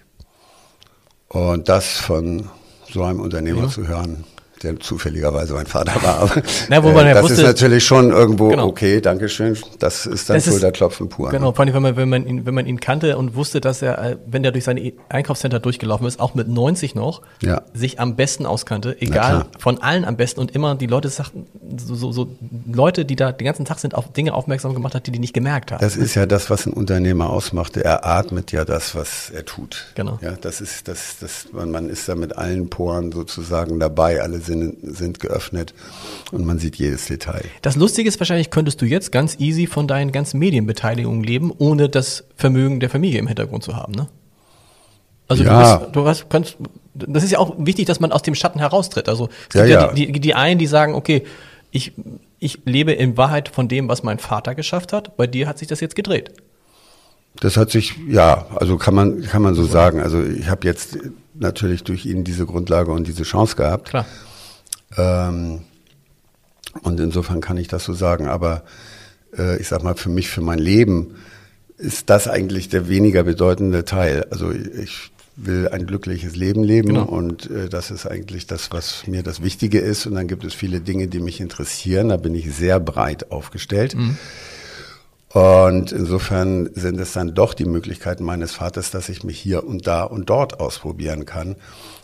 Und 1.29 1.68
das 1.68 1.98
von 1.98 2.48
so 2.92 3.03
einem 3.03 3.20
Unternehmer 3.20 3.62
ja. 3.62 3.68
zu 3.68 3.87
hören, 3.87 4.24
der 4.62 4.79
zufälligerweise 4.79 5.55
mein 5.55 5.66
Vater 5.66 6.03
war. 6.03 6.18
Aber 6.20 6.42
Na, 6.68 6.83
wo 6.83 6.90
man 6.90 7.07
äh, 7.07 7.14
das 7.14 7.23
wusste, 7.23 7.40
ist 7.40 7.46
natürlich 7.46 7.85
schon 7.85 8.11
irgendwo 8.11 8.49
genau. 8.49 8.66
okay, 8.66 9.01
Dankeschön. 9.01 9.57
Das 9.79 10.05
ist 10.05 10.29
dann 10.29 10.40
Schulterklopfen 10.40 11.09
pur. 11.09 11.31
Genau, 11.31 11.53
vor 11.53 11.64
allem, 11.64 11.75
wenn 11.75 11.83
man, 11.83 11.96
wenn, 11.96 12.09
man 12.09 12.27
ihn, 12.27 12.46
wenn 12.46 12.55
man 12.55 12.66
ihn 12.66 12.79
kannte 12.79 13.16
und 13.16 13.35
wusste, 13.35 13.61
dass 13.61 13.81
er, 13.81 13.99
äh, 13.99 14.16
wenn 14.27 14.44
er 14.44 14.53
durch 14.53 14.64
seine 14.64 14.92
Einkaufscenter 15.09 15.61
durchgelaufen 15.61 16.07
ist, 16.07 16.20
auch 16.20 16.35
mit 16.35 16.49
90 16.49 16.94
noch, 16.94 17.23
ja. 17.42 17.62
sich 17.73 18.01
am 18.01 18.16
besten 18.16 18.44
auskannte, 18.44 19.01
egal, 19.01 19.46
von 19.59 19.79
allen 19.79 20.05
am 20.05 20.16
besten 20.16 20.40
und 20.40 20.55
immer 20.55 20.75
die 20.75 20.87
Leute 20.87 21.09
sagten, 21.09 21.46
so, 21.79 21.94
so, 21.94 22.12
so 22.12 22.37
Leute, 22.70 23.05
die 23.05 23.16
da 23.16 23.33
den 23.33 23.46
ganzen 23.46 23.64
Tag 23.64 23.79
sind, 23.79 23.94
auf 23.94 24.12
Dinge 24.12 24.35
aufmerksam 24.35 24.75
gemacht 24.75 24.94
hat, 24.94 25.07
die 25.07 25.11
die 25.11 25.18
nicht 25.18 25.35
gemerkt 25.35 25.73
haben. 25.73 25.81
Das 25.81 25.96
ist 25.96 26.14
ja 26.14 26.27
das, 26.27 26.51
was 26.51 26.66
ein 26.66 26.73
Unternehmer 26.73 27.31
ausmacht. 27.31 27.77
Er 27.77 28.05
atmet 28.05 28.53
ja 28.53 28.64
das, 28.64 28.94
was 28.94 29.31
er 29.31 29.44
tut. 29.44 29.87
Genau. 29.94 30.18
Ja, 30.20 30.33
das 30.33 30.61
ist, 30.61 30.88
das, 30.88 31.16
das, 31.20 31.46
man, 31.53 31.70
man 31.70 31.88
ist 31.88 32.09
da 32.09 32.14
mit 32.14 32.37
allen 32.37 32.68
Poren 32.68 33.12
sozusagen 33.12 33.81
dabei, 33.81 34.20
alle 34.20 34.40
sind, 34.51 34.77
sind 34.97 35.21
geöffnet 35.21 35.73
und 36.33 36.45
man 36.45 36.59
sieht 36.59 36.77
jedes 36.77 37.07
Detail. 37.07 37.45
Das 37.63 37.77
Lustige 37.77 38.09
ist 38.09 38.21
wahrscheinlich, 38.21 38.51
könntest 38.51 38.81
du 38.83 38.87
jetzt 38.87 39.13
ganz 39.13 39.37
easy 39.39 39.67
von 39.67 39.87
deinen 39.87 40.13
ganzen 40.13 40.39
Medienbeteiligungen 40.39 41.23
leben, 41.25 41.53
ohne 41.57 41.89
das 41.89 42.25
Vermögen 42.37 42.81
der 42.81 42.91
Familie 42.91 43.19
im 43.21 43.27
Hintergrund 43.27 43.63
zu 43.63 43.77
haben, 43.77 43.93
ne? 43.95 44.09
Also 45.29 45.45
Ja. 45.45 45.77
du, 45.77 45.79
bist, 45.85 45.97
du 45.97 46.07
hast, 46.07 46.29
kannst, 46.31 46.57
das 46.95 47.23
ist 47.23 47.31
ja 47.31 47.39
auch 47.39 47.55
wichtig, 47.59 47.87
dass 47.87 48.01
man 48.01 48.11
aus 48.11 48.22
dem 48.22 48.35
Schatten 48.35 48.59
heraustritt. 48.59 49.09
Also 49.09 49.29
es 49.49 49.55
Ja, 49.55 49.64
gibt 49.64 49.74
ja, 49.74 49.87
ja. 49.87 49.93
Die, 49.93 50.12
die, 50.12 50.20
die 50.20 50.35
einen, 50.35 50.59
die 50.59 50.66
sagen, 50.66 50.95
okay, 50.95 51.22
ich, 51.70 51.93
ich 52.41 52.59
lebe 52.64 52.91
in 52.93 53.16
Wahrheit 53.16 53.49
von 53.49 53.68
dem, 53.68 53.89
was 53.89 54.03
mein 54.03 54.18
Vater 54.18 54.57
geschafft 54.57 54.93
hat. 54.93 55.16
Bei 55.16 55.29
dir 55.29 55.47
hat 55.47 55.59
sich 55.59 55.68
das 55.68 55.79
jetzt 55.81 55.95
gedreht. 55.95 56.33
Das 57.39 57.57
hat 57.57 57.70
sich, 57.70 57.95
ja, 58.09 58.47
also 58.57 58.77
kann 58.77 58.93
man, 58.95 59.22
kann 59.22 59.41
man 59.43 59.55
so 59.55 59.62
sagen. 59.64 60.01
Also 60.01 60.20
ich 60.20 60.49
habe 60.49 60.66
jetzt 60.66 60.99
natürlich 61.35 61.85
durch 61.85 62.07
ihn 62.07 62.24
diese 62.24 62.45
Grundlage 62.45 62.91
und 62.91 63.07
diese 63.07 63.22
Chance 63.22 63.55
gehabt. 63.55 63.89
Klar. 63.91 64.07
Ähm, 64.97 65.61
und 66.82 67.01
insofern 67.01 67.41
kann 67.41 67.57
ich 67.57 67.68
das 67.68 67.84
so 67.84 67.93
sagen. 67.93 68.26
Aber 68.28 68.62
äh, 69.36 69.61
ich 69.61 69.68
sag 69.68 69.82
mal, 69.82 69.95
für 69.95 70.09
mich, 70.09 70.28
für 70.28 70.41
mein 70.41 70.59
Leben 70.59 71.16
ist 71.78 72.11
das 72.11 72.28
eigentlich 72.28 72.68
der 72.68 72.88
weniger 72.88 73.22
bedeutende 73.24 73.84
Teil. 73.84 74.26
Also 74.30 74.51
ich 74.53 75.11
will 75.36 75.68
ein 75.68 75.86
glückliches 75.86 76.36
Leben 76.36 76.62
leben 76.62 76.88
Genau. 76.88 77.05
und 77.05 77.49
äh, 77.51 77.68
das 77.70 77.91
ist 77.91 78.07
eigentlich 78.07 78.47
das, 78.47 78.72
was 78.72 79.07
mir 79.07 79.22
das 79.22 79.43
Wichtige 79.43 79.78
ist. 79.80 80.07
Und 80.07 80.14
dann 80.14 80.28
gibt 80.28 80.45
es 80.45 80.53
viele 80.55 80.80
Dinge, 80.80 81.09
die 81.09 81.20
mich 81.20 81.41
interessieren. 81.41 82.11
Da 82.11 82.16
bin 82.18 82.34
ich 82.34 82.55
sehr 82.55 82.78
breit 82.78 83.30
aufgestellt. 83.32 83.97
Und 85.33 85.93
insofern 85.93 86.70
sind 86.74 86.99
es 86.99 87.12
dann 87.12 87.35
doch 87.35 87.55
die 87.55 87.64
Möglichkeiten 87.64 88.24
meines 88.24 88.53
Vaters, 88.53 88.91
dass 88.91 89.09
ich 89.09 89.22
mich 89.22 89.39
hier 89.39 89.64
und 89.64 89.87
da 89.87 90.03
und 90.03 90.28
dort 90.28 90.59
ausprobieren 90.59 91.24
kann 91.24 91.55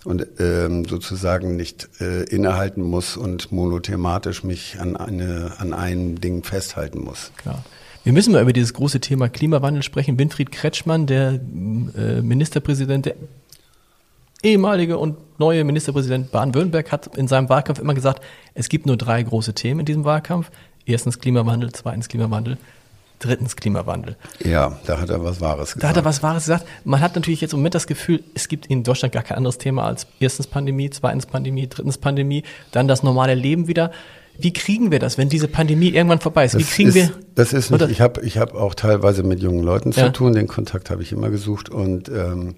und 0.04 0.26
ähm, 0.38 0.84
sozusagen 0.84 1.56
nicht 1.56 1.88
äh, 2.00 2.22
innehalten 2.22 2.82
muss 2.82 3.16
und 3.16 3.50
monothematisch 3.50 4.44
mich 4.44 4.78
an, 4.78 4.96
eine, 4.96 5.54
an 5.58 5.74
einem 5.74 6.20
Ding 6.20 6.44
festhalten 6.44 7.02
muss. 7.02 7.32
Klar. 7.36 7.64
Wir 8.04 8.12
müssen 8.12 8.32
mal 8.32 8.42
über 8.42 8.52
dieses 8.52 8.72
große 8.72 9.00
Thema 9.00 9.28
Klimawandel 9.28 9.82
sprechen. 9.82 10.16
Winfried 10.16 10.52
Kretschmann, 10.52 11.08
der 11.08 11.40
äh, 11.98 12.22
Ministerpräsident, 12.22 13.06
der 13.06 13.16
ehemalige 14.44 14.98
und 14.98 15.16
neue 15.40 15.64
Ministerpräsident 15.64 16.30
Baden-Württemberg, 16.30 16.92
hat 16.92 17.16
in 17.16 17.26
seinem 17.26 17.48
Wahlkampf 17.48 17.80
immer 17.80 17.94
gesagt, 17.94 18.22
es 18.54 18.68
gibt 18.68 18.86
nur 18.86 18.96
drei 18.96 19.20
große 19.20 19.54
Themen 19.54 19.80
in 19.80 19.86
diesem 19.86 20.04
Wahlkampf. 20.04 20.52
Erstens 20.84 21.18
Klimawandel, 21.18 21.72
zweitens 21.72 22.06
Klimawandel, 22.06 22.58
drittens 23.18 23.56
Klimawandel. 23.56 24.16
Ja, 24.44 24.78
da 24.86 25.00
hat 25.00 25.10
er 25.10 25.22
was 25.24 25.40
Wahres 25.40 25.74
gesagt. 25.74 25.82
Da 25.84 25.88
hat 25.88 25.96
er 25.96 26.04
was 26.04 26.22
Wahres 26.22 26.44
gesagt. 26.44 26.66
Man 26.84 27.00
hat 27.00 27.14
natürlich 27.16 27.40
jetzt 27.40 27.52
im 27.52 27.60
Moment 27.60 27.74
das 27.74 27.86
Gefühl, 27.86 28.22
es 28.34 28.48
gibt 28.48 28.66
in 28.66 28.82
Deutschland 28.82 29.12
gar 29.12 29.22
kein 29.22 29.36
anderes 29.38 29.58
Thema 29.58 29.84
als 29.86 30.06
erstens 30.20 30.46
Pandemie, 30.46 30.90
zweitens 30.90 31.26
Pandemie, 31.26 31.68
drittens 31.68 31.98
Pandemie, 31.98 32.42
dann 32.72 32.88
das 32.88 33.02
normale 33.02 33.34
Leben 33.34 33.68
wieder. 33.68 33.90
Wie 34.38 34.52
kriegen 34.52 34.90
wir 34.90 34.98
das, 34.98 35.16
wenn 35.16 35.30
diese 35.30 35.48
Pandemie 35.48 35.88
irgendwann 35.88 36.20
vorbei 36.20 36.44
ist? 36.44 36.58
Wie 36.58 36.62
Das 36.62 36.70
kriegen 36.72 36.90
ist, 36.90 36.94
wir 36.94 37.10
Das 37.34 37.52
ist 37.54 37.70
nicht, 37.70 37.88
ich 37.88 38.00
habe 38.02 38.20
ich 38.22 38.36
hab 38.38 38.54
auch 38.54 38.74
teilweise 38.74 39.22
mit 39.22 39.40
jungen 39.40 39.62
Leuten 39.62 39.92
zu 39.92 40.00
Ja. 40.00 40.08
tun, 40.10 40.34
den 40.34 40.46
Kontakt 40.46 40.90
habe 40.90 41.02
ich 41.02 41.12
immer 41.12 41.30
gesucht 41.30 41.70
und 41.70 42.08
ähm, 42.10 42.56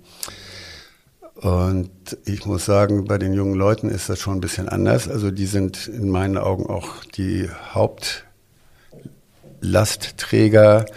und 1.41 1.91
ich 2.25 2.47
muss 2.47 2.65
sagen, 2.65 3.05
bei 3.05 3.17
den 3.17 3.33
jungen 3.33 3.55
Leuten 3.55 3.89
ist 3.91 4.09
das 4.09 4.19
schon 4.19 4.39
ein 4.39 4.41
bisschen 4.41 4.69
anders. 4.69 5.09
Also 5.09 5.31
die 5.31 5.47
sind 5.47 5.87
in 5.87 6.09
meinen 6.09 6.37
Augen 6.37 6.67
auch 6.67 7.05
die 7.17 7.49
Hauptlastträger 7.73 8.28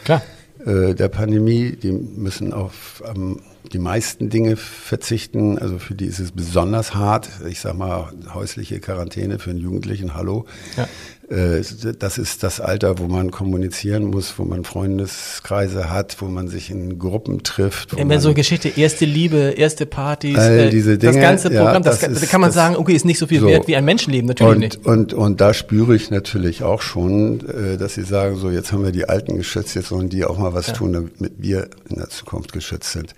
Klar. 0.03 0.21
äh, 0.65 0.93
der 0.93 1.09
Pandemie. 1.09 1.75
Die 1.75 1.91
müssen 1.91 2.53
auf 2.53 3.03
ähm, 3.07 3.39
die 3.71 3.79
meisten 3.79 4.29
Dinge 4.29 4.57
verzichten. 4.57 5.57
Also 5.57 5.79
für 5.79 5.95
die 5.95 6.05
ist 6.05 6.19
es 6.19 6.31
besonders 6.31 6.95
hart. 6.95 7.29
Ich 7.47 7.59
sag 7.59 7.75
mal, 7.75 8.11
häusliche 8.33 8.79
Quarantäne 8.79 9.39
für 9.39 9.51
einen 9.51 9.59
Jugendlichen, 9.59 10.13
hallo. 10.13 10.45
Ja. 10.77 10.87
Äh, 11.31 11.61
Das 11.97 12.17
ist 12.17 12.43
das 12.43 12.59
Alter, 12.59 12.99
wo 12.99 13.07
man 13.07 13.31
kommunizieren 13.31 14.03
muss, 14.05 14.33
wo 14.37 14.43
man 14.43 14.63
Freundeskreise 14.65 15.89
hat, 15.89 16.17
wo 16.19 16.25
man 16.25 16.47
sich 16.49 16.69
in 16.69 16.99
Gruppen 16.99 17.43
trifft. 17.43 17.93
Immer 17.93 18.05
man 18.15 18.19
so 18.19 18.33
Geschichte, 18.33 18.69
erste 18.69 19.05
Liebe, 19.05 19.37
erste 19.57 19.85
Partys, 19.85 20.37
All 20.37 20.59
äh, 20.59 20.69
diese 20.69 20.97
das 20.97 21.11
Dinge, 21.13 21.23
ganze 21.25 21.53
ja, 21.53 21.63
Programm, 21.63 21.83
das, 21.83 21.95
das 21.95 22.01
kann- 22.01 22.13
da 22.15 22.19
ist- 22.19 22.29
kann 22.29 22.41
man 22.41 22.47
das- 22.49 22.55
sagen, 22.55 22.75
okay, 22.75 22.93
ist 22.93 23.05
nicht 23.05 23.17
so 23.19 23.27
viel 23.27 23.39
so. 23.39 23.47
wert 23.47 23.67
wie 23.67 23.75
ein 23.75 23.85
Menschenleben, 23.85 24.27
natürlich 24.27 24.53
und, 24.53 24.59
nicht. 24.59 24.85
Und, 24.85 25.13
und 25.13 25.39
da 25.41 25.53
spüre 25.53 25.95
ich 25.95 26.11
natürlich 26.11 26.63
auch 26.63 26.81
schon, 26.81 27.47
äh, 27.47 27.77
dass 27.77 27.93
sie 27.95 28.03
sagen, 28.03 28.35
so 28.35 28.49
jetzt 28.49 28.71
haben 28.73 28.83
wir 28.83 28.91
die 28.91 29.07
Alten 29.07 29.37
geschützt, 29.37 29.73
jetzt 29.75 29.87
sollen 29.87 30.09
die 30.09 30.25
auch 30.25 30.37
mal 30.37 30.53
was 30.53 30.73
tun, 30.73 30.91
damit 30.93 31.13
wir 31.37 31.69
in 31.89 31.95
der 31.95 32.09
Zukunft 32.09 32.51
geschützt 32.51 32.91
sind. 32.91 33.15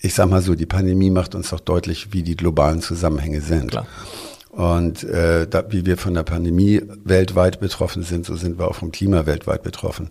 Ich 0.00 0.14
sag 0.14 0.30
mal 0.30 0.42
so, 0.42 0.54
die 0.54 0.66
Pandemie 0.66 1.10
macht 1.10 1.34
uns 1.34 1.50
doch 1.50 1.58
deutlich, 1.58 2.12
wie 2.12 2.22
die 2.22 2.36
globalen 2.36 2.80
Zusammenhänge 2.82 3.40
sind. 3.40 3.72
Klar. 3.72 3.86
Und 4.58 5.04
äh, 5.04 5.46
da, 5.46 5.70
wie 5.70 5.86
wir 5.86 5.96
von 5.96 6.14
der 6.14 6.24
Pandemie 6.24 6.82
weltweit 7.04 7.60
betroffen 7.60 8.02
sind, 8.02 8.26
so 8.26 8.34
sind 8.34 8.58
wir 8.58 8.66
auch 8.66 8.74
vom 8.74 8.90
Klima 8.90 9.24
weltweit 9.24 9.62
betroffen. 9.62 10.10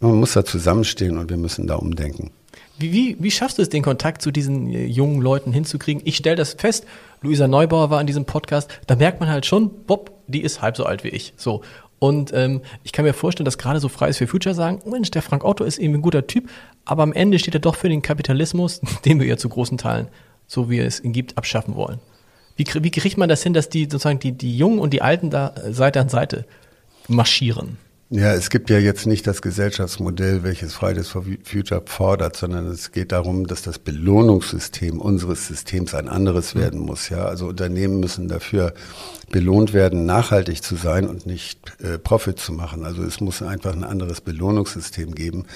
Man 0.00 0.16
muss 0.16 0.34
da 0.34 0.44
zusammenstehen 0.44 1.16
und 1.16 1.30
wir 1.30 1.38
müssen 1.38 1.66
da 1.66 1.76
umdenken. 1.76 2.30
Wie, 2.76 2.92
wie, 2.92 3.16
wie 3.18 3.30
schaffst 3.30 3.56
du 3.56 3.62
es, 3.62 3.70
den 3.70 3.82
Kontakt 3.82 4.20
zu 4.20 4.32
diesen 4.32 4.68
äh, 4.68 4.84
jungen 4.84 5.22
Leuten 5.22 5.50
hinzukriegen? 5.50 6.02
Ich 6.04 6.18
stelle 6.18 6.36
das 6.36 6.52
fest, 6.52 6.84
Luisa 7.22 7.48
Neubauer 7.48 7.88
war 7.88 8.02
in 8.02 8.06
diesem 8.06 8.26
Podcast, 8.26 8.68
da 8.86 8.96
merkt 8.96 9.20
man 9.20 9.30
halt 9.30 9.46
schon, 9.46 9.70
Bob, 9.86 10.12
die 10.26 10.42
ist 10.42 10.60
halb 10.60 10.76
so 10.76 10.84
alt 10.84 11.02
wie 11.02 11.08
ich. 11.08 11.32
So. 11.38 11.62
Und 11.98 12.34
ähm, 12.34 12.60
ich 12.82 12.92
kann 12.92 13.06
mir 13.06 13.14
vorstellen, 13.14 13.46
dass 13.46 13.56
gerade 13.56 13.80
so 13.80 13.88
Fridays 13.88 14.18
for 14.18 14.26
Future 14.26 14.54
sagen, 14.54 14.82
Mensch, 14.84 15.10
der 15.10 15.22
Frank 15.22 15.42
Otto 15.42 15.64
ist 15.64 15.78
irgendwie 15.78 16.00
ein 16.00 16.02
guter 16.02 16.26
Typ, 16.26 16.50
aber 16.84 17.02
am 17.02 17.14
Ende 17.14 17.38
steht 17.38 17.54
er 17.54 17.60
doch 17.60 17.76
für 17.76 17.88
den 17.88 18.02
Kapitalismus, 18.02 18.82
den 19.06 19.20
wir 19.20 19.26
ja 19.26 19.38
zu 19.38 19.48
großen 19.48 19.78
Teilen, 19.78 20.08
so 20.46 20.68
wie 20.68 20.80
es 20.80 21.02
ihn 21.02 21.14
gibt, 21.14 21.38
abschaffen 21.38 21.76
wollen. 21.76 21.98
Wie, 22.56 22.66
wie 22.80 22.90
kriegt 22.90 23.18
man 23.18 23.28
das 23.28 23.42
hin, 23.42 23.52
dass 23.52 23.68
die 23.68 23.84
sozusagen 23.84 24.18
die, 24.18 24.32
die 24.32 24.56
Jungen 24.56 24.78
und 24.78 24.92
die 24.92 25.02
Alten 25.02 25.30
da 25.30 25.54
äh, 25.56 25.72
Seite 25.72 26.00
an 26.00 26.08
Seite 26.08 26.46
marschieren? 27.08 27.78
Ja, 28.10 28.32
es 28.32 28.50
gibt 28.50 28.70
ja 28.70 28.78
jetzt 28.78 29.06
nicht 29.06 29.26
das 29.26 29.42
Gesellschaftsmodell, 29.42 30.42
welches 30.42 30.74
Fridays 30.74 31.08
for 31.08 31.24
Future 31.42 31.82
fordert, 31.84 32.36
sondern 32.36 32.66
es 32.68 32.92
geht 32.92 33.12
darum, 33.12 33.46
dass 33.46 33.62
das 33.62 33.78
Belohnungssystem 33.78 35.00
unseres 35.00 35.48
Systems 35.48 35.94
ein 35.94 36.08
anderes 36.08 36.54
werden 36.54 36.80
muss. 36.80 37.08
Ja, 37.08 37.24
also 37.24 37.48
Unternehmen 37.48 37.98
müssen 38.00 38.28
dafür 38.28 38.74
belohnt 39.30 39.72
werden, 39.72 40.04
nachhaltig 40.04 40.62
zu 40.62 40.76
sein 40.76 41.08
und 41.08 41.26
nicht 41.26 41.72
äh, 41.82 41.98
Profit 41.98 42.38
zu 42.38 42.52
machen. 42.52 42.84
Also 42.84 43.02
es 43.02 43.20
muss 43.20 43.42
einfach 43.42 43.72
ein 43.72 43.84
anderes 43.84 44.20
Belohnungssystem 44.20 45.14
geben, 45.14 45.46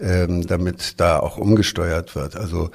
ähm, 0.00 0.46
damit 0.46 1.00
da 1.00 1.18
auch 1.18 1.36
umgesteuert 1.36 2.14
wird. 2.14 2.36
Also 2.36 2.70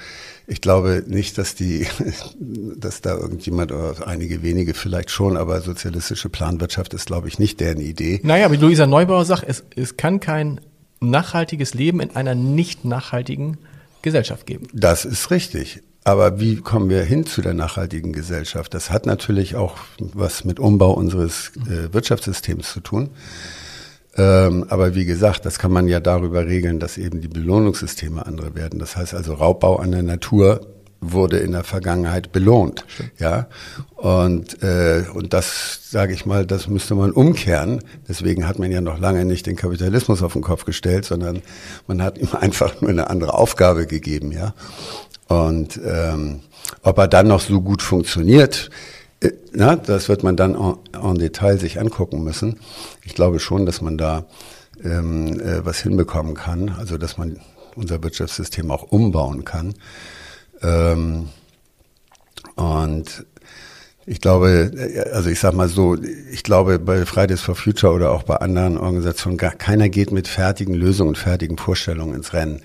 ich 0.50 0.62
glaube 0.62 1.04
nicht, 1.08 1.38
dass 1.38 1.56
die, 1.56 1.88
dass 2.40 3.02
da 3.02 3.16
irgendjemand 3.16 3.72
oder 3.72 4.08
einige 4.08 4.44
wenige 4.44 4.74
vielleicht 4.74 5.12
schon, 5.12 5.38
aber 5.38 5.62
sozialistische 5.62 6.30
Planwirtschaft 6.30 6.94
ist, 6.94 7.06
glaube 7.06 7.28
ich, 7.28 7.40
nicht 7.40 7.60
deren 7.60 7.80
Idee. 7.80 8.20
Naja, 8.24 8.52
wie 8.52 8.58
Luisa 8.58 8.88
Neubauer 8.88 9.26
sagt, 9.26 9.46
es, 9.48 9.64
es 9.76 9.96
kann 9.98 10.20
kein 10.20 10.60
nachhaltiges 11.00 11.74
Leben 11.74 12.00
in 12.00 12.16
einer 12.16 12.36
nicht 12.36 12.84
nachhaltigen 12.84 13.58
Gesellschaft 14.02 14.46
geben. 14.46 14.68
Das 14.74 15.06
ist 15.06 15.32
richtig. 15.32 15.82
Aber 16.04 16.40
wie 16.40 16.56
kommen 16.56 16.90
wir 16.90 17.04
hin 17.04 17.26
zu 17.26 17.42
der 17.42 17.54
nachhaltigen 17.54 18.14
Gesellschaft? 18.14 18.74
Das 18.74 18.90
hat 18.90 19.06
natürlich 19.06 19.56
auch 19.56 19.78
was 20.00 20.46
mit 20.46 20.60
Umbau 20.60 20.92
unseres 20.94 21.52
äh, 21.68 21.94
Wirtschaftssystems 21.94 22.72
zu 22.72 22.80
tun. 22.80 23.10
Ähm, 24.20 24.66
aber 24.68 24.96
wie 24.96 25.06
gesagt, 25.06 25.46
das 25.46 25.60
kann 25.60 25.72
man 25.72 25.88
ja 25.88 26.02
darüber 26.02 26.46
regeln, 26.46 26.80
dass 26.80 26.98
eben 26.98 27.22
die 27.22 27.30
Belohnungssysteme 27.30 28.26
andere 28.26 28.54
werden. 28.54 28.78
Das 28.78 28.98
heißt 28.98 29.14
also, 29.14 29.34
Raubbau 29.34 29.78
an 29.78 29.92
der 29.92 30.04
Natur 30.04 30.68
wurde 31.00 31.38
in 31.38 31.54
der 31.54 31.64
Vergangenheit 31.64 32.34
belohnt. 32.34 32.84
Ja, 33.18 33.48
und, 33.96 34.62
äh, 34.62 35.06
und 35.14 35.32
das, 35.34 35.90
sage 35.90 36.14
ich 36.14 36.26
mal, 36.26 36.46
das 36.46 36.68
müsste 36.68 36.96
man 36.96 37.12
umkehren. 37.12 37.82
Deswegen 38.10 38.46
hat 38.46 38.60
man 38.60 38.70
ja 38.72 38.82
noch 38.82 39.00
lange 39.00 39.24
nicht 39.24 39.46
den 39.46 39.56
Kapitalismus 39.56 40.22
auf 40.22 40.34
den 40.34 40.42
Kopf 40.42 40.66
gestellt, 40.66 41.06
sondern 41.06 41.42
man 41.88 42.04
hat 42.04 42.18
ihm 42.18 42.30
einfach 42.40 42.82
nur 42.82 42.90
eine 42.90 43.10
andere 43.10 43.34
Aufgabe 43.36 43.88
gegeben. 43.88 44.34
Ja, 44.34 44.54
und 45.30 45.80
ähm, 45.86 46.42
ob 46.84 46.98
er 46.98 47.08
dann 47.08 47.28
noch 47.28 47.40
so 47.40 47.62
gut 47.62 47.82
funktioniert, 47.82 48.70
na, 49.52 49.76
das 49.76 50.10
wird 50.10 50.24
man 50.24 50.36
dann 50.36 50.56
en, 50.56 50.76
en 50.94 51.18
Detail 51.18 51.60
sich 51.60 51.80
angucken 51.80 52.24
müssen. 52.24 52.60
Ich 53.04 53.16
glaube 53.16 53.40
schon, 53.40 53.66
dass 53.66 53.82
man 53.82 53.98
da 53.98 54.26
ähm, 54.84 55.40
äh, 55.40 55.66
was 55.66 55.80
hinbekommen 55.80 56.36
kann, 56.36 56.70
also 56.70 56.98
dass 56.98 57.18
man 57.18 57.40
unser 57.76 58.02
Wirtschaftssystem 58.02 58.72
auch 58.72 58.84
umbauen 58.84 59.44
kann. 59.44 59.74
Ähm, 60.62 61.30
und 62.56 63.26
ich 64.06 64.22
glaube, 64.22 64.72
äh, 64.76 65.10
also 65.12 65.30
ich 65.30 65.40
sag 65.40 65.54
mal 65.54 65.68
so, 65.68 65.96
ich 66.32 66.44
glaube 66.44 66.80
bei 66.80 67.06
Fridays 67.06 67.42
for 67.42 67.56
Future 67.56 67.94
oder 67.94 68.12
auch 68.12 68.24
bei 68.24 68.38
anderen 68.38 68.78
Organisationen, 68.78 69.38
gar 69.38 69.52
keiner 69.52 69.90
geht 69.90 70.12
mit 70.12 70.28
fertigen 70.28 70.74
Lösungen 70.74 71.10
und 71.10 71.18
fertigen 71.18 71.58
Vorstellungen 71.58 72.16
ins 72.16 72.34
Rennen, 72.34 72.62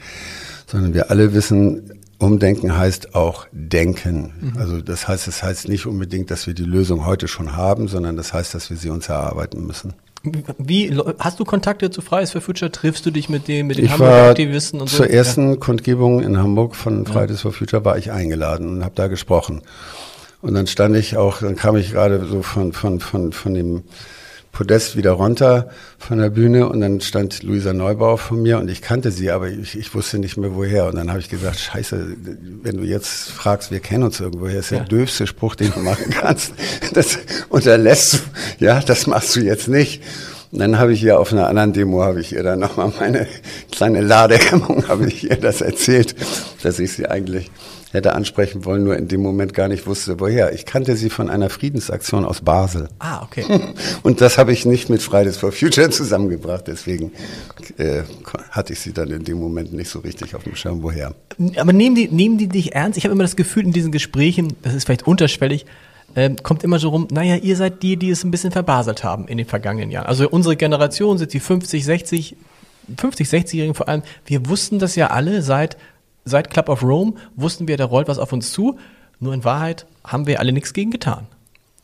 sondern 0.67 0.95
wir 0.95 1.11
alle 1.11 1.35
wissen, 1.35 2.04
Umdenken 2.19 2.77
heißt 2.77 3.15
auch 3.15 3.47
denken. 3.53 4.55
Also 4.59 4.81
das 4.81 5.09
heißt, 5.09 5.29
es 5.29 5.43
heißt 5.43 5.69
nicht 5.69 5.87
unbedingt, 5.87 6.31
dass 6.31 6.47
wir 6.47 6.55
die 6.55 6.65
Lösung 6.65 7.07
heute 7.07 7.29
schon 7.29 7.57
haben, 7.57 7.89
sondern 7.89 8.17
das 8.17 8.33
heißt, 8.33 8.55
dass 8.55 8.71
wir 8.71 8.77
sie 8.77 8.91
uns 8.91 9.09
erarbeiten 9.09 9.67
müssen. 9.67 9.95
Wie 10.57 10.97
hast 11.19 11.39
du 11.39 11.45
Kontakte 11.45 11.91
zu 11.91 12.01
Fridays 12.01 12.31
for 12.33 12.41
Future? 12.41 12.73
Triffst 12.73 13.05
du 13.05 13.11
dich 13.11 13.29
mit 13.29 13.47
dem, 13.47 13.67
mit 13.67 13.77
den 13.77 13.85
Ich 13.85 13.91
Hamburger 13.91 14.13
war 14.13 14.31
Aktivisten 14.31 14.81
und 14.81 14.89
so? 14.89 14.99
zur 14.99 15.11
ersten 15.11 15.61
Kundgebung 15.61 16.23
in 16.23 16.39
Hamburg 16.39 16.77
von 16.77 17.05
Fridays 17.05 17.43
for 17.43 17.53
Future 17.53 17.85
war 17.85 17.99
ich 17.99 18.11
eingeladen 18.11 18.69
und 18.69 18.85
habe 18.85 18.95
da 18.95 19.09
gesprochen. 19.09 19.61
Und 20.41 20.55
dann 20.55 20.67
stand 20.67 20.97
ich 20.97 21.17
auch, 21.17 21.41
dann 21.41 21.57
kam 21.57 21.77
ich 21.77 21.93
gerade 21.93 22.25
so 22.27 22.43
von, 22.43 22.73
von, 22.73 23.01
von, 23.01 23.33
von 23.33 23.55
dem 23.55 23.83
Podest 24.55 24.97
wieder 24.97 25.13
runter 25.13 25.69
von 25.99 26.19
der 26.19 26.31
Bühne 26.31 26.69
und 26.69 26.81
dann 26.81 27.01
stand 27.01 27.43
Luisa 27.43 27.73
Neubauer 27.73 28.17
vor 28.17 28.39
mir 28.39 28.59
und 28.59 28.71
ich 28.71 28.81
kannte 28.81 29.11
sie, 29.11 29.31
aber 29.31 29.49
ich, 29.49 29.77
ich 29.77 29.95
wusste 29.95 30.19
nicht 30.19 30.37
mehr 30.37 30.55
woher. 30.55 30.87
Und 30.87 30.95
dann 30.95 31.11
habe 31.11 31.21
ich 31.21 31.29
gesagt, 31.29 31.59
scheiße, 31.59 32.17
wenn 32.63 32.77
du 32.79 32.85
jetzt 32.85 33.31
fragst, 33.31 33.71
wir 33.71 33.81
kennen 33.81 34.05
uns 34.05 34.21
irgendwoher, 34.21 34.61
ist 34.61 34.71
der 34.71 34.79
ja. 34.79 34.85
döfste 34.85 35.27
Spruch, 35.27 35.57
den 35.57 35.73
du 35.73 35.81
machen 35.81 36.11
kannst. 36.11 36.55
Das 36.95 37.19
unterlässt 37.49 38.15
du, 38.15 38.65
ja, 38.65 38.81
das 38.81 39.07
machst 39.07 39.37
du 39.37 39.41
jetzt 39.41 39.69
nicht. 39.69 40.03
Und 40.53 40.61
dann 40.61 40.79
habe 40.79 40.93
ich 40.93 41.03
ihr 41.03 41.19
auf 41.19 41.33
einer 41.33 41.49
anderen 41.49 41.73
Demo, 41.73 42.03
habe 42.03 42.21
ich 42.21 42.33
ihr 42.33 42.45
dann 42.45 42.61
nochmal 42.61 42.93
meine 43.01 43.27
kleine 43.73 44.01
Ladehemmung, 44.01 44.87
habe 44.89 45.09
ich 45.09 45.29
ihr 45.29 45.37
das 45.37 45.61
erzählt, 45.61 46.15
dass 46.63 46.79
ich 46.79 46.93
sie 46.93 47.09
eigentlich 47.09 47.51
hätte 47.95 48.15
ansprechen 48.15 48.65
wollen, 48.65 48.85
nur 48.85 48.97
in 48.97 49.09
dem 49.09 49.23
Moment 49.23 49.55
gar 49.55 49.69
nicht 49.69 49.87
wusste, 49.87 50.19
woher. 50.21 50.53
Ich 50.53 50.67
kannte 50.67 50.97
sie 50.97 51.11
von 51.11 51.31
einer 51.31 51.49
Friedensaktion 51.49 52.25
aus 52.25 52.41
Basel. 52.41 52.89
Ah, 52.99 53.23
okay. 53.23 53.45
Und 54.03 54.21
das 54.21 54.37
habe 54.37 54.53
ich 54.53 54.67
nicht 54.67 54.91
mit 54.91 55.01
Fridays 55.01 55.37
for 55.37 55.53
Future 55.53 55.91
zusammengebracht, 55.91 56.67
deswegen 56.67 57.13
äh, 57.79 58.03
hatte 58.51 58.73
ich 58.73 58.81
sie 58.81 58.93
dann 58.93 59.11
in 59.11 59.25
dem 59.25 59.39
Moment 59.39 59.73
nicht 59.73 59.89
so 59.89 60.01
richtig 60.01 60.35
auf 60.35 60.43
dem 60.43 60.57
Schirm, 60.57 60.83
woher. 60.83 61.15
Aber 61.57 61.73
nehmen 61.73 61.95
die, 61.95 62.09
nehmen 62.09 62.37
die 62.37 62.49
dich 62.49 62.75
ernst? 62.75 62.99
Ich 62.99 63.05
habe 63.05 63.13
immer 63.13 63.25
das 63.25 63.37
Gefühl 63.37 63.65
in 63.65 63.73
diesen 63.73 63.93
Gesprächen, 63.93 64.55
das 64.63 64.75
ist 64.75 64.85
vielleicht 64.85 65.07
unterschwellig, 65.07 65.65
äh, 66.17 66.31
kommt 66.43 66.65
immer 66.65 66.79
so 66.79 66.89
rum, 66.89 67.09
naja, 67.11 67.37
ihr 67.37 67.57
seid 67.57 67.83
die, 67.83 67.97
die 67.97 68.11
es 68.11 68.25
ein 68.25 68.31
bisschen 68.31 68.51
verbaselt 68.51 69.05
haben 69.05 69.29
in 69.29 69.39
den 69.39 69.47
vergangenen 69.47 69.91
Jahren. 69.91 70.07
Also 70.07 70.29
unsere 70.29 70.57
Generation 70.57 71.19
sind 71.19 71.33
die 71.33 71.41
50, 71.41 71.85
60, 71.85 72.37
50, 72.97 73.29
60-Jährigen 73.29 73.75
vor 73.75 73.89
allem. 73.89 74.03
Wir 74.27 74.49
wussten 74.49 74.79
das 74.79 74.97
ja 74.97 75.09
alle 75.09 75.43
seit 75.43 75.77
seit 76.25 76.51
Club 76.51 76.69
of 76.69 76.83
Rome 76.83 77.15
wussten 77.37 77.69
wir, 77.69 77.77
da 77.77 77.85
rollt 77.85 78.09
was 78.09 78.19
auf 78.19 78.33
uns 78.33 78.53
zu. 78.53 78.79
Nur 79.21 79.35
in 79.35 79.45
Wahrheit 79.45 79.87
haben 80.05 80.27
wir 80.27 80.41
alle 80.41 80.53
nichts 80.53 80.73
gegen 80.73 80.91
getan. 80.91 81.27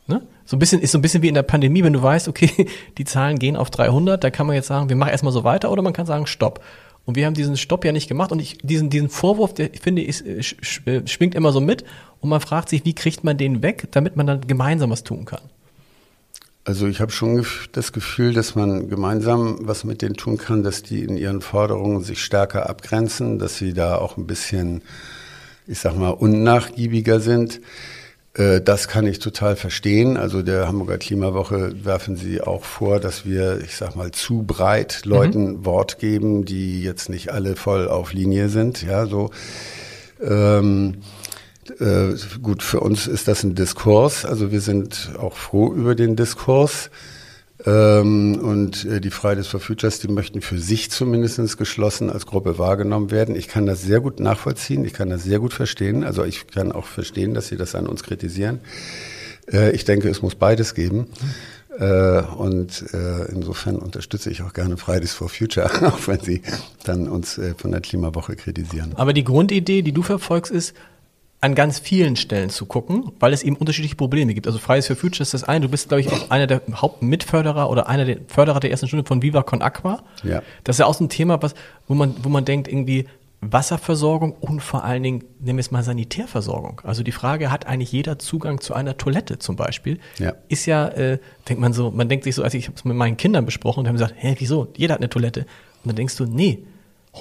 Ne? 0.06 0.22
So 0.44 0.56
ein 0.56 0.58
bisschen, 0.58 0.80
ist 0.80 0.92
so 0.92 0.98
ein 0.98 1.02
bisschen 1.02 1.22
wie 1.22 1.28
in 1.28 1.34
der 1.34 1.42
Pandemie, 1.42 1.84
wenn 1.84 1.92
du 1.92 2.02
weißt, 2.02 2.28
okay, 2.28 2.66
die 2.98 3.04
Zahlen 3.04 3.38
gehen 3.38 3.56
auf 3.56 3.70
300, 3.70 4.22
da 4.22 4.30
kann 4.30 4.46
man 4.46 4.56
jetzt 4.56 4.66
sagen, 4.66 4.88
wir 4.88 4.96
machen 4.96 5.10
erstmal 5.10 5.32
so 5.32 5.44
weiter 5.44 5.70
oder 5.70 5.82
man 5.82 5.92
kann 5.92 6.06
sagen, 6.06 6.26
stopp. 6.26 6.60
Und 7.06 7.16
wir 7.16 7.26
haben 7.26 7.34
diesen 7.34 7.56
Stopp 7.56 7.84
ja 7.84 7.92
nicht 7.92 8.08
gemacht 8.08 8.30
und 8.30 8.40
ich, 8.40 8.58
diesen, 8.58 8.90
diesen 8.90 9.08
Vorwurf, 9.08 9.54
der, 9.54 9.72
ich 9.72 9.80
finde, 9.80 10.02
ist, 10.02 10.20
äh, 10.20 10.42
äh, 10.90 11.06
schwingt 11.06 11.34
immer 11.34 11.52
so 11.52 11.60
mit 11.60 11.84
und 12.20 12.28
man 12.28 12.40
fragt 12.40 12.68
sich, 12.68 12.84
wie 12.84 12.94
kriegt 12.94 13.24
man 13.24 13.38
den 13.38 13.62
weg, 13.62 13.88
damit 13.92 14.16
man 14.16 14.26
dann 14.26 14.46
gemeinsam 14.46 14.90
was 14.90 15.02
tun 15.02 15.24
kann. 15.24 15.40
Also 16.64 16.86
ich 16.86 17.00
habe 17.00 17.10
schon 17.10 17.44
das 17.72 17.92
Gefühl, 17.92 18.34
dass 18.34 18.54
man 18.54 18.88
gemeinsam 18.88 19.58
was 19.62 19.84
mit 19.84 20.02
denen 20.02 20.14
tun 20.14 20.36
kann, 20.36 20.62
dass 20.62 20.82
die 20.82 21.02
in 21.02 21.16
ihren 21.16 21.40
Forderungen 21.40 22.02
sich 22.02 22.22
stärker 22.22 22.68
abgrenzen, 22.68 23.38
dass 23.38 23.56
sie 23.56 23.72
da 23.72 23.96
auch 23.96 24.18
ein 24.18 24.26
bisschen, 24.26 24.82
ich 25.66 25.78
sag 25.78 25.96
mal, 25.96 26.10
unnachgiebiger 26.10 27.20
sind. 27.20 27.60
Äh, 28.34 28.60
das 28.60 28.88
kann 28.88 29.06
ich 29.06 29.18
total 29.18 29.56
verstehen. 29.56 30.16
Also 30.16 30.42
der 30.42 30.68
Hamburger 30.68 30.98
Klimawoche 30.98 31.84
werfen 31.84 32.16
Sie 32.16 32.40
auch 32.40 32.64
vor, 32.64 33.00
dass 33.00 33.24
wir, 33.24 33.60
ich 33.64 33.76
sag 33.76 33.96
mal, 33.96 34.10
zu 34.10 34.42
breit 34.42 35.02
Leuten 35.04 35.52
mhm. 35.52 35.64
Wort 35.64 35.98
geben, 35.98 36.44
die 36.44 36.82
jetzt 36.82 37.08
nicht 37.08 37.32
alle 37.32 37.56
voll 37.56 37.88
auf 37.88 38.12
Linie 38.12 38.48
sind. 38.48 38.82
Ja, 38.82 39.06
so. 39.06 39.30
Ähm, 40.22 40.98
äh, 41.78 42.14
gut, 42.42 42.62
für 42.62 42.80
uns 42.80 43.06
ist 43.06 43.28
das 43.28 43.42
ein 43.42 43.54
Diskurs, 43.54 44.24
also 44.24 44.50
wir 44.50 44.60
sind 44.60 45.12
auch 45.18 45.36
froh 45.36 45.72
über 45.72 45.94
den 45.94 46.16
Diskurs. 46.16 46.90
Ähm, 47.66 48.38
und 48.42 48.86
äh, 48.86 49.00
die 49.00 49.10
Fridays 49.10 49.46
for 49.46 49.60
Futures, 49.60 49.98
die 49.98 50.08
möchten 50.08 50.40
für 50.40 50.58
sich 50.58 50.90
zumindest 50.90 51.58
geschlossen 51.58 52.08
als 52.08 52.26
Gruppe 52.26 52.58
wahrgenommen 52.58 53.10
werden. 53.10 53.36
Ich 53.36 53.48
kann 53.48 53.66
das 53.66 53.82
sehr 53.82 54.00
gut 54.00 54.18
nachvollziehen, 54.18 54.84
ich 54.84 54.94
kann 54.94 55.10
das 55.10 55.24
sehr 55.24 55.40
gut 55.40 55.52
verstehen. 55.52 56.04
Also 56.04 56.24
ich 56.24 56.46
kann 56.46 56.72
auch 56.72 56.86
verstehen, 56.86 57.34
dass 57.34 57.48
sie 57.48 57.56
das 57.56 57.74
an 57.74 57.86
uns 57.86 58.02
kritisieren. 58.02 58.60
Äh, 59.52 59.72
ich 59.72 59.84
denke, 59.84 60.08
es 60.08 60.22
muss 60.22 60.36
beides 60.36 60.74
geben. 60.74 61.08
Äh, 61.78 62.22
und 62.22 62.92
äh, 62.94 63.30
insofern 63.30 63.76
unterstütze 63.76 64.30
ich 64.30 64.42
auch 64.42 64.52
gerne 64.52 64.76
Fridays 64.76 65.12
for 65.12 65.28
Future, 65.28 65.70
auch 65.86 66.08
wenn 66.08 66.20
sie 66.20 66.42
dann 66.84 67.08
uns 67.08 67.38
äh, 67.38 67.54
von 67.56 67.72
der 67.72 67.80
Klimawoche 67.80 68.36
kritisieren. 68.36 68.92
Aber 68.96 69.12
die 69.12 69.24
Grundidee, 69.24 69.82
die 69.82 69.92
du 69.92 70.02
verfolgst, 70.02 70.50
ist, 70.50 70.74
an 71.42 71.54
ganz 71.54 71.78
vielen 71.78 72.16
Stellen 72.16 72.50
zu 72.50 72.66
gucken, 72.66 73.12
weil 73.18 73.32
es 73.32 73.42
eben 73.42 73.56
unterschiedliche 73.56 73.96
Probleme 73.96 74.34
gibt. 74.34 74.46
Also 74.46 74.58
Fridays 74.58 74.88
for 74.88 74.96
Future 74.96 75.22
ist 75.22 75.32
das 75.32 75.44
eine. 75.44 75.60
Du 75.60 75.68
bist, 75.70 75.88
glaube 75.88 76.02
ich, 76.02 76.12
auch 76.12 76.30
einer 76.30 76.46
der 76.46 76.60
Hauptmitförderer 76.72 77.70
oder 77.70 77.88
einer 77.88 78.04
der 78.04 78.18
Förderer 78.26 78.60
der 78.60 78.70
ersten 78.70 78.88
Stunde 78.88 79.06
von 79.06 79.22
Viva 79.22 79.42
Con 79.42 79.62
Aqua. 79.62 80.02
Ja. 80.22 80.42
Das 80.64 80.76
ist 80.76 80.80
ja 80.80 80.86
auch 80.86 80.94
so 80.94 81.04
ein 81.04 81.08
Thema, 81.08 81.42
was, 81.42 81.54
wo 81.88 81.94
man, 81.94 82.14
wo 82.22 82.28
man 82.28 82.44
denkt, 82.44 82.68
irgendwie 82.68 83.06
Wasserversorgung 83.40 84.32
und 84.32 84.60
vor 84.60 84.84
allen 84.84 85.02
Dingen, 85.02 85.24
nehmen 85.38 85.56
wir 85.56 85.60
es 85.60 85.70
mal 85.70 85.82
Sanitärversorgung. 85.82 86.82
Also 86.84 87.02
die 87.02 87.12
Frage, 87.12 87.50
hat 87.50 87.66
eigentlich 87.66 87.90
jeder 87.90 88.18
Zugang 88.18 88.60
zu 88.60 88.74
einer 88.74 88.98
Toilette 88.98 89.38
zum 89.38 89.56
Beispiel? 89.56 89.98
Ja. 90.18 90.34
Ist 90.48 90.66
ja, 90.66 90.88
äh, 90.88 91.18
denkt 91.48 91.60
man 91.60 91.72
so, 91.72 91.90
man 91.90 92.10
denkt 92.10 92.24
sich 92.24 92.34
so, 92.34 92.42
als 92.42 92.52
ich 92.52 92.68
es 92.68 92.84
mit 92.84 92.96
meinen 92.96 93.16
Kindern 93.16 93.46
besprochen 93.46 93.80
und 93.80 93.88
haben 93.88 93.94
gesagt, 93.94 94.14
hä, 94.18 94.34
wieso? 94.38 94.68
Jeder 94.76 94.94
hat 94.94 95.00
eine 95.00 95.08
Toilette. 95.08 95.40
Und 95.82 95.86
dann 95.86 95.96
denkst 95.96 96.16
du, 96.16 96.26
nee, 96.26 96.64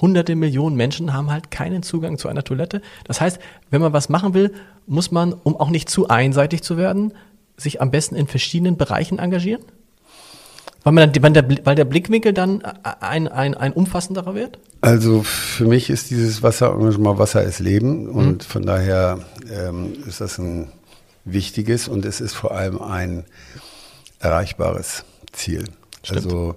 hunderte 0.00 0.34
Millionen 0.34 0.76
Menschen 0.76 1.12
haben 1.12 1.30
halt 1.30 1.50
keinen 1.50 1.82
Zugang 1.82 2.18
zu 2.18 2.28
einer 2.28 2.44
Toilette. 2.44 2.82
Das 3.04 3.20
heißt, 3.20 3.38
wenn 3.70 3.80
man 3.80 3.92
was 3.92 4.08
machen 4.08 4.34
will, 4.34 4.52
muss 4.86 5.10
man, 5.10 5.32
um 5.32 5.56
auch 5.56 5.70
nicht 5.70 5.88
zu 5.88 6.08
einseitig 6.08 6.62
zu 6.62 6.76
werden, 6.76 7.12
sich 7.56 7.80
am 7.80 7.90
besten 7.90 8.16
in 8.16 8.26
verschiedenen 8.26 8.76
Bereichen 8.76 9.18
engagieren? 9.18 9.62
Weil, 10.82 10.94
man 10.94 11.12
weil, 11.22 11.32
der, 11.32 11.66
weil 11.66 11.74
der 11.74 11.84
Blickwinkel 11.84 12.32
dann 12.32 12.62
ein, 12.62 13.28
ein, 13.28 13.54
ein 13.54 13.72
umfassenderer 13.72 14.34
wird? 14.34 14.58
Also 14.80 15.22
für 15.22 15.66
mich 15.66 15.90
ist 15.90 16.10
dieses 16.10 16.42
Wasserengagement 16.42 17.18
Wasser 17.18 17.42
ist 17.42 17.58
Leben 17.58 18.08
und 18.08 18.32
mhm. 18.32 18.40
von 18.40 18.62
daher 18.64 19.18
ähm, 19.52 19.92
ist 20.06 20.22
das 20.22 20.38
ein 20.38 20.68
wichtiges 21.26 21.86
und 21.86 22.06
es 22.06 22.22
ist 22.22 22.32
vor 22.32 22.52
allem 22.52 22.80
ein 22.80 23.24
erreichbares 24.20 25.04
Ziel. 25.32 25.64
Stimmt. 26.02 26.24
Also 26.24 26.56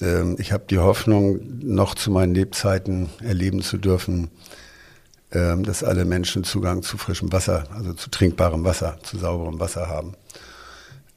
ähm, 0.00 0.36
ich 0.38 0.52
habe 0.52 0.64
die 0.68 0.78
Hoffnung, 0.78 1.40
noch 1.60 1.94
zu 1.94 2.10
meinen 2.10 2.34
Lebzeiten 2.34 3.10
erleben 3.22 3.62
zu 3.62 3.78
dürfen, 3.78 4.30
ähm, 5.32 5.64
dass 5.64 5.84
alle 5.84 6.04
Menschen 6.04 6.44
Zugang 6.44 6.82
zu 6.82 6.98
frischem 6.98 7.32
Wasser, 7.32 7.64
also 7.74 7.92
zu 7.92 8.10
trinkbarem 8.10 8.64
Wasser, 8.64 8.98
zu 9.02 9.18
sauberem 9.18 9.60
Wasser 9.60 9.88
haben. 9.88 10.14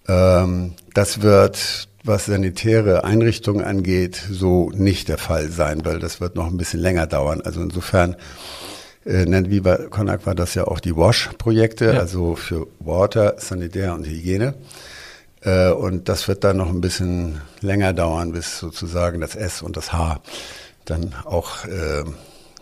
Ähm, 0.07 0.73
das 0.93 1.21
wird, 1.21 1.87
was 2.03 2.25
sanitäre 2.25 3.03
Einrichtungen 3.05 3.63
angeht, 3.63 4.21
so 4.29 4.69
nicht 4.71 5.07
der 5.07 5.17
Fall 5.17 5.49
sein, 5.49 5.85
weil 5.85 5.99
das 5.99 6.21
wird 6.21 6.35
noch 6.35 6.47
ein 6.47 6.57
bisschen 6.57 6.79
länger 6.79 7.07
dauern. 7.07 7.41
Also 7.41 7.61
insofern 7.61 8.15
äh, 9.05 9.25
nennt 9.25 9.49
Viva 9.49 9.77
Con 9.89 10.09
Aqua 10.09 10.33
das 10.33 10.53
ja 10.55 10.65
auch 10.65 10.79
die 10.79 10.95
WASH-Projekte, 10.95 11.93
ja. 11.93 11.99
also 11.99 12.35
für 12.35 12.67
Water, 12.79 13.35
Sanitär 13.37 13.93
und 13.93 14.05
Hygiene. 14.05 14.55
Äh, 15.43 15.71
und 15.71 16.09
das 16.09 16.27
wird 16.27 16.43
dann 16.43 16.57
noch 16.57 16.69
ein 16.69 16.81
bisschen 16.81 17.41
länger 17.61 17.93
dauern, 17.93 18.31
bis 18.31 18.59
sozusagen 18.59 19.21
das 19.21 19.35
S 19.35 19.61
und 19.61 19.77
das 19.77 19.93
H 19.93 20.19
dann 20.85 21.13
auch 21.25 21.65
äh, 21.65 22.03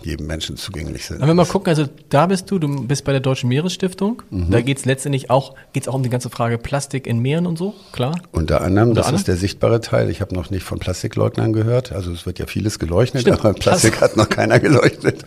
jedem 0.03 0.27
Menschen 0.27 0.57
zugänglich 0.57 1.05
sind. 1.05 1.21
Wenn 1.21 1.27
wir 1.27 1.34
mal 1.34 1.45
gucken, 1.45 1.69
also 1.69 1.86
da 2.09 2.27
bist 2.27 2.49
du, 2.49 2.59
du 2.59 2.88
bist 2.88 3.03
bei 3.03 3.11
der 3.11 3.21
Deutschen 3.21 3.49
Meeresstiftung. 3.49 4.23
Mhm. 4.29 4.51
Da 4.51 4.61
geht 4.61 4.79
es 4.79 4.86
letztendlich 4.86 5.29
auch, 5.29 5.55
geht's 5.73 5.88
auch 5.88 5.93
um 5.93 6.03
die 6.03 6.09
ganze 6.09 6.29
Frage 6.29 6.57
Plastik 6.57 7.07
in 7.07 7.19
Meeren 7.19 7.45
und 7.45 7.57
so, 7.57 7.75
klar? 7.91 8.15
Unter 8.32 8.61
anderem, 8.61 8.89
Unter 8.89 9.01
das 9.01 9.07
anderem? 9.07 9.19
ist 9.19 9.27
der 9.27 9.38
sichtbare 9.38 9.82
Teil. 9.82 10.09
Ich 10.09 10.21
habe 10.21 10.34
noch 10.34 10.49
nicht 10.49 10.63
von 10.63 10.79
Plastikleugnern 10.79 11.53
gehört. 11.53 11.91
Also 11.91 12.11
es 12.11 12.25
wird 12.25 12.39
ja 12.39 12.47
vieles 12.47 12.79
geleuchtet, 12.79 13.21
Stimmt. 13.21 13.39
aber 13.39 13.53
Plastik 13.53 13.93
Plastik 13.93 14.01
hat 14.01 14.17
noch 14.17 14.29
keiner 14.29 14.59
geleuchtet. 14.59 15.23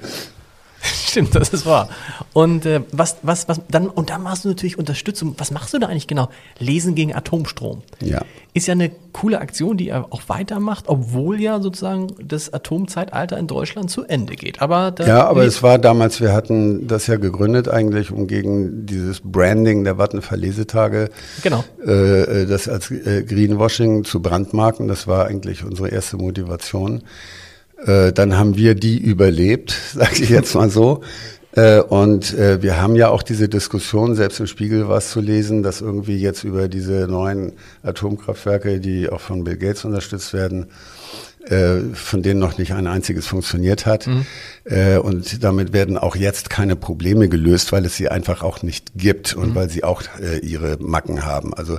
Stimmt, 1.14 1.36
das 1.36 1.50
ist 1.50 1.64
wahr. 1.64 1.88
Und 2.32 2.66
äh, 2.66 2.80
was, 2.90 3.18
was, 3.22 3.46
was, 3.46 3.60
dann, 3.70 3.86
und 3.86 4.10
dann 4.10 4.24
machst 4.24 4.44
du 4.44 4.48
natürlich 4.48 4.80
Unterstützung. 4.80 5.36
Was 5.38 5.52
machst 5.52 5.72
du 5.72 5.78
da 5.78 5.86
eigentlich 5.86 6.08
genau? 6.08 6.28
Lesen 6.58 6.96
gegen 6.96 7.14
Atomstrom. 7.14 7.82
Ja. 8.00 8.22
Ist 8.52 8.66
ja 8.66 8.72
eine 8.72 8.90
coole 9.12 9.40
Aktion, 9.40 9.76
die 9.76 9.90
er 9.90 10.12
auch 10.12 10.22
weitermacht, 10.26 10.86
obwohl 10.88 11.40
ja 11.40 11.60
sozusagen 11.60 12.08
das 12.20 12.52
Atomzeitalter 12.52 13.38
in 13.38 13.46
Deutschland 13.46 13.92
zu 13.92 14.02
Ende 14.02 14.34
geht. 14.34 14.60
Aber 14.60 14.90
da, 14.90 15.06
ja, 15.06 15.28
aber 15.28 15.44
es 15.44 15.62
war 15.62 15.78
damals, 15.78 16.20
wir 16.20 16.32
hatten 16.32 16.88
das 16.88 17.06
ja 17.06 17.14
gegründet 17.14 17.68
eigentlich, 17.68 18.10
um 18.10 18.26
gegen 18.26 18.84
dieses 18.84 19.20
Branding 19.20 19.84
der 19.84 19.98
Vattenfall-Lesetage, 19.98 21.10
genau. 21.44 21.62
äh, 21.86 22.42
äh 22.42 22.46
das 22.46 22.68
als 22.68 22.90
äh, 22.90 23.22
Greenwashing 23.22 24.02
zu 24.02 24.20
brandmarken. 24.20 24.88
Das 24.88 25.06
war 25.06 25.26
eigentlich 25.26 25.64
unsere 25.64 25.90
erste 25.90 26.16
Motivation. 26.16 27.04
Äh, 27.84 28.12
dann 28.12 28.36
haben 28.36 28.56
wir 28.56 28.74
die 28.74 28.98
überlebt, 28.98 29.74
sage 29.94 30.22
ich 30.22 30.30
jetzt 30.30 30.54
mal 30.54 30.70
so. 30.70 31.02
Äh, 31.52 31.80
und 31.80 32.34
äh, 32.34 32.62
wir 32.62 32.80
haben 32.80 32.96
ja 32.96 33.08
auch 33.10 33.22
diese 33.22 33.48
Diskussion, 33.48 34.14
selbst 34.14 34.40
im 34.40 34.46
Spiegel 34.46 34.88
was 34.88 35.10
zu 35.10 35.20
lesen, 35.20 35.62
dass 35.62 35.80
irgendwie 35.80 36.16
jetzt 36.16 36.44
über 36.44 36.68
diese 36.68 37.06
neuen 37.08 37.52
Atomkraftwerke, 37.82 38.80
die 38.80 39.08
auch 39.08 39.20
von 39.20 39.44
Bill 39.44 39.56
Gates 39.56 39.84
unterstützt 39.84 40.32
werden, 40.32 40.66
von 41.46 42.22
denen 42.22 42.40
noch 42.40 42.56
nicht 42.56 42.72
ein 42.72 42.86
einziges 42.86 43.26
funktioniert 43.26 43.84
hat. 43.84 44.06
Mhm. 44.06 44.24
Äh, 44.64 44.96
und 44.96 45.44
damit 45.44 45.74
werden 45.74 45.98
auch 45.98 46.16
jetzt 46.16 46.48
keine 46.48 46.74
Probleme 46.74 47.28
gelöst, 47.28 47.70
weil 47.72 47.84
es 47.84 47.96
sie 47.96 48.08
einfach 48.08 48.42
auch 48.42 48.62
nicht 48.62 48.92
gibt 48.96 49.34
und 49.34 49.50
mhm. 49.50 49.54
weil 49.54 49.68
sie 49.68 49.84
auch 49.84 50.02
äh, 50.20 50.38
ihre 50.38 50.78
Macken 50.80 51.26
haben. 51.26 51.52
Also 51.52 51.78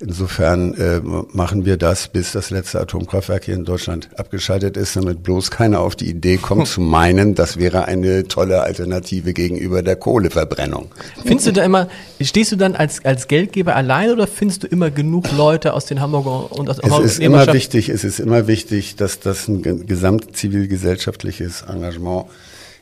insofern 0.00 0.74
äh, 0.74 1.00
machen 1.00 1.64
wir 1.64 1.76
das, 1.76 2.08
bis 2.08 2.32
das 2.32 2.50
letzte 2.50 2.80
Atomkraftwerk 2.80 3.44
hier 3.44 3.54
in 3.54 3.64
Deutschland 3.64 4.08
abgeschaltet 4.16 4.76
ist, 4.76 4.96
damit 4.96 5.22
bloß 5.22 5.52
keiner 5.52 5.80
auf 5.80 5.94
die 5.94 6.10
Idee 6.10 6.38
kommt 6.38 6.66
zu 6.66 6.80
meinen, 6.80 7.36
das 7.36 7.56
wäre 7.56 7.84
eine 7.84 8.26
tolle 8.26 8.62
Alternative 8.62 9.32
gegenüber 9.32 9.82
der 9.82 9.94
Kohleverbrennung. 9.94 10.90
Findest 11.24 11.46
du 11.46 11.52
da 11.52 11.64
immer, 11.64 11.88
stehst 12.20 12.50
du 12.50 12.56
dann 12.56 12.74
als, 12.74 13.04
als 13.04 13.28
Geldgeber 13.28 13.76
allein 13.76 14.10
oder 14.10 14.26
findest 14.26 14.64
du 14.64 14.66
immer 14.66 14.90
genug 14.90 15.30
Leute 15.36 15.72
aus 15.72 15.86
den 15.86 16.00
Hamburger 16.00 16.50
und 16.50 16.68
aus 16.68 16.78
Es 16.82 17.12
ist 17.12 17.20
immer 17.20 17.52
wichtig, 17.52 17.88
es 17.88 18.02
ist 18.02 18.18
immer 18.18 18.48
wichtig, 18.48 18.96
dass 18.96 19.20
das 19.20 19.46
ein 19.46 19.86
gesamtzivilgesellschaftliches 19.86 21.62
Engagement 21.62 22.07
Engagement 22.08 22.26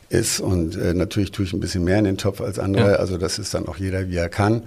ist. 0.09 0.39
Und 0.39 0.75
äh, 0.75 0.93
natürlich 0.93 1.31
tue 1.31 1.45
ich 1.45 1.53
ein 1.53 1.59
bisschen 1.59 1.83
mehr 1.83 1.99
in 1.99 2.05
den 2.05 2.17
Topf 2.17 2.41
als 2.41 2.59
andere. 2.59 2.91
Ja. 2.91 2.95
Also 2.97 3.17
das 3.17 3.39
ist 3.39 3.53
dann 3.53 3.67
auch 3.67 3.77
jeder, 3.77 4.09
wie 4.09 4.15
er 4.15 4.29
kann. 4.29 4.63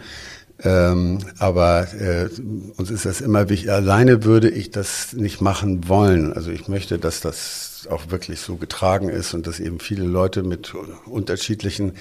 Ähm, 0.63 1.21
aber 1.39 1.89
äh, 1.95 2.29
uns 2.77 2.91
ist 2.91 3.07
das 3.07 3.23
immer 3.23 3.49
wichtig. 3.49 3.71
Alleine 3.71 4.25
würde 4.25 4.51
ich 4.51 4.71
das 4.71 5.15
nicht 5.15 5.41
machen 5.41 5.89
wollen. 5.89 6.35
Also 6.35 6.51
ich 6.51 6.69
möchte, 6.69 6.99
dass 6.99 7.21
das 7.21 7.89
auch 7.91 8.11
wirklich 8.11 8.41
so 8.41 8.57
getragen 8.57 9.09
ist 9.09 9.33
und 9.33 9.47
dass 9.47 9.59
eben 9.59 9.81
viele 9.81 10.05
Leute 10.05 10.43
mit 10.43 10.75
unterschiedlichen 11.07 11.93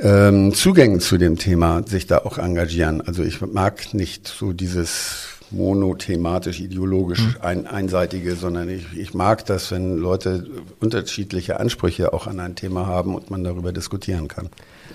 ähm, 0.00 0.52
Zugängen 0.54 0.98
zu 0.98 1.18
dem 1.18 1.38
Thema 1.38 1.84
sich 1.86 2.08
da 2.08 2.18
auch 2.18 2.38
engagieren. 2.38 3.00
Also 3.00 3.22
ich 3.22 3.40
mag 3.40 3.94
nicht 3.94 4.26
so 4.26 4.52
dieses 4.52 5.35
monothematisch, 5.50 6.60
ideologisch 6.60 7.20
mhm. 7.20 7.34
ein, 7.40 7.66
einseitige, 7.66 8.36
sondern 8.36 8.68
ich, 8.68 8.84
ich 8.96 9.14
mag 9.14 9.46
das, 9.46 9.70
wenn 9.70 9.96
Leute 9.96 10.46
unterschiedliche 10.80 11.60
Ansprüche 11.60 12.12
auch 12.12 12.26
an 12.26 12.40
ein 12.40 12.56
Thema 12.56 12.86
haben 12.86 13.14
und 13.14 13.30
man 13.30 13.44
darüber 13.44 13.72
diskutieren 13.72 14.28
kann. 14.28 14.48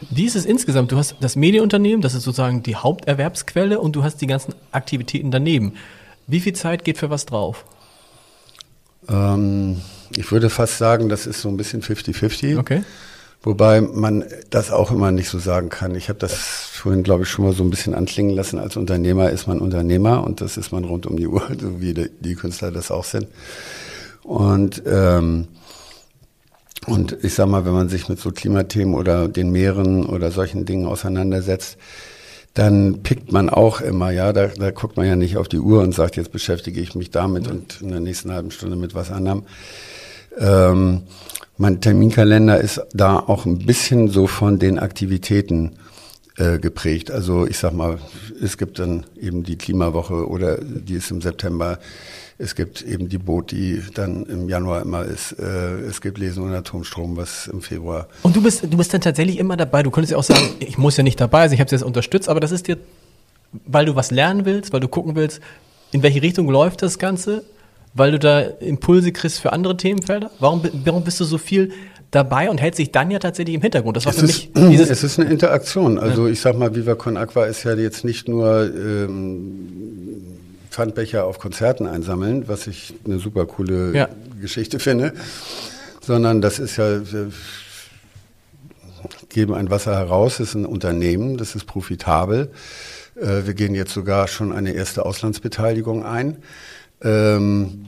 Wie 0.10 0.26
ist 0.26 0.36
es 0.36 0.46
insgesamt? 0.46 0.92
Du 0.92 0.98
hast 0.98 1.16
das 1.20 1.36
Medienunternehmen, 1.36 2.02
das 2.02 2.14
ist 2.14 2.24
sozusagen 2.24 2.64
die 2.64 2.76
Haupterwerbsquelle 2.76 3.80
und 3.80 3.96
du 3.96 4.04
hast 4.04 4.18
die 4.18 4.28
ganzen 4.28 4.54
Aktivitäten 4.72 5.32
daneben. 5.32 5.74
Wie 6.28 6.40
viel 6.40 6.54
Zeit 6.54 6.84
geht 6.84 6.98
für 6.98 7.10
was 7.10 7.26
drauf? 7.26 7.66
Ähm, 9.08 9.82
ich 10.16 10.32
würde 10.32 10.50
fast 10.50 10.78
sagen, 10.78 11.10
das 11.10 11.28
ist 11.28 11.42
so 11.42 11.50
ein 11.50 11.58
bisschen 11.58 11.82
50-50. 11.82 12.58
Okay. 12.58 12.84
Wobei 13.44 13.82
man 13.82 14.24
das 14.52 14.72
auch 14.72 14.92
immer 14.92 15.12
nicht 15.12 15.30
so 15.30 15.40
sagen 15.40 15.70
kann. 15.70 15.96
Ich 15.96 16.10
habe 16.10 16.20
das 16.20 16.34
vorhin, 16.36 17.02
glaube 17.02 17.24
ich, 17.24 17.30
schon 17.30 17.46
mal 17.46 17.54
so 17.54 17.64
ein 17.64 17.72
bisschen 17.72 17.96
anklingen 17.96 18.36
lassen. 18.36 18.60
Als 18.60 18.78
Unternehmer 18.78 19.32
ist 19.32 19.48
man 19.48 19.60
Unternehmer 19.60 20.24
und 20.24 20.42
das 20.42 20.58
ist 20.58 20.72
man 20.72 20.84
rund 20.84 21.08
um 21.08 21.18
die 21.18 21.28
Uhr, 21.28 21.42
so 21.60 21.82
wie 21.82 21.94
die, 21.94 22.36
Künstler 22.36 22.72
das 22.72 22.92
auch 22.92 23.04
sind. 23.04 23.28
Und 24.24 24.84
ähm, 24.86 25.48
und 26.88 27.16
ich 27.24 27.36
sag 27.36 27.48
mal, 27.48 27.64
wenn 27.64 27.74
man 27.74 27.90
sich 27.90 28.10
mit 28.10 28.20
so 28.20 28.32
Klimathemen 28.32 28.96
oder 28.96 29.28
den 29.28 29.52
Meeren 29.52 30.04
oder 30.04 30.32
solchen 30.32 30.66
Dingen 30.66 30.88
auseinandersetzt, 30.88 31.78
dann 32.56 33.04
pickt 33.04 33.32
man 33.32 33.50
auch 33.50 33.82
immer, 33.82 34.12
ja, 34.12 34.34
da, 34.34 34.48
da 34.48 34.72
guckt 34.72 34.98
man 34.98 35.06
ja 35.06 35.16
nicht 35.16 35.38
auf 35.38 35.48
die 35.48 35.60
Uhr 35.60 35.82
und 35.82 35.94
sagt, 35.94 36.18
jetzt 36.18 36.32
beschäftige 36.32 36.82
ich 36.82 36.96
mich 36.96 37.12
damit 37.12 37.48
und 37.48 37.82
in 37.82 37.90
der 37.90 38.00
nächsten 38.00 38.32
halben 38.32 38.52
Stunde 38.52 38.76
mit 38.76 38.96
was 38.96 39.12
anderem. 39.12 39.44
Ähm, 40.38 41.04
mein 41.58 41.80
Terminkalender 41.80 42.60
ist 42.60 42.82
da 42.94 43.20
auch 43.20 43.46
ein 43.46 43.60
bisschen 43.60 44.08
so 44.08 44.28
von 44.28 44.58
den 44.58 44.80
Aktivitäten 44.80 45.74
äh, 46.38 46.60
geprägt. 46.60 47.12
Also 47.12 47.46
ich 47.46 47.58
sag 47.58 47.74
mal, 47.74 48.00
es 48.42 48.58
gibt 48.58 48.80
dann 48.80 49.06
eben 49.20 49.44
die 49.44 49.58
Klimawoche 49.58 50.28
oder 50.28 50.58
die 50.58 50.96
ist 50.96 51.12
im 51.12 51.22
September. 51.22 51.78
Es 52.38 52.56
gibt 52.56 52.82
eben 52.82 53.10
die 53.10 53.20
Boot, 53.20 53.52
die 53.52 53.84
dann 53.94 54.26
im 54.26 54.50
Januar 54.50 54.82
immer 54.82 55.04
ist. 55.04 55.34
Äh, 55.34 55.82
es 55.82 56.02
gibt 56.02 56.18
Lesen 56.18 56.44
und 56.44 56.54
Atomstrom, 56.54 57.16
was 57.16 57.48
im 57.48 57.62
Februar. 57.62 58.08
Und 58.24 58.36
du 58.36 58.42
bist, 58.42 58.64
du 58.64 58.78
bist 58.78 58.94
dann 58.94 59.02
tatsächlich 59.02 59.38
immer 59.38 59.58
dabei. 59.58 59.84
Du 59.84 59.92
könntest 59.92 60.14
ja 60.14 60.18
auch 60.18 60.24
sagen, 60.24 60.56
ich 60.60 60.80
muss 60.80 60.98
ja 60.98 61.04
nicht 61.04 61.20
dabei 61.20 61.48
sein, 61.48 61.54
ich 61.54 61.60
habe 61.60 61.68
es 61.68 61.72
jetzt 61.74 61.84
unterstützt, 61.84 62.28
aber 62.28 62.40
das 62.40 62.52
ist 62.52 62.68
dir, 62.68 62.78
weil 63.68 63.86
du 63.86 63.96
was 63.96 64.10
lernen 64.10 64.46
willst, 64.46 64.74
weil 64.74 64.80
du 64.80 64.88
gucken 64.88 65.16
willst, 65.16 65.42
in 65.92 66.02
welche 66.02 66.22
Richtung 66.24 66.50
läuft 66.50 66.82
das 66.82 66.98
Ganze 66.98 67.44
weil 67.94 68.12
du 68.12 68.20
da 68.20 68.40
Impulse 68.42 69.12
kriegst 69.12 69.40
für 69.40 69.54
andere 69.54 69.78
Themenfelder? 69.78 70.32
Warum, 70.40 70.62
warum 70.86 71.04
bist 71.04 71.20
du 71.20 71.26
so 71.26 71.38
viel 71.38 71.72
dabei 72.12 72.50
und 72.50 72.60
hält 72.60 72.76
sich 72.76 72.92
dann 72.92 73.12
ja 73.12 73.20
tatsächlich 73.20 73.56
im 73.56 73.62
Hintergrund? 73.62 73.98
Das 73.98 74.06
war 74.06 74.14
es 74.14 74.20
für 74.20 74.26
ist, 74.26 74.56
mich 74.56 74.70
dieses 74.70 74.90
Es 74.90 75.04
ist 75.04 75.20
eine 75.20 75.30
Interaktion. 75.30 75.98
Also 75.98 76.28
ja. 76.28 76.34
ich 76.34 76.42
sag 76.42 76.58
mal, 76.58 76.76
Viva 76.76 76.96
Con 76.96 77.18
Aqua 77.18 77.46
ist 77.46 77.64
ja 77.64 77.74
jetzt 77.74 78.06
nicht 78.06 78.28
nur 78.28 78.72
ähm, 78.74 80.28
Pfandbecher 80.70 81.26
auf 81.26 81.40
Konzerten 81.40 81.88
einsammeln, 81.88 82.48
was 82.48 82.68
ich 82.68 82.94
eine 83.06 83.20
super 83.20 83.46
coole 83.46 83.94
ja. 83.94 84.10
Geschichte 84.40 84.80
finde, 84.80 85.14
sondern 86.02 86.42
das 86.42 86.60
ist 86.60 86.78
ja 86.78 87.02
wir 87.12 87.32
geben 89.30 89.54
ein 89.54 89.70
Wasser 89.70 89.96
heraus, 89.96 90.40
ist 90.40 90.56
ein 90.56 90.66
Unternehmen, 90.66 91.38
das 91.38 91.56
ist 91.56 91.66
profitabel. 91.66 92.52
Äh, 93.16 93.46
wir 93.46 93.54
gehen 93.54 93.76
jetzt 93.76 93.94
sogar 93.94 94.28
schon 94.28 94.52
eine 94.52 94.74
erste 94.74 95.06
Auslandsbeteiligung 95.06 96.06
ein. 96.06 96.38
Ähm, 97.04 97.86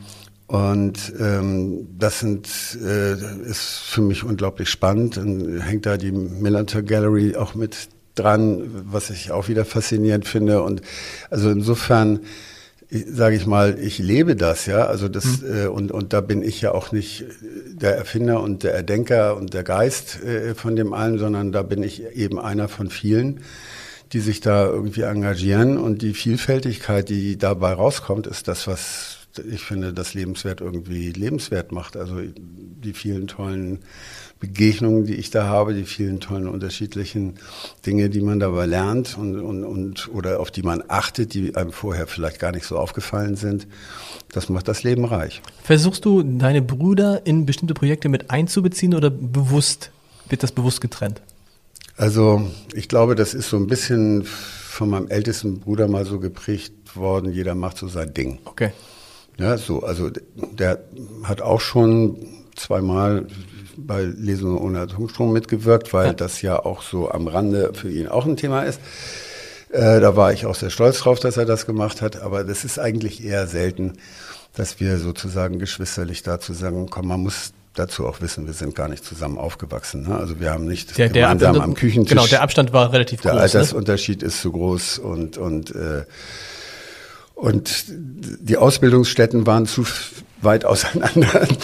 und 0.47 1.14
ähm, 1.20 1.88
das 1.97 2.20
sind, 2.20 2.47
äh, 2.84 3.14
ist 3.49 3.80
für 3.86 4.01
mich 4.01 4.24
unglaublich 4.24 4.70
spannend. 4.70 5.18
Dann 5.18 5.61
hängt 5.61 5.86
da 5.86 5.97
die 5.97 6.11
Millantor 6.11 6.84
Gallery 6.84 7.36
auch 7.36 7.55
mit 7.55 7.89
dran, 8.16 8.64
was 8.86 9.09
ich 9.09 9.32
auch 9.32 9.47
wieder 9.47 9.66
faszinierend 9.66 10.28
finde. 10.28 10.61
Und 10.61 10.82
also 11.30 11.49
insofern 11.49 12.20
sage 13.07 13.36
ich 13.36 13.47
mal, 13.47 13.80
ich 13.80 13.97
lebe 13.97 14.36
das, 14.36 14.66
ja. 14.66 14.86
Also 14.86 15.07
das 15.07 15.41
mhm. 15.41 15.55
äh, 15.55 15.68
und 15.68 15.91
und 15.91 16.14
da 16.14 16.22
bin 16.22 16.43
ich 16.43 16.61
ja 16.61 16.74
auch 16.74 16.91
nicht 16.91 17.26
der 17.68 17.97
Erfinder 17.97 18.41
und 18.41 18.64
der 18.64 18.74
Erdenker 18.74 19.36
und 19.36 19.53
der 19.53 19.64
Geist 19.64 20.22
äh, 20.24 20.53
von 20.53 20.76
dem 20.76 20.93
allen, 20.93 21.18
sondern 21.18 21.51
da 21.51 21.64
bin 21.64 21.82
ich 21.82 22.03
eben 22.16 22.39
einer 22.39 22.68
von 22.68 22.89
vielen 22.89 23.41
die 24.14 24.20
sich 24.20 24.39
da 24.39 24.68
irgendwie 24.68 25.01
engagieren. 25.01 25.78
Und 25.78 26.01
die 26.01 26.14
Vielfältigkeit, 26.14 27.09
die 27.09 27.38
dabei 27.38 27.74
rauskommt, 27.74 28.28
ist 28.28 28.47
das, 28.47 28.68
was 28.68 29.18
ich 29.51 29.64
finde, 29.64 29.93
das 29.93 30.14
lebenswert 30.14 30.61
irgendwie 30.61 31.11
lebenswert 31.11 31.72
macht. 31.72 31.97
Also 31.97 32.18
die 32.38 32.93
vielen 32.93 33.26
tollen 33.28 33.80
Begegnungen, 34.39 35.05
die 35.05 35.16
ich 35.16 35.32
da 35.32 35.47
habe, 35.47 35.74
die 35.74 35.86
vielen 35.86 36.20
tollen 36.20 36.47
unterschiedlichen 36.47 37.36
Dinge, 37.86 38.09
die 38.09 38.22
man 38.22 38.39
dabei 38.39 38.66
lernt 38.66 39.18
und, 39.18 39.39
und, 39.39 39.64
und 39.64 40.09
oder 40.14 40.39
auf 40.39 40.51
die 40.51 40.61
man 40.61 40.84
achtet, 40.88 41.34
die 41.34 41.55
einem 41.55 41.72
vorher 41.72 42.05
vielleicht 42.05 42.39
gar 42.39 42.51
nicht 42.51 42.66
so 42.66 42.78
aufgefallen 42.78 43.36
sind. 43.36 43.68
Das 44.32 44.49
macht 44.49 44.68
das 44.68 44.84
Leben 44.84 45.05
reich. 45.05 45.41
Versuchst 45.64 46.05
du 46.05 46.22
deine 46.22 46.61
Brüder 46.61 47.26
in 47.26 47.45
bestimmte 47.45 47.74
Projekte 47.74 48.09
mit 48.09 48.30
einzubeziehen 48.30 48.93
oder 48.93 49.09
bewusst 49.09 49.91
wird 50.30 50.43
das 50.43 50.51
bewusst 50.51 50.82
getrennt? 50.82 51.22
Also 51.98 52.50
ich 52.74 52.88
glaube, 52.89 53.16
das 53.16 53.34
ist 53.34 53.50
so 53.50 53.58
ein 53.58 53.68
bisschen 53.68 54.24
von 54.26 54.89
meinem 54.89 55.08
ältesten 55.08 55.60
Bruder 55.60 55.88
mal 55.88 56.06
so 56.06 56.20
geprägt 56.20 56.96
worden. 56.96 57.32
Jeder 57.32 57.56
macht 57.56 57.78
so 57.78 57.88
sein 57.88 58.14
Ding. 58.14 58.39
Okay. 58.46 58.72
Ja, 59.38 59.58
so, 59.58 59.84
also 59.84 60.10
der 60.36 60.84
hat 61.24 61.41
auch 61.41 61.62
schon 61.62 62.18
zweimal 62.56 63.28
bei 63.78 64.04
Lesungen 64.04 64.58
ohne 64.58 64.82
Atomstrom 64.82 65.34
mitgewirkt, 65.34 65.94
weil 65.94 66.08
ja. 66.08 66.14
das 66.14 66.41
ja 66.41 66.64
auch 66.64 66.84
so 66.84 67.10
am 67.10 67.28
Rande 67.28 67.74
für 67.74 67.89
ihn 67.89 68.08
auch 68.08 68.26
ein 68.26 68.38
Thema 68.38 68.64
ist. 68.64 68.80
Äh, 69.70 70.00
da 70.00 70.16
war 70.16 70.32
ich 70.34 70.46
auch 70.46 70.56
sehr 70.56 70.70
stolz 70.70 71.00
drauf, 71.00 71.20
dass 71.20 71.38
er 71.38 71.46
das 71.46 71.66
gemacht 71.66 72.02
hat, 72.02 72.22
aber 72.22 72.44
das 72.44 72.64
ist 72.64 72.78
eigentlich 72.78 73.24
eher 73.24 73.48
selten, 73.48 73.94
dass 74.56 74.80
wir 74.80 75.00
sozusagen 75.00 75.58
geschwisterlich 75.58 76.22
da 76.22 76.39
zusammenkommen. 76.39 77.08
Man 77.08 77.22
muss 77.22 77.54
dazu 77.74 78.06
auch 78.06 78.22
wissen, 78.22 78.46
wir 78.46 78.54
sind 78.54 78.76
gar 78.76 78.88
nicht 78.88 79.04
zusammen 79.04 79.38
aufgewachsen. 79.38 80.08
Ne? 80.08 80.16
Also 80.16 80.40
wir 80.40 80.52
haben 80.52 80.66
nicht 80.66 80.98
der, 80.98 81.10
der 81.10 81.24
gemeinsam 81.24 81.62
am 81.62 81.74
Küchentisch. 81.74 82.10
Genau, 82.10 82.28
der 82.28 82.42
Abstand 82.42 82.74
war 82.74 82.92
relativ 82.94 83.22
der 83.22 83.32
groß. 83.32 83.52
Der 83.52 83.60
ne? 83.60 83.60
Altersunterschied 83.60 84.22
ne? 84.22 84.28
ist 84.28 84.42
zu 84.42 84.52
groß 84.52 85.00
und 85.00 85.38
und 85.38 85.76
äh, 85.76 86.04
und 87.36 87.86
die 87.88 88.58
Ausbildungsstätten 88.58 89.46
waren 89.48 89.66
zu 89.66 89.86
weit 90.42 90.66
auseinander. 90.66 91.48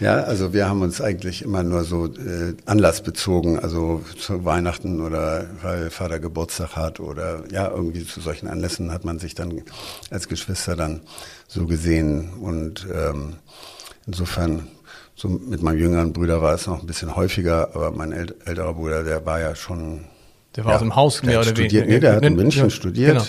Ja, 0.00 0.24
also 0.24 0.52
wir 0.52 0.68
haben 0.68 0.82
uns 0.82 1.00
eigentlich 1.00 1.42
immer 1.42 1.62
nur 1.62 1.84
so 1.84 2.06
äh, 2.06 2.54
anlassbezogen, 2.66 3.60
also 3.60 4.02
zu 4.18 4.44
Weihnachten 4.44 5.00
oder 5.00 5.46
weil 5.62 5.88
Vater 5.90 6.18
Geburtstag 6.18 6.74
hat 6.74 6.98
oder 6.98 7.44
ja, 7.52 7.70
irgendwie 7.70 8.04
zu 8.04 8.20
solchen 8.20 8.48
Anlässen 8.48 8.92
hat 8.92 9.04
man 9.04 9.20
sich 9.20 9.36
dann 9.36 9.62
als 10.10 10.26
Geschwister 10.26 10.74
dann 10.74 11.02
so 11.46 11.66
gesehen. 11.66 12.30
Und 12.40 12.88
ähm, 12.92 13.34
insofern 14.04 14.66
so 15.16 15.28
mit 15.28 15.62
meinem 15.62 15.78
jüngeren 15.78 16.12
Bruder 16.12 16.42
war 16.42 16.54
es 16.54 16.66
noch 16.66 16.80
ein 16.80 16.86
bisschen 16.86 17.14
häufiger, 17.14 17.74
aber 17.74 17.90
mein 17.92 18.12
älterer 18.12 18.74
Bruder, 18.74 19.04
der 19.04 19.24
war 19.24 19.40
ja 19.40 19.54
schon. 19.54 20.06
Der 20.56 20.64
war 20.64 20.72
ja, 20.72 20.76
aus 20.76 20.82
dem 20.82 20.96
Haus 20.96 21.22
mehr 21.22 21.40
oder 21.40 21.56
weniger. 21.56 21.84
Nee, 21.84 22.00
der 22.00 22.16
hat 22.16 22.24
in 22.24 22.36
München 22.36 22.70
studiert. 22.70 23.12
Genau. 23.12 23.24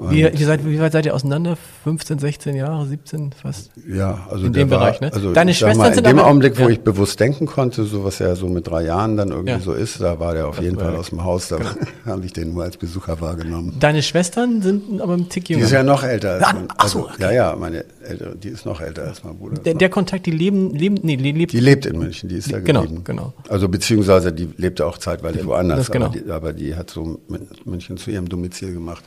Wie, 0.00 0.28
wie, 0.32 0.44
seid, 0.44 0.64
wie 0.64 0.78
weit 0.80 0.92
seid 0.92 1.06
ihr 1.06 1.14
auseinander? 1.14 1.56
15, 1.84 2.18
16 2.18 2.54
Jahre, 2.56 2.86
17 2.86 3.32
fast? 3.32 3.70
Ja, 3.88 4.26
also 4.30 4.46
In 4.46 4.52
dem 4.52 4.70
war, 4.70 4.78
Bereich, 4.78 5.00
ne? 5.00 5.12
Also 5.12 5.32
Deine 5.32 5.54
Schwestern 5.54 5.78
mal, 5.78 5.88
in 5.88 5.94
sind 5.94 6.06
dem 6.06 6.18
aber- 6.18 6.28
Augenblick, 6.28 6.58
wo 6.58 6.64
ja. 6.64 6.68
ich 6.70 6.80
bewusst 6.80 7.18
denken 7.18 7.46
konnte, 7.46 7.84
so 7.84 8.04
was 8.04 8.18
ja 8.20 8.34
so 8.36 8.46
mit 8.48 8.66
drei 8.68 8.84
Jahren 8.84 9.16
dann 9.16 9.30
irgendwie 9.30 9.50
Ja. 9.52 9.60
so 9.60 9.72
ist, 9.72 10.00
da 10.00 10.20
war 10.20 10.34
der 10.34 10.46
auf 10.48 10.60
jeden 10.60 10.76
war 10.76 10.84
Fall 10.86 10.96
aus 10.96 11.10
dem 11.10 11.24
Haus, 11.24 11.48
da 11.48 11.58
habe 12.06 12.24
ich 12.24 12.32
den 12.32 12.52
nur 12.54 12.64
als 12.64 12.76
Besucher 12.76 13.20
wahrgenommen. 13.20 13.74
Deine 13.80 14.02
Schwestern 14.02 14.62
sind 14.62 15.00
aber 15.00 15.14
ein 15.14 15.28
Tick 15.28 15.46
Die 15.46 15.54
jünger. 15.54 15.64
ist 15.64 15.72
ja 15.72 15.82
noch 15.82 16.02
älter 16.04 16.32
als 16.34 16.44
Ah, 16.44 16.52
mein, 16.54 16.68
ach 16.76 16.88
so, 16.88 16.98
also, 17.06 17.10
okay. 17.14 17.22
ja, 17.22 17.30
ja, 17.32 17.56
meine 17.56 17.84
ältere, 18.04 18.36
die 18.36 18.48
ist 18.48 18.66
noch 18.66 18.80
älter 18.80 19.04
als 19.04 19.24
mein 19.24 19.36
Bruder. 19.36 19.60
der, 19.62 19.74
der 19.74 19.88
Kontakt, 19.88 20.26
die 20.26 20.30
leben, 20.30 20.74
leben, 20.74 20.96
nee, 21.02 21.16
die 21.16 21.32
lebt, 21.32 21.52
Die 21.52 21.60
lebt 21.60 21.86
in 21.86 21.98
München, 21.98 22.28
die 22.28 22.36
ist 22.36 22.52
da 22.52 22.60
Genau, 22.60 22.82
geblieben. 22.82 23.04
genau. 23.04 23.32
Also 23.48 23.68
beziehungsweise 23.68 24.32
die 24.32 24.48
lebte 24.56 24.86
auch 24.86 24.98
zeitweilig 24.98 25.44
woanders, 25.46 25.78
das 25.78 25.90
genau. 25.90 26.06
aber, 26.06 26.16
die, 26.18 26.30
aber 26.30 26.52
die 26.52 26.74
hat 26.76 26.90
so 26.90 27.18
Mün- 27.28 27.46
München 27.64 27.96
zu 27.96 28.10
ihrem 28.10 28.28
Domizil 28.28 28.72
gemacht. 28.74 29.02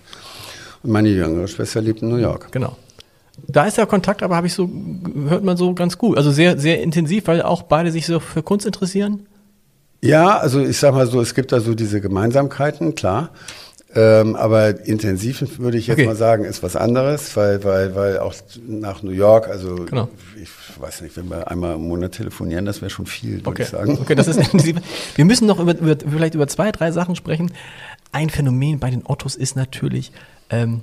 Und 0.83 0.91
meine 0.91 1.09
jüngere 1.09 1.47
Schwester 1.47 1.81
lebt 1.81 2.01
in 2.01 2.09
New 2.09 2.17
York. 2.17 2.51
genau. 2.51 2.75
Da 3.47 3.65
ist 3.65 3.77
der 3.77 3.87
Kontakt, 3.87 4.21
aber 4.21 4.35
habe 4.35 4.45
ich 4.47 4.53
so, 4.53 4.69
hört 5.27 5.43
man 5.43 5.57
so 5.57 5.73
ganz 5.73 5.97
gut. 5.97 6.15
Also 6.17 6.29
sehr, 6.31 6.59
sehr 6.59 6.81
intensiv, 6.83 7.25
weil 7.27 7.41
auch 7.41 7.63
beide 7.63 7.91
sich 7.91 8.05
so 8.05 8.19
für 8.19 8.43
Kunst 8.43 8.65
interessieren. 8.67 9.25
Ja, 10.03 10.37
also 10.37 10.59
ich 10.61 10.77
sag 10.77 10.93
mal 10.93 11.07
so, 11.07 11.21
es 11.21 11.33
gibt 11.33 11.51
da 11.51 11.59
so 11.59 11.73
diese 11.73 12.01
Gemeinsamkeiten, 12.01 12.93
klar. 12.93 13.29
Ähm, 13.95 14.35
aber 14.35 14.85
intensiv 14.85 15.59
würde 15.59 15.77
ich 15.77 15.87
jetzt 15.87 15.97
Okay. 15.97 16.05
mal 16.05 16.15
sagen, 16.15 16.45
ist 16.45 16.61
was 16.61 16.75
anderes, 16.75 17.35
weil, 17.35 17.63
weil, 17.63 17.95
weil 17.95 18.19
auch 18.19 18.33
nach 18.67 19.01
New 19.03 19.11
York, 19.11 19.47
also 19.47 19.75
Genau. 19.85 20.07
ich 20.41 20.49
weiß 20.79 21.01
nicht, 21.01 21.17
wenn 21.17 21.29
wir 21.29 21.49
einmal 21.49 21.75
im 21.75 21.87
Monat 21.87 22.13
telefonieren, 22.13 22.65
das 22.65 22.81
wäre 22.81 22.89
schon 22.91 23.05
viel, 23.05 23.37
würde 23.37 23.49
Okay. 23.49 23.63
ich 23.63 23.69
sagen. 23.69 23.97
okay, 24.01 24.15
das 24.15 24.27
ist 24.27 24.37
intensiv. 24.53 24.77
Wir 25.15 25.25
müssen 25.25 25.47
noch 25.47 25.59
über, 25.59 25.77
über, 25.77 25.95
vielleicht 25.97 26.35
über 26.35 26.47
zwei, 26.47 26.71
drei 26.71 26.91
Sachen 26.91 27.15
sprechen. 27.15 27.51
Ein 28.11 28.29
Phänomen 28.29 28.79
bei 28.79 28.89
den 28.91 29.03
Ottos 29.05 29.35
ist 29.35 29.55
natürlich 29.55 30.11
ähm, 30.51 30.81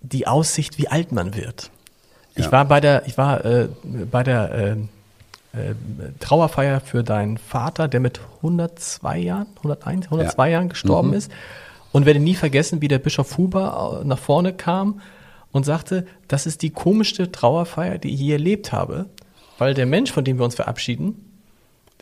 die 0.00 0.26
Aussicht, 0.26 0.78
wie 0.78 0.88
alt 0.88 1.12
man 1.12 1.34
wird. 1.36 1.70
Ich 2.34 2.46
Ja. 2.46 2.52
war 2.52 2.64
bei 2.64 2.80
der, 2.80 3.06
ich 3.06 3.16
war 3.18 3.44
äh, 3.44 3.68
bei 4.10 4.22
der 4.22 4.50
ähm, 4.54 4.88
äh, 5.52 5.74
Trauerfeier 6.18 6.80
für 6.80 7.04
deinen 7.04 7.36
Vater, 7.38 7.88
der 7.88 8.00
mit 8.00 8.20
102 8.38 9.18
Jahren, 9.18 9.46
101, 9.58 10.06
102 10.06 10.50
Jahren 10.50 10.68
gestorben 10.68 11.12
ist. 11.12 11.30
Und 11.92 12.06
werde 12.06 12.20
nie 12.20 12.34
vergessen, 12.34 12.80
wie 12.80 12.88
der 12.88 12.98
Bischof 12.98 13.36
Huber 13.36 14.00
äh, 14.02 14.06
nach 14.06 14.18
vorne 14.18 14.54
kam 14.54 15.00
und 15.52 15.64
sagte, 15.64 16.06
das 16.26 16.46
ist 16.46 16.62
die 16.62 16.70
komischste 16.70 17.30
Trauerfeier, 17.30 17.98
die 17.98 18.14
ich 18.14 18.20
je 18.20 18.32
erlebt 18.32 18.72
habe, 18.72 19.06
weil 19.58 19.74
der 19.74 19.84
Mensch, 19.84 20.10
von 20.10 20.24
dem 20.24 20.38
wir 20.38 20.44
uns 20.46 20.54
verabschieden, 20.54 21.31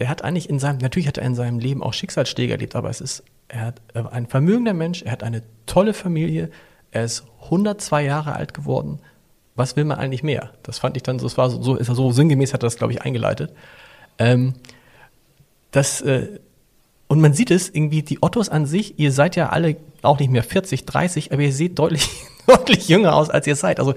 der 0.01 0.09
hat 0.09 0.25
eigentlich 0.25 0.49
in 0.49 0.59
seinem, 0.59 0.79
natürlich 0.79 1.07
hat 1.07 1.19
er 1.19 1.27
in 1.27 1.35
seinem 1.35 1.59
Leben 1.59 1.83
auch 1.83 1.93
Schicksalsschläge 1.93 2.53
erlebt, 2.55 2.75
aber 2.75 2.89
es 2.89 3.03
ist, 3.03 3.23
er 3.49 3.67
hat 3.67 3.83
war 3.93 4.13
ein 4.13 4.27
vermögender 4.27 4.73
Mensch, 4.73 5.03
er 5.03 5.13
hat 5.13 5.23
eine 5.23 5.43
tolle 5.67 5.93
Familie, 5.93 6.51
er 6.91 7.05
ist 7.05 7.25
102 7.45 8.05
Jahre 8.05 8.35
alt 8.35 8.55
geworden. 8.55 9.01
Was 9.57 9.77
will 9.77 9.85
man 9.85 9.99
eigentlich 9.99 10.23
mehr? 10.23 10.53
Das 10.63 10.79
fand 10.79 10.97
ich 10.97 11.03
dann 11.03 11.19
so, 11.19 11.37
war 11.37 11.51
so, 11.51 11.63
so 11.63 11.77
ist 11.77 11.89
er 11.89 11.95
so 11.95 12.13
sinngemäß 12.13 12.55
hat 12.55 12.63
er 12.63 12.67
das, 12.67 12.77
glaube 12.77 12.95
ich, 12.95 13.03
eingeleitet. 13.03 13.53
Ähm, 14.19 14.55
das, 15.71 16.01
äh, 16.01 16.39
und 17.07 17.21
man 17.21 17.35
sieht 17.35 17.51
es 17.51 17.69
irgendwie, 17.69 18.03
die 18.03 18.23
Ottos 18.23 18.49
an 18.49 18.65
sich, 18.65 18.99
ihr 18.99 19.13
seid 19.13 19.37
ja 19.37 19.51
alle 19.51 19.77
auch 20.01 20.19
nicht 20.19 20.31
mehr 20.31 20.43
40, 20.43 20.87
30, 20.87 21.33
aber 21.33 21.43
ihr 21.43 21.53
seht 21.53 21.79
deutlich, 21.79 22.09
deutlich 22.47 22.89
jünger 22.89 23.15
aus, 23.15 23.29
als 23.29 23.47
ihr 23.47 23.57
seid. 23.57 23.79
Also 23.79 23.95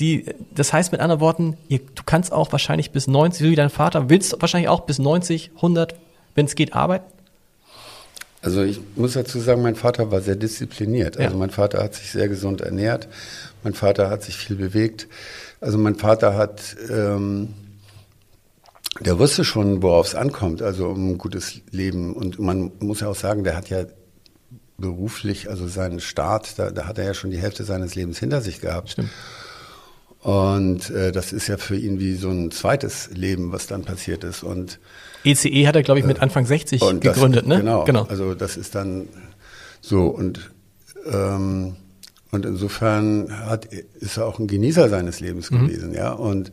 die, 0.00 0.24
das 0.54 0.72
heißt 0.72 0.92
mit 0.92 1.00
anderen 1.00 1.20
Worten, 1.20 1.56
ihr, 1.68 1.78
du 1.78 2.02
kannst 2.04 2.32
auch 2.32 2.50
wahrscheinlich 2.52 2.90
bis 2.90 3.06
90, 3.06 3.46
so 3.46 3.50
wie 3.50 3.54
dein 3.56 3.70
Vater, 3.70 4.08
willst 4.08 4.34
wahrscheinlich 4.40 4.68
auch 4.68 4.80
bis 4.80 4.98
90, 4.98 5.52
100, 5.56 5.94
wenn 6.34 6.46
es 6.46 6.54
geht, 6.54 6.72
arbeiten. 6.74 7.04
Also 8.42 8.62
ich 8.62 8.80
muss 8.96 9.12
dazu 9.12 9.38
sagen, 9.38 9.60
mein 9.60 9.76
Vater 9.76 10.10
war 10.10 10.22
sehr 10.22 10.36
diszipliniert. 10.36 11.18
Also 11.18 11.32
Ja. 11.32 11.38
mein 11.38 11.50
Vater 11.50 11.82
hat 11.82 11.94
sich 11.94 12.10
sehr 12.10 12.28
gesund 12.28 12.62
ernährt. 12.62 13.06
Mein 13.62 13.74
Vater 13.74 14.08
hat 14.08 14.22
sich 14.22 14.36
viel 14.36 14.56
bewegt. 14.56 15.08
Also 15.60 15.76
mein 15.76 15.94
Vater 15.94 16.34
hat, 16.34 16.74
ähm, 16.90 17.52
der 19.00 19.18
wusste 19.18 19.44
schon, 19.44 19.82
worauf 19.82 20.06
es 20.06 20.14
ankommt, 20.14 20.62
also 20.62 20.88
um 20.88 21.10
ein 21.10 21.18
gutes 21.18 21.60
Leben. 21.70 22.14
Und 22.14 22.38
man 22.38 22.72
muss 22.80 23.00
ja 23.00 23.08
auch 23.08 23.14
sagen, 23.14 23.44
der 23.44 23.56
hat 23.56 23.68
ja 23.68 23.84
beruflich, 24.78 25.50
also 25.50 25.68
seinen 25.68 26.00
Start, 26.00 26.58
da, 26.58 26.70
da 26.70 26.86
hat 26.86 26.96
er 26.96 27.04
ja 27.04 27.12
schon 27.14 27.30
die 27.30 27.38
Hälfte 27.38 27.64
seines 27.64 27.94
Lebens 27.94 28.18
hinter 28.18 28.40
sich 28.40 28.62
gehabt. 28.62 28.90
Stimmt. 28.90 29.10
Und 30.22 30.90
äh, 30.90 31.12
das 31.12 31.32
ist 31.32 31.46
ja 31.48 31.56
für 31.56 31.76
ihn 31.76 31.98
wie 31.98 32.14
so 32.14 32.28
ein 32.30 32.50
zweites 32.50 33.08
Leben, 33.14 33.52
was 33.52 33.66
dann 33.66 33.82
passiert 33.84 34.22
ist. 34.22 34.42
Und 34.42 34.78
ECE 35.24 35.48
E 35.48 35.66
hat 35.66 35.76
er, 35.76 35.82
glaube 35.82 36.00
ich, 36.00 36.06
mit 36.06 36.20
Anfang 36.20 36.44
60 36.44 36.82
und 36.82 37.04
das- 37.04 37.14
gegründet, 37.14 37.46
ne? 37.46 37.56
Genau. 37.58 37.84
genau. 37.84 38.02
Also 38.04 38.34
das 38.34 38.56
ist 38.58 38.74
dann 38.74 39.08
so 39.80 40.06
und 40.08 40.50
ähm, 41.10 41.76
und 42.32 42.44
insofern 42.46 43.28
hat, 43.46 43.64
ist 43.64 44.18
er 44.18 44.26
auch 44.26 44.38
ein 44.38 44.46
Genießer 44.46 44.88
seines 44.88 45.20
Lebens 45.20 45.50
Mhm. 45.50 45.66
gewesen, 45.66 45.94
ja 45.94 46.12
und 46.12 46.52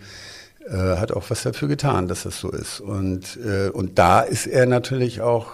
äh, 0.69 0.97
hat 0.97 1.11
auch 1.11 1.29
was 1.29 1.43
dafür 1.43 1.67
getan, 1.67 2.07
dass 2.07 2.23
das 2.23 2.39
so 2.39 2.49
ist. 2.51 2.79
Und 2.79 3.37
äh, 3.37 3.69
und 3.69 3.97
da 3.99 4.21
ist 4.21 4.47
er 4.47 4.65
natürlich 4.65 5.21
auch, 5.21 5.47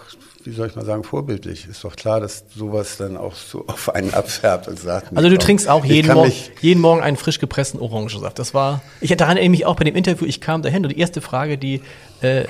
wie 0.44 0.52
soll 0.52 0.68
ich 0.68 0.76
mal 0.76 0.84
sagen, 0.86 1.04
vorbildlich. 1.04 1.68
Ist 1.70 1.84
doch 1.84 1.96
klar, 1.96 2.20
dass 2.20 2.44
sowas 2.56 2.98
dann 2.98 3.16
auch 3.16 3.34
so 3.36 3.66
auf 3.68 3.94
einen 3.94 4.14
abfärbt 4.14 4.68
und 4.68 4.78
sagt. 4.80 5.16
Also 5.16 5.30
du 5.30 5.36
komm, 5.36 5.46
trinkst 5.46 5.70
auch 5.70 5.86
jeden 5.86 6.14
mich- 6.22 6.52
jeden 6.62 6.82
Morgen 6.82 7.02
einen 7.02 7.16
frisch 7.18 7.40
gepressten 7.40 7.80
Orangensaft. 7.80 8.38
Das 8.40 8.54
war, 8.54 8.82
ich 9.02 9.16
daran 9.16 9.38
erinnere 9.38 9.52
mich 9.52 9.66
auch 9.66 9.76
bei 9.76 9.84
dem 9.86 9.96
Interview, 9.96 10.26
ich 10.28 10.42
kam 10.42 10.62
dahin 10.62 10.84
und 10.84 10.90
die 10.90 11.00
erste 11.00 11.22
Frage, 11.22 11.58
die 11.58 11.82
äh, 12.22 12.42
äh, 12.44 12.48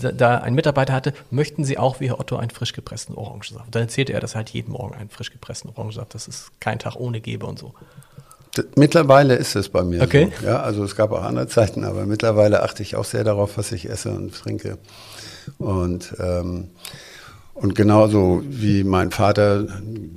da, 0.00 0.12
da 0.12 0.36
ein 0.38 0.54
Mitarbeiter 0.54 0.92
hatte, 0.92 1.14
möchten 1.30 1.64
Sie 1.64 1.78
auch 1.78 2.00
wie 2.00 2.08
Herr 2.08 2.20
Otto 2.20 2.36
einen 2.36 2.50
frisch 2.50 2.72
gepressten 2.72 3.14
Orangensaft? 3.14 3.74
Dann 3.74 3.82
erzählte 3.82 4.12
er, 4.12 4.20
dass 4.20 4.32
er 4.34 4.38
halt 4.38 4.50
jeden 4.50 4.72
Morgen 4.72 4.94
einen 4.94 5.08
frisch 5.10 5.30
gepressten 5.32 5.70
Orangensaft, 5.70 6.14
dass 6.14 6.28
es 6.28 6.50
keinen 6.60 6.78
Tag 6.80 6.96
ohne 6.96 7.20
gebe 7.20 7.46
und 7.46 7.58
so. 7.58 7.72
Mittlerweile 8.76 9.34
ist 9.34 9.56
es 9.56 9.68
bei 9.68 9.82
mir 9.84 10.02
Okay. 10.02 10.32
so. 10.40 10.46
Ja, 10.46 10.60
also 10.60 10.84
es 10.84 10.96
gab 10.96 11.12
auch 11.12 11.22
andere 11.22 11.48
Zeiten, 11.48 11.84
aber 11.84 12.06
mittlerweile 12.06 12.62
achte 12.62 12.82
ich 12.82 12.96
auch 12.96 13.04
sehr 13.04 13.24
darauf, 13.24 13.56
was 13.58 13.72
ich 13.72 13.88
esse 13.88 14.10
und 14.10 14.34
trinke. 14.34 14.78
Und 15.58 16.14
ähm, 16.18 16.68
und 17.54 17.74
genauso 17.74 18.42
wie 18.46 18.84
mein 18.84 19.10
Vater 19.12 19.64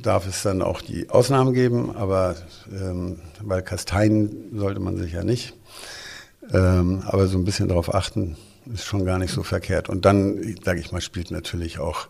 darf 0.04 0.28
es 0.28 0.44
dann 0.44 0.62
auch 0.62 0.82
die 0.82 1.10
Ausnahmen 1.10 1.54
geben, 1.54 1.96
aber 1.96 2.36
ähm, 2.70 3.20
weil 3.42 3.62
Kasteien 3.62 4.50
sollte 4.58 4.82
man 4.82 4.98
sich 4.98 5.14
ja 5.14 5.24
nicht. 5.24 5.54
Ähm, 6.52 7.02
aber 7.06 7.28
so 7.28 7.38
ein 7.38 7.46
bisschen 7.46 7.70
darauf 7.70 7.94
achten 7.96 8.36
ist 8.74 8.84
schon 8.84 9.06
gar 9.06 9.20
nicht 9.20 9.34
so 9.34 9.44
verkehrt. 9.44 9.88
Und 9.88 10.04
dann, 10.04 10.58
sage 10.66 10.82
ich 10.82 10.92
mal, 10.92 11.00
spielt 11.00 11.32
natürlich 11.32 11.80
auch 11.80 12.08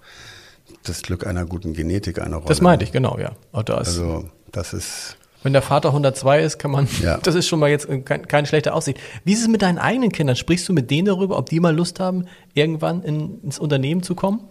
das 0.84 1.04
Glück 1.04 1.28
einer 1.28 1.46
guten 1.46 1.74
Genetik 1.74 2.20
eine 2.20 2.36
Rolle. 2.38 2.48
Das 2.48 2.62
meinte 2.62 2.84
ich, 2.86 2.92
genau, 2.92 3.20
ja. 3.20 3.34
Und 3.52 3.70
da 3.70 3.80
ist, 3.82 3.90
Also 3.90 4.30
das 4.52 4.74
ist 4.74 5.16
wenn 5.44 5.54
der 5.54 5.62
Vater 5.62 5.90
102 5.90 6.42
ist, 6.42 6.60
kann 6.60 6.72
man, 6.72 6.88
Ja. 7.02 7.18
das 7.24 7.36
ist 7.36 7.48
schon 7.48 7.60
mal 7.60 7.70
jetzt 7.70 7.88
kein, 8.06 8.28
keine 8.28 8.48
schlechte 8.48 8.74
Aussicht. 8.74 9.00
Wie 9.24 9.34
ist 9.34 9.42
es 9.42 9.48
mit 9.48 9.62
deinen 9.62 9.78
eigenen 9.78 10.12
Kindern? 10.12 10.36
Sprichst 10.36 10.68
du 10.68 10.74
mit 10.74 10.92
denen 10.92 11.06
darüber, 11.06 11.38
ob 11.38 11.50
die 11.50 11.60
mal 11.60 11.76
Lust 11.76 12.00
haben, 12.00 12.26
irgendwann 12.54 13.04
in, 13.04 13.42
ins 13.44 13.60
Unternehmen 13.60 14.04
zu 14.04 14.16
kommen? 14.16 14.42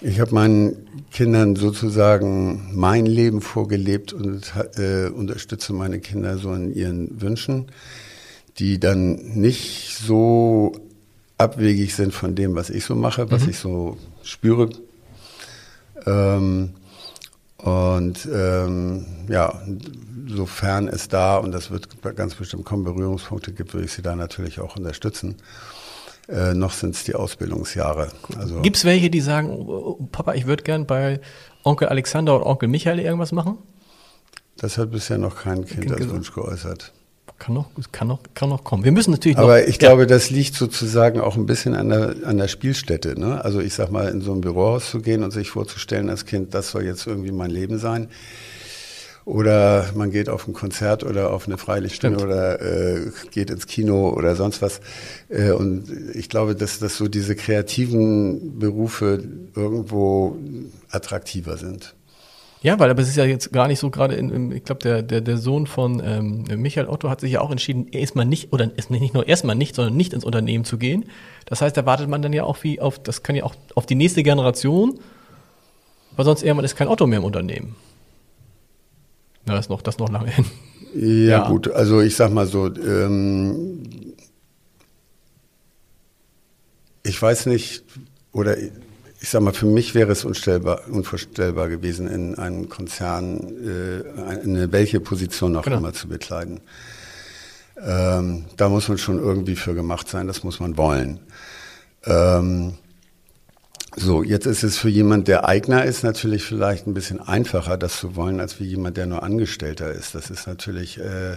Ich 0.00 0.18
habe 0.18 0.34
meinen 0.34 1.04
Kindern 1.12 1.54
sozusagen 1.54 2.70
mein 2.72 3.06
Leben 3.06 3.40
vorgelebt 3.40 4.12
und 4.12 4.52
äh, 4.76 5.06
unterstütze 5.08 5.72
meine 5.72 6.00
Kinder 6.00 6.38
so 6.38 6.52
in 6.54 6.74
ihren 6.74 7.20
Wünschen, 7.20 7.66
die 8.58 8.80
dann 8.80 9.14
nicht 9.34 9.96
so 9.96 10.72
abwegig 11.38 11.94
sind 11.94 12.12
von 12.12 12.34
dem, 12.34 12.56
was 12.56 12.70
ich 12.70 12.84
so 12.84 12.96
mache, 12.96 13.30
was 13.30 13.46
ich 13.46 13.58
so 13.58 13.96
spüre. 14.24 14.70
Ähm, 16.04 16.70
und 17.58 18.28
ähm, 18.32 19.06
ja, 19.28 19.62
sofern 20.26 20.88
es 20.88 21.08
da, 21.08 21.36
und 21.38 21.52
das 21.52 21.70
wird 21.70 21.88
ganz 22.16 22.34
bestimmt 22.34 22.64
kommen, 22.64 22.84
Berührungspunkte 22.84 23.52
gibt, 23.52 23.74
würde 23.74 23.86
ich 23.86 23.92
sie 23.92 24.02
da 24.02 24.14
natürlich 24.16 24.60
auch 24.60 24.76
unterstützen. 24.76 25.36
Äh, 26.28 26.54
noch 26.54 26.72
sind 26.72 26.94
es 26.94 27.04
die 27.04 27.14
Ausbildungsjahre. 27.14 28.08
Also, 28.38 28.60
Gibt 28.60 28.76
es 28.76 28.84
welche, 28.84 29.10
die 29.10 29.20
sagen, 29.20 29.50
oh, 29.50 29.96
oh, 29.98 30.08
Papa, 30.12 30.34
ich 30.34 30.46
würde 30.46 30.62
gern 30.62 30.86
bei 30.86 31.20
Onkel 31.64 31.88
Alexander 31.88 32.36
oder 32.36 32.46
Onkel 32.46 32.68
Michael 32.68 33.00
irgendwas 33.00 33.32
machen? 33.32 33.58
Das 34.56 34.78
hat 34.78 34.90
bisher 34.92 35.18
noch 35.18 35.36
kein 35.42 35.66
Kind 35.66 35.90
als. 35.92 36.08
Wunsch 36.08 36.32
geäußert. 36.32 36.92
Kann 37.38 37.54
noch, 37.54 37.70
kann 37.90 38.06
noch, 38.06 38.20
kann 38.34 38.50
noch 38.50 38.62
kommen. 38.62 38.84
Wir 38.84 38.92
müssen 38.92 39.10
natürlich 39.10 39.36
noch. 39.36 39.44
Aber 39.44 39.66
ich 39.66 39.74
Ja. 39.80 39.88
glaube, 39.88 40.06
das 40.06 40.30
liegt 40.30 40.54
sozusagen 40.54 41.20
auch 41.20 41.34
ein 41.36 41.46
bisschen 41.46 41.74
an 41.74 41.88
der, 41.88 42.14
an 42.24 42.36
der 42.38 42.46
Spielstätte. 42.46 43.18
Ne? 43.18 43.44
Also 43.44 43.58
ich 43.58 43.74
sag 43.74 43.90
mal, 43.90 44.08
in 44.08 44.20
so 44.20 44.32
ein 44.32 44.40
Bürohaus 44.40 44.90
zu 44.90 45.00
gehen 45.00 45.24
und 45.24 45.32
sich 45.32 45.50
vorzustellen 45.50 46.08
als 46.08 46.24
Kind, 46.24 46.54
das 46.54 46.70
soll 46.70 46.84
jetzt 46.84 47.04
irgendwie 47.04 47.32
mein 47.32 47.50
Leben 47.50 47.78
sein. 47.78 48.08
Oder 49.24 49.86
man 49.94 50.10
geht 50.10 50.28
auf 50.28 50.48
ein 50.48 50.52
Konzert 50.52 51.04
oder 51.04 51.32
auf 51.32 51.46
eine 51.46 51.56
Stimmt. 51.88 52.20
oder 52.20 52.60
äh, 52.60 53.10
geht 53.30 53.50
ins 53.50 53.66
Kino 53.66 54.10
oder 54.10 54.34
sonst 54.34 54.62
was. 54.62 54.80
Äh, 55.28 55.52
und 55.52 55.84
ich 56.14 56.28
glaube, 56.28 56.56
dass, 56.56 56.80
dass 56.80 56.96
so 56.96 57.06
diese 57.06 57.36
kreativen 57.36 58.58
Berufe 58.58 59.22
irgendwo 59.54 60.36
attraktiver 60.90 61.56
sind. 61.56 61.94
Ja, 62.62 62.78
weil 62.78 62.90
aber 62.90 63.02
es 63.02 63.08
ist 63.08 63.16
ja 63.16 63.24
jetzt 63.24 63.52
gar 63.52 63.66
nicht 63.66 63.80
so 63.80 63.90
gerade 63.90 64.14
in, 64.14 64.30
im, 64.30 64.52
ich 64.52 64.62
glaube, 64.62 64.80
der, 64.80 65.02
der, 65.02 65.20
der 65.20 65.36
Sohn 65.36 65.66
von 65.66 66.00
ähm, 66.04 66.44
Michael 66.60 66.86
Otto 66.86 67.10
hat 67.10 67.20
sich 67.20 67.32
ja 67.32 67.40
auch 67.40 67.50
entschieden, 67.50 67.88
erstmal 67.88 68.24
nicht, 68.24 68.52
oder 68.52 68.70
ist 68.76 68.88
nicht 68.88 69.14
nur 69.14 69.26
erstmal 69.26 69.56
nicht, 69.56 69.74
sondern 69.74 69.96
nicht 69.96 70.12
ins 70.12 70.24
Unternehmen 70.24 70.64
zu 70.64 70.78
gehen. 70.78 71.06
Das 71.46 71.60
heißt, 71.60 71.76
da 71.76 71.86
wartet 71.86 72.08
man 72.08 72.22
dann 72.22 72.32
ja 72.32 72.44
auch 72.44 72.62
wie 72.62 72.80
auf, 72.80 73.00
das 73.00 73.24
kann 73.24 73.34
ja 73.34 73.42
auch 73.42 73.54
auf 73.74 73.86
die 73.86 73.96
nächste 73.96 74.22
Generation, 74.22 75.00
weil 76.14 76.24
sonst 76.24 76.44
irgendwann 76.44 76.64
ist 76.64 76.76
kein 76.76 76.86
Otto 76.86 77.06
mehr 77.08 77.18
im 77.18 77.24
Unternehmen. 77.24 77.74
Na, 79.46 79.54
das 79.54 79.66
ist 79.66 79.70
noch, 79.70 79.82
das 79.82 79.98
noch 79.98 80.10
lange 80.10 80.30
hin. 80.30 80.44
Ja, 80.94 81.28
ja, 81.28 81.48
gut, 81.48 81.70
also 81.70 82.00
ich 82.00 82.16
sag 82.16 82.32
mal 82.32 82.46
so, 82.46 82.66
ähm, 82.66 83.82
ich 87.02 87.20
weiß 87.20 87.46
nicht, 87.46 87.84
oder 88.32 88.56
ich 88.58 89.30
sag 89.30 89.40
mal, 89.40 89.52
für 89.52 89.66
mich 89.66 89.94
wäre 89.94 90.12
es 90.12 90.24
unstellbar, 90.24 90.82
unvorstellbar 90.90 91.68
gewesen, 91.68 92.08
in 92.08 92.34
einem 92.34 92.68
Konzern 92.68 93.38
äh, 93.64 94.20
eine 94.42 94.72
welche 94.72 95.00
Position 95.00 95.56
auch 95.56 95.62
genau. 95.62 95.78
immer 95.78 95.92
zu 95.92 96.08
bekleiden. 96.08 96.60
Ähm, 97.80 98.44
da 98.56 98.68
muss 98.68 98.88
man 98.88 98.98
schon 98.98 99.18
irgendwie 99.18 99.56
für 99.56 99.74
gemacht 99.74 100.08
sein, 100.08 100.26
das 100.26 100.44
muss 100.44 100.60
man 100.60 100.76
wollen. 100.76 101.20
Ähm, 102.04 102.74
so, 103.96 104.22
jetzt 104.22 104.46
ist 104.46 104.62
es 104.62 104.78
für 104.78 104.88
jemand, 104.88 105.28
der 105.28 105.46
Eigner 105.46 105.84
ist, 105.84 106.02
natürlich 106.02 106.44
vielleicht 106.44 106.86
ein 106.86 106.94
bisschen 106.94 107.20
einfacher, 107.20 107.76
das 107.76 107.98
zu 107.98 108.16
wollen, 108.16 108.40
als 108.40 108.54
für 108.54 108.64
jemand, 108.64 108.96
der 108.96 109.06
nur 109.06 109.22
Angestellter 109.22 109.92
ist. 109.92 110.14
Das 110.14 110.30
ist 110.30 110.46
natürlich, 110.46 110.98
äh, 110.98 111.34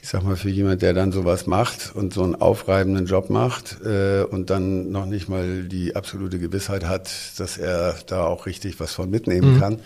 ich 0.00 0.08
sag 0.08 0.22
mal, 0.22 0.36
für 0.36 0.48
jemand, 0.48 0.80
der 0.80 0.94
dann 0.94 1.12
sowas 1.12 1.46
macht 1.46 1.94
und 1.94 2.14
so 2.14 2.22
einen 2.22 2.36
aufreibenden 2.36 3.04
Job 3.04 3.28
macht 3.28 3.82
äh, 3.84 4.22
und 4.22 4.48
dann 4.48 4.90
noch 4.90 5.04
nicht 5.04 5.28
mal 5.28 5.64
die 5.64 5.94
absolute 5.94 6.38
Gewissheit 6.38 6.84
hat, 6.84 7.10
dass 7.36 7.58
er 7.58 7.96
da 8.06 8.24
auch 8.24 8.46
richtig 8.46 8.80
was 8.80 8.94
von 8.94 9.10
mitnehmen 9.10 9.56
mhm. 9.56 9.60
kann. 9.60 9.80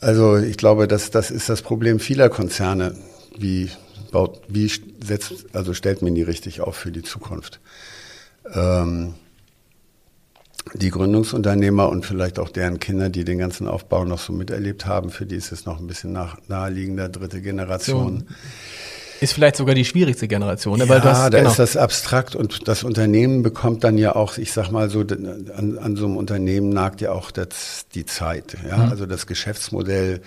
Also 0.00 0.36
ich 0.36 0.56
glaube, 0.56 0.86
das, 0.86 1.10
das 1.10 1.30
ist 1.30 1.48
das 1.48 1.62
Problem 1.62 1.98
vieler 1.98 2.28
Konzerne. 2.28 2.96
Wie 3.36 3.70
baut, 4.12 4.40
wie 4.46 4.70
setzt, 5.02 5.46
also 5.52 5.74
stellt 5.74 6.02
man 6.02 6.14
die 6.14 6.22
richtig 6.22 6.60
auf 6.60 6.76
für 6.76 6.92
die 6.92 7.02
Zukunft? 7.02 7.60
Ähm, 8.52 9.14
die 10.74 10.90
Gründungsunternehmer 10.90 11.88
und 11.88 12.06
vielleicht 12.06 12.38
auch 12.38 12.48
deren 12.48 12.78
Kinder, 12.78 13.08
die 13.08 13.24
den 13.24 13.38
ganzen 13.38 13.68
Aufbau 13.68 14.04
noch 14.04 14.18
so 14.18 14.32
miterlebt 14.32 14.86
haben, 14.86 15.10
für 15.10 15.26
die 15.26 15.36
ist 15.36 15.52
es 15.52 15.66
noch 15.66 15.78
ein 15.78 15.86
bisschen 15.86 16.12
nach, 16.12 16.38
naheliegender 16.48 17.08
dritte 17.08 17.40
Generation. 17.40 18.26
Ist 19.20 19.34
vielleicht 19.34 19.54
sogar 19.54 19.76
die 19.76 19.84
schwierigste 19.84 20.26
Generation. 20.26 20.78
Ne? 20.78 20.88
Weil 20.88 20.98
ja, 20.98 21.04
das, 21.04 21.30
da 21.30 21.38
genau. 21.38 21.50
ist 21.50 21.58
das 21.58 21.76
abstrakt 21.76 22.34
und 22.34 22.66
das 22.66 22.82
Unternehmen 22.82 23.44
bekommt 23.44 23.84
dann 23.84 23.96
ja 23.96 24.16
auch, 24.16 24.36
ich 24.36 24.52
sag 24.52 24.70
mal 24.72 24.90
so, 24.90 25.00
an, 25.00 25.78
an 25.78 25.96
so 25.96 26.06
einem 26.06 26.16
Unternehmen 26.16 26.70
nagt 26.70 27.00
ja 27.00 27.12
auch 27.12 27.30
das, 27.30 27.86
die 27.94 28.04
Zeit. 28.04 28.56
Ja? 28.68 28.78
Mhm. 28.78 28.90
Also 28.90 29.06
das 29.06 29.28
Geschäftsmodell 29.28 30.22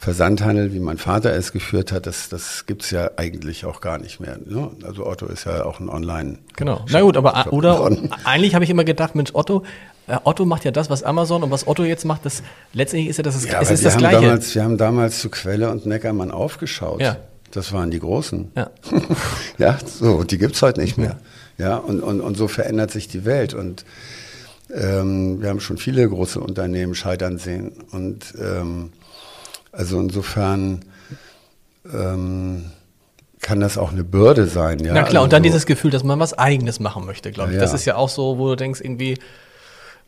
Versandhandel, 0.00 0.72
wie 0.72 0.80
mein 0.80 0.96
Vater 0.96 1.34
es 1.34 1.52
geführt 1.52 1.92
hat, 1.92 2.06
das, 2.06 2.30
das 2.30 2.64
gibt's 2.64 2.90
ja 2.90 3.10
eigentlich 3.16 3.66
auch 3.66 3.82
gar 3.82 3.98
nicht 3.98 4.18
mehr. 4.18 4.38
Ne? 4.42 4.70
Also 4.82 5.06
Otto 5.06 5.26
ist 5.26 5.44
ja 5.44 5.66
auch 5.66 5.78
ein 5.78 5.90
Online. 5.90 6.38
Genau. 6.56 6.86
Na 6.88 7.02
gut, 7.02 7.18
aber 7.18 7.52
oder 7.52 7.90
eigentlich 8.24 8.54
habe 8.54 8.64
ich 8.64 8.70
immer 8.70 8.84
gedacht, 8.84 9.14
Mensch, 9.14 9.34
Otto, 9.34 9.62
äh, 10.06 10.16
Otto 10.24 10.46
macht 10.46 10.64
ja 10.64 10.70
das, 10.70 10.88
was 10.88 11.02
Amazon 11.02 11.42
und 11.42 11.50
was 11.50 11.66
Otto 11.66 11.84
jetzt 11.84 12.06
macht, 12.06 12.24
das 12.24 12.42
letztendlich 12.72 13.10
ist 13.10 13.18
ja 13.18 13.22
das, 13.24 13.44
ja, 13.44 13.60
es 13.60 13.70
ist 13.70 13.84
das 13.84 13.98
Gleiche. 13.98 14.22
Damals, 14.22 14.54
wir 14.54 14.64
haben 14.64 14.78
damals 14.78 15.20
zu 15.20 15.28
Quelle 15.28 15.70
und 15.70 15.84
Neckermann 15.84 16.30
aufgeschaut. 16.30 17.02
Ja. 17.02 17.18
Das 17.50 17.74
waren 17.74 17.90
die 17.90 18.00
Großen. 18.00 18.52
Ja, 18.56 18.70
ja 19.58 19.78
so, 19.84 20.24
die 20.24 20.38
gibt's 20.38 20.62
heute 20.62 20.80
nicht 20.80 20.96
mehr. 20.96 21.18
Ja, 21.58 21.76
und, 21.76 22.00
und, 22.00 22.22
und 22.22 22.38
so 22.38 22.48
verändert 22.48 22.90
sich 22.90 23.06
die 23.06 23.26
Welt. 23.26 23.52
Und 23.52 23.84
ähm, 24.74 25.42
wir 25.42 25.50
haben 25.50 25.60
schon 25.60 25.76
viele 25.76 26.08
große 26.08 26.40
Unternehmen 26.40 26.94
scheitern 26.94 27.36
sehen. 27.36 27.72
Und 27.90 28.32
ähm, 28.40 28.92
also 29.72 30.00
insofern 30.00 30.84
ähm, 31.92 32.70
kann 33.40 33.60
das 33.60 33.78
auch 33.78 33.92
eine 33.92 34.04
Bürde 34.04 34.46
sein. 34.46 34.78
Ja? 34.80 34.92
Na 34.92 35.02
klar, 35.02 35.06
also 35.06 35.24
und 35.24 35.32
dann 35.32 35.42
dieses 35.42 35.66
Gefühl, 35.66 35.90
dass 35.90 36.04
man 36.04 36.18
was 36.20 36.38
Eigenes 36.38 36.80
machen 36.80 37.06
möchte, 37.06 37.32
glaube 37.32 37.50
ich. 37.50 37.56
Ja. 37.56 37.62
Das 37.62 37.72
ist 37.72 37.84
ja 37.84 37.96
auch 37.96 38.08
so, 38.08 38.38
wo 38.38 38.48
du 38.48 38.56
denkst, 38.56 38.80
irgendwie, 38.80 39.18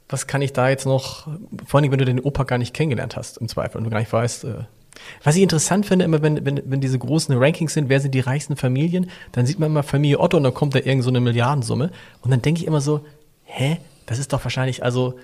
was 0.09 0.27
kann 0.27 0.43
ich 0.43 0.53
da 0.53 0.69
jetzt 0.69 0.85
noch, 0.85 1.29
vor 1.67 1.81
allem, 1.81 1.91
wenn 1.91 1.99
du 1.99 2.05
den 2.05 2.21
Opa 2.21 2.45
gar 2.45 2.59
nicht 2.59 2.75
kennengelernt 2.75 3.17
hast, 3.17 3.39
im 3.39 3.49
Zweifel, 3.49 3.79
und 3.79 3.85
du 3.85 3.91
gar 3.91 4.01
nicht 4.01 4.13
weißt, 4.13 4.45
äh, 4.45 4.55
was 5.25 5.37
ich 5.37 5.43
interessant 5.43 5.87
finde, 5.87 6.05
immer 6.05 6.21
wenn, 6.23 6.45
wenn, 6.45 6.61
wenn 6.67 6.81
diese 6.81 6.99
großen 6.99 7.37
Rankings 7.37 7.73
sind, 7.73 7.89
wer 7.89 8.01
sind 8.01 8.15
die 8.15 8.21
reichsten 8.21 8.57
Familien, 8.57 9.11
dann 9.33 9.47
sieht 9.47 9.59
man 9.59 9.71
immer 9.71 9.83
Familie 9.83 10.21
Otto 10.21 10.37
und 10.37 10.45
dann 10.45 10.55
kommt 10.55 10.75
da 10.75 10.81
irgend 10.81 11.03
so 11.03 11.11
eine 11.11 11.21
Milliardensumme. 11.21 11.91
Und 12.21 12.31
dann 12.31 12.43
denke 12.43 12.61
ich 12.61 12.67
immer 12.67 12.81
so, 12.81 13.01
hä, 13.45 13.79
das 14.07 14.19
ist 14.19 14.33
doch 14.33 14.45
wahrscheinlich, 14.45 14.85
also 14.85 15.19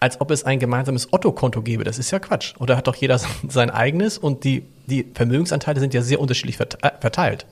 als 0.00 0.20
ob 0.20 0.30
es 0.30 0.44
ein 0.44 0.58
gemeinsames 0.58 1.12
Otto-Konto 1.12 1.62
gäbe. 1.62 1.84
Das 1.84 1.98
ist 1.98 2.10
ja 2.10 2.18
Quatsch. 2.18 2.54
Oder 2.58 2.76
hat 2.76 2.86
doch 2.86 2.96
jeder 2.96 3.18
sein 3.48 3.70
eigenes 3.70 4.18
und 4.18 4.44
die, 4.44 4.64
die 4.86 5.06
Vermögensanteile 5.14 5.80
sind 5.80 5.94
ja 5.94 6.02
sehr 6.02 6.20
unterschiedlich 6.20 6.60
äh, 6.60 6.90
verteilt. 7.00 7.46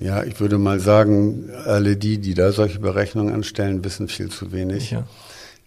Ja, 0.00 0.22
ich 0.22 0.40
würde 0.40 0.56
mal 0.56 0.80
sagen, 0.80 1.50
alle 1.64 1.96
die, 1.96 2.18
die 2.18 2.34
da 2.34 2.52
solche 2.52 2.78
Berechnungen 2.78 3.34
anstellen, 3.34 3.84
wissen 3.84 4.08
viel 4.08 4.30
zu 4.30 4.52
wenig. 4.52 4.92
Ja. 4.92 5.04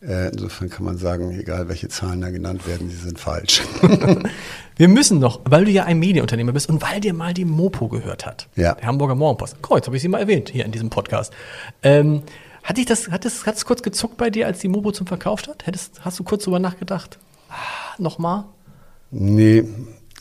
Äh, 0.02 0.30
insofern 0.30 0.70
kann 0.70 0.86
man 0.86 0.98
sagen, 0.98 1.40
egal 1.40 1.70
welche 1.70 1.88
Zahlen 1.88 2.22
da 2.22 2.30
genannt 2.30 2.68
werden, 2.68 2.90
sie 2.90 2.98
sind 2.98 3.20
falsch. 3.20 3.62
Wir 4.76 4.88
müssen 4.88 5.20
noch, 5.20 5.42
weil 5.46 5.66
du 5.66 5.72
ja 5.72 5.84
ein 5.86 6.00
Medienunternehmer 6.00 6.52
bist 6.52 6.70
und 6.70 6.82
weil 6.82 7.00
dir 7.00 7.14
mal 7.14 7.34
die 7.34 7.46
Mopo 7.46 7.88
gehört 7.88 8.26
hat. 8.26 8.48
Ja. 8.56 8.74
Der 8.74 8.88
Hamburger 8.88 9.16
Morgenpost. 9.16 9.62
Kreuz, 9.62 9.86
habe 9.86 9.96
ich 9.96 10.02
sie 10.02 10.10
mal 10.10 10.20
erwähnt 10.20 10.50
hier 10.50 10.66
in 10.66 10.72
diesem 10.72 10.90
Podcast. 10.90 11.32
Ähm, 11.84 12.24
hat 12.64 12.78
dich 12.78 12.86
das, 12.86 13.10
hat 13.10 13.26
es, 13.26 13.46
hat 13.46 13.56
es 13.56 13.66
kurz 13.66 13.84
gezuckt 13.84 14.18
bei 14.18 14.30
dir, 14.30 14.48
als 14.48 14.60
die 14.60 14.70
Mobo 14.70 14.92
zum 14.92 15.06
Verkauf 15.06 15.42
hat? 15.48 15.68
Hättest, 15.68 16.04
hast 16.06 16.20
du 16.20 16.24
kurz 16.24 16.46
drüber 16.46 16.60
nachgedacht? 16.60 17.20
Ah, 17.50 17.56
Nochmal? 17.98 18.46
Nee, 19.12 19.66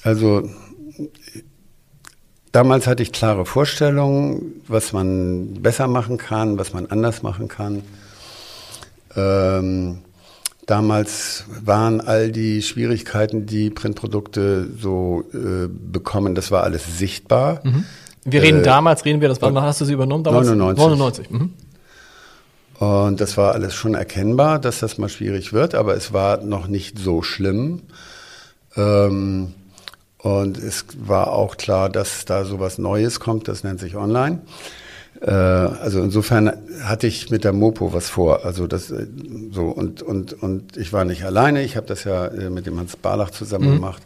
also 0.03 0.49
damals 2.51 2.87
hatte 2.87 3.03
ich 3.03 3.13
klare 3.13 3.47
Vorstellungen, 3.47 4.63
was 4.69 4.93
man 4.93 5.55
besser 5.63 5.89
machen 5.89 6.19
kann, 6.19 6.59
was 6.59 6.73
man 6.75 6.87
anders 6.87 7.23
machen 7.23 7.49
kann. 7.49 7.83
Ähm, 9.17 9.99
damals 10.67 11.45
waren 11.65 12.01
all 12.01 12.33
die 12.33 12.61
Schwierigkeiten, 12.63 13.47
die 13.47 13.71
Printprodukte 13.71 14.69
so 14.79 15.25
äh, 15.33 15.69
bekommen, 15.69 16.35
das 16.35 16.51
war 16.51 16.65
alles 16.65 16.99
sichtbar. 16.99 17.61
Mhm. 17.63 17.85
Wir 18.25 18.43
reden 18.43 18.61
äh, 18.61 18.65
damals, 18.65 19.05
reden 19.05 19.21
wir, 19.21 19.29
das 19.29 19.41
war, 19.41 19.53
hast 19.63 19.81
du 19.81 19.85
sie 19.85 19.93
übernommen? 19.95 20.25
Damals? 20.25 20.49
99. 20.49 20.85
99. 20.85 21.31
Mhm. 21.31 21.51
Und 22.83 23.21
das 23.21 23.37
war 23.37 23.53
alles 23.53 23.77
schon 23.77 23.95
erkennbar, 23.95 24.59
dass 24.59 24.81
das 24.81 24.99
mal 24.99 25.09
schwierig 25.09 25.53
wird, 25.53 25.77
aber 25.77 25.95
es 25.95 26.13
war 26.13 26.43
noch 26.43 26.67
nicht 26.67 26.99
so 26.99 27.23
schlimm. 27.23 27.83
Ähm, 28.75 29.55
und 30.19 30.59
es 30.59 30.87
war 30.99 31.33
auch 31.33 31.59
klar, 31.59 31.89
dass 31.89 32.25
da 32.25 32.45
sowas 32.45 32.79
Neues 32.79 33.21
kommt, 33.21 33.47
das 33.47 33.63
nennt 33.63 33.79
sich 33.79 33.95
Online. 33.95 34.41
Äh, 35.21 35.31
also 35.31 36.03
insofern 36.03 36.51
hatte 36.83 37.07
ich 37.07 37.31
mit 37.31 37.45
der 37.45 37.53
Mopo 37.53 37.93
was 37.93 38.11
vor. 38.11 38.45
Also 38.45 38.67
das 38.67 38.91
äh, 38.91 39.07
so 39.53 39.67
und 39.67 40.03
und 40.03 40.43
und 40.43 40.77
ich 40.77 40.93
war 40.93 41.05
nicht 41.05 41.23
alleine. 41.23 41.63
Ich 41.63 41.77
habe 41.77 41.87
das 41.87 42.03
ja 42.03 42.27
äh, 42.27 42.51
mit 42.51 42.67
dem 42.67 42.81
Hans 42.81 42.97
Barlach 42.97 43.31
zusammen 43.31 43.69
mhm. 43.69 43.75
gemacht. 43.75 44.03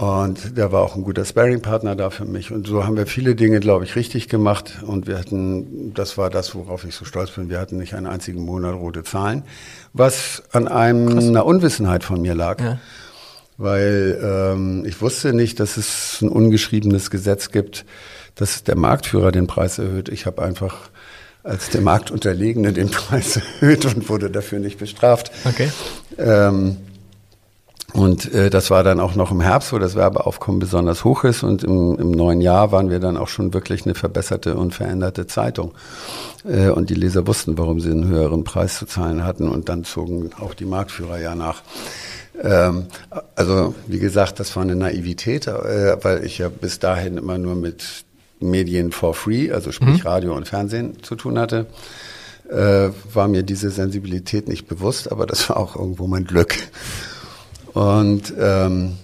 Und 0.00 0.56
der 0.56 0.72
war 0.72 0.80
auch 0.80 0.96
ein 0.96 1.04
guter 1.04 1.26
Sparring-Partner 1.26 1.94
da 1.94 2.08
für 2.08 2.24
mich. 2.24 2.52
Und 2.52 2.66
so 2.66 2.86
haben 2.86 2.96
wir 2.96 3.06
viele 3.06 3.34
Dinge, 3.34 3.60
glaube 3.60 3.84
ich, 3.84 3.96
richtig 3.96 4.30
gemacht. 4.30 4.78
Und 4.86 5.06
wir 5.06 5.18
hatten, 5.18 5.92
das 5.92 6.16
war 6.16 6.30
das, 6.30 6.54
worauf 6.54 6.84
ich 6.84 6.94
so 6.94 7.04
stolz 7.04 7.32
bin, 7.32 7.50
wir 7.50 7.60
hatten 7.60 7.76
nicht 7.76 7.92
einen 7.92 8.06
einzigen 8.06 8.40
Monat 8.40 8.74
rote 8.76 9.02
Zahlen, 9.02 9.42
was 9.92 10.42
an 10.52 10.68
einem, 10.68 11.18
einer 11.18 11.44
Unwissenheit 11.44 12.02
von 12.02 12.22
mir 12.22 12.34
lag. 12.34 12.62
Ja. 12.62 12.78
Weil 13.58 14.18
ähm, 14.22 14.86
ich 14.86 15.02
wusste 15.02 15.34
nicht, 15.34 15.60
dass 15.60 15.76
es 15.76 16.22
ein 16.22 16.30
ungeschriebenes 16.30 17.10
Gesetz 17.10 17.50
gibt, 17.50 17.84
dass 18.36 18.64
der 18.64 18.78
Marktführer 18.78 19.32
den 19.32 19.48
Preis 19.48 19.78
erhöht. 19.78 20.08
Ich 20.08 20.24
habe 20.24 20.40
einfach 20.40 20.88
als 21.42 21.68
der 21.68 21.82
Marktunterlegene 21.82 22.72
den 22.72 22.90
Preis 22.90 23.36
erhöht 23.60 23.84
und 23.84 24.08
wurde 24.08 24.30
dafür 24.30 24.60
nicht 24.60 24.78
bestraft. 24.78 25.30
Okay. 25.44 25.70
Ähm, 26.16 26.78
und 27.92 28.32
äh, 28.32 28.50
das 28.50 28.70
war 28.70 28.84
dann 28.84 29.00
auch 29.00 29.14
noch 29.14 29.32
im 29.32 29.40
Herbst, 29.40 29.72
wo 29.72 29.78
das 29.78 29.96
Werbeaufkommen 29.96 30.60
besonders 30.60 31.04
hoch 31.04 31.24
ist. 31.24 31.42
Und 31.42 31.64
im, 31.64 31.96
im 31.98 32.10
neuen 32.12 32.40
Jahr 32.40 32.72
waren 32.72 32.90
wir 32.90 33.00
dann 33.00 33.16
auch 33.16 33.28
schon 33.28 33.52
wirklich 33.52 33.84
eine 33.84 33.94
verbesserte 33.94 34.54
und 34.56 34.74
veränderte 34.74 35.26
Zeitung. 35.26 35.72
Äh, 36.44 36.68
und 36.68 36.90
die 36.90 36.94
Leser 36.94 37.26
wussten, 37.26 37.58
warum 37.58 37.80
sie 37.80 37.90
einen 37.90 38.06
höheren 38.06 38.44
Preis 38.44 38.78
zu 38.78 38.86
zahlen 38.86 39.24
hatten. 39.24 39.48
Und 39.48 39.68
dann 39.68 39.84
zogen 39.84 40.30
auch 40.38 40.54
die 40.54 40.66
Marktführer 40.66 41.18
ja 41.18 41.34
nach. 41.34 41.62
Ähm, 42.40 42.86
also 43.34 43.74
wie 43.86 43.98
gesagt, 43.98 44.38
das 44.38 44.54
war 44.54 44.62
eine 44.62 44.76
Naivität, 44.76 45.48
äh, 45.48 45.96
weil 46.02 46.24
ich 46.24 46.38
ja 46.38 46.48
bis 46.48 46.78
dahin 46.78 47.16
immer 47.16 47.38
nur 47.38 47.56
mit 47.56 48.04
Medien 48.38 48.92
for 48.92 49.14
free, 49.14 49.50
also 49.50 49.72
sprich 49.72 50.04
mhm. 50.04 50.08
Radio 50.08 50.36
und 50.36 50.48
Fernsehen 50.48 51.02
zu 51.02 51.16
tun 51.16 51.38
hatte. 51.38 51.66
Äh, 52.48 52.90
war 53.12 53.28
mir 53.28 53.42
diese 53.42 53.70
Sensibilität 53.70 54.48
nicht 54.48 54.66
bewusst, 54.66 55.10
aber 55.12 55.26
das 55.26 55.48
war 55.48 55.56
auch 55.56 55.76
irgendwo 55.76 56.06
mein 56.06 56.24
Glück. 56.24 56.56
Und 57.74 58.34
ähm, 58.38 58.96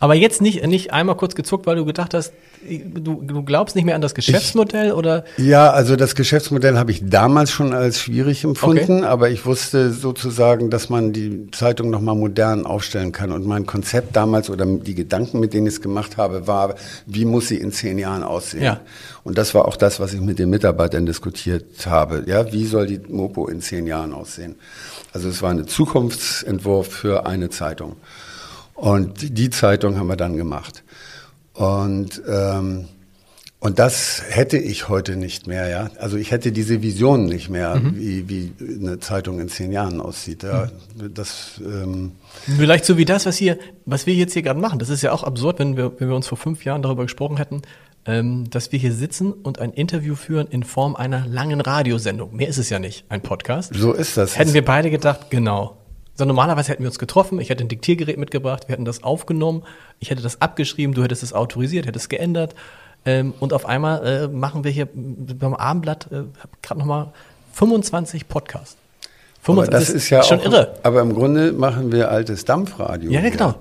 aber 0.00 0.14
jetzt 0.14 0.40
nicht, 0.40 0.64
nicht 0.66 0.92
einmal 0.92 1.16
kurz 1.16 1.34
gezuckt, 1.34 1.66
weil 1.66 1.76
du 1.76 1.84
gedacht 1.84 2.14
hast, 2.14 2.32
du, 2.68 3.22
du 3.22 3.42
glaubst 3.42 3.76
nicht 3.76 3.84
mehr 3.84 3.94
an 3.94 4.00
das 4.00 4.14
Geschäftsmodell 4.14 4.88
ich, 4.88 4.92
oder? 4.92 5.24
Ja, 5.36 5.70
also 5.70 5.96
das 5.96 6.14
Geschäftsmodell 6.14 6.76
habe 6.78 6.90
ich 6.90 7.08
damals 7.08 7.50
schon 7.50 7.72
als 7.72 8.00
schwierig 8.00 8.44
empfunden, 8.44 8.98
okay. 8.98 9.06
aber 9.06 9.30
ich 9.30 9.46
wusste 9.46 9.92
sozusagen, 9.92 10.70
dass 10.70 10.88
man 10.88 11.12
die 11.12 11.50
Zeitung 11.52 11.90
nochmal 11.90 12.14
modern 12.14 12.66
aufstellen 12.66 13.12
kann. 13.12 13.32
Und 13.32 13.46
mein 13.46 13.66
Konzept 13.66 14.16
damals 14.16 14.50
oder 14.50 14.66
die 14.66 14.94
Gedanken, 14.94 15.40
mit 15.40 15.54
denen 15.54 15.66
ich 15.66 15.74
es 15.74 15.80
gemacht 15.80 16.16
habe, 16.16 16.46
war, 16.46 16.74
wie 17.06 17.24
muss 17.24 17.48
sie 17.48 17.56
in 17.56 17.72
zehn 17.72 17.98
Jahren 17.98 18.22
aussehen? 18.22 18.62
Ja. 18.62 18.80
Und 19.24 19.38
das 19.38 19.54
war 19.54 19.66
auch 19.66 19.76
das, 19.76 20.00
was 20.00 20.12
ich 20.12 20.20
mit 20.20 20.38
den 20.38 20.50
Mitarbeitern 20.50 21.06
diskutiert 21.06 21.64
habe. 21.86 22.24
Ja, 22.26 22.52
wie 22.52 22.66
soll 22.66 22.86
die 22.86 23.00
Mopo 23.08 23.48
in 23.48 23.60
zehn 23.60 23.86
Jahren 23.86 24.12
aussehen? 24.12 24.56
Also 25.12 25.28
es 25.28 25.42
war 25.42 25.50
ein 25.50 25.66
Zukunftsentwurf 25.66 26.88
für 26.88 27.26
eine 27.26 27.50
Zeitung. 27.50 27.96
Und 28.74 29.36
die 29.36 29.50
Zeitung 29.50 29.98
haben 29.98 30.06
wir 30.06 30.16
dann 30.16 30.36
gemacht. 30.36 30.84
Und 31.58 32.22
ähm, 32.28 32.86
und 33.60 33.80
das 33.80 34.22
hätte 34.28 34.56
ich 34.56 34.88
heute 34.88 35.16
nicht 35.16 35.48
mehr, 35.48 35.68
ja. 35.68 35.90
Also 35.98 36.16
ich 36.16 36.30
hätte 36.30 36.52
diese 36.52 36.80
Vision 36.80 37.24
nicht 37.26 37.48
mehr, 37.48 37.74
mhm. 37.74 37.96
wie, 37.96 38.28
wie 38.28 38.52
eine 38.60 39.00
Zeitung 39.00 39.40
in 39.40 39.48
zehn 39.48 39.72
Jahren 39.72 40.00
aussieht. 40.00 40.44
Ja. 40.44 40.68
Mhm. 40.96 41.12
Das, 41.12 41.60
ähm 41.64 42.12
Vielleicht 42.56 42.84
so 42.84 42.96
wie 42.98 43.04
das, 43.04 43.26
was 43.26 43.36
hier, 43.36 43.58
was 43.84 44.06
wir 44.06 44.14
jetzt 44.14 44.34
hier 44.34 44.42
gerade 44.42 44.60
machen. 44.60 44.78
Das 44.78 44.90
ist 44.90 45.02
ja 45.02 45.10
auch 45.10 45.24
absurd, 45.24 45.58
wenn 45.58 45.76
wir, 45.76 45.92
wenn 45.98 46.08
wir 46.08 46.14
uns 46.14 46.28
vor 46.28 46.38
fünf 46.38 46.64
Jahren 46.64 46.82
darüber 46.82 47.02
gesprochen 47.02 47.36
hätten, 47.36 47.62
ähm, 48.06 48.48
dass 48.48 48.70
wir 48.70 48.78
hier 48.78 48.92
sitzen 48.92 49.32
und 49.32 49.58
ein 49.58 49.72
Interview 49.72 50.14
führen 50.14 50.46
in 50.46 50.62
Form 50.62 50.94
einer 50.94 51.26
langen 51.26 51.60
Radiosendung. 51.60 52.36
Mehr 52.36 52.48
ist 52.48 52.58
es 52.58 52.70
ja 52.70 52.78
nicht, 52.78 53.06
ein 53.08 53.22
Podcast. 53.22 53.74
So 53.74 53.92
ist 53.92 54.16
das. 54.16 54.38
Hätten 54.38 54.54
wir 54.54 54.64
beide 54.64 54.88
gedacht, 54.88 55.30
genau. 55.30 55.77
So 56.18 56.24
normalerweise 56.24 56.72
hätten 56.72 56.82
wir 56.82 56.88
uns 56.88 56.98
getroffen, 56.98 57.40
ich 57.40 57.48
hätte 57.48 57.62
ein 57.62 57.68
Diktiergerät 57.68 58.18
mitgebracht, 58.18 58.66
wir 58.66 58.72
hätten 58.72 58.84
das 58.84 59.04
aufgenommen, 59.04 59.62
ich 60.00 60.10
hätte 60.10 60.20
das 60.20 60.42
abgeschrieben, 60.42 60.92
du 60.92 61.04
hättest 61.04 61.22
es 61.22 61.32
autorisiert, 61.32 61.86
hättest 61.86 62.06
es 62.06 62.08
geändert 62.08 62.56
ähm, 63.06 63.34
und 63.38 63.52
auf 63.52 63.66
einmal 63.66 64.04
äh, 64.04 64.26
machen 64.26 64.64
wir 64.64 64.72
hier 64.72 64.88
beim 64.92 65.54
Abendblatt 65.54 66.08
äh, 66.10 66.24
gerade 66.60 66.80
nochmal 66.80 67.12
25 67.52 68.26
Podcasts. 68.26 68.76
25, 69.42 69.52
aber 69.54 69.78
das, 69.78 69.86
das 69.86 69.94
ist 69.94 70.10
ja 70.10 70.24
schon 70.24 70.40
auch, 70.40 70.44
irre. 70.46 70.74
Aber 70.82 71.02
im 71.02 71.14
Grunde 71.14 71.52
machen 71.52 71.92
wir 71.92 72.10
altes 72.10 72.44
Dampfradio. 72.44 73.12
Ja, 73.12 73.20
genau. 73.20 73.54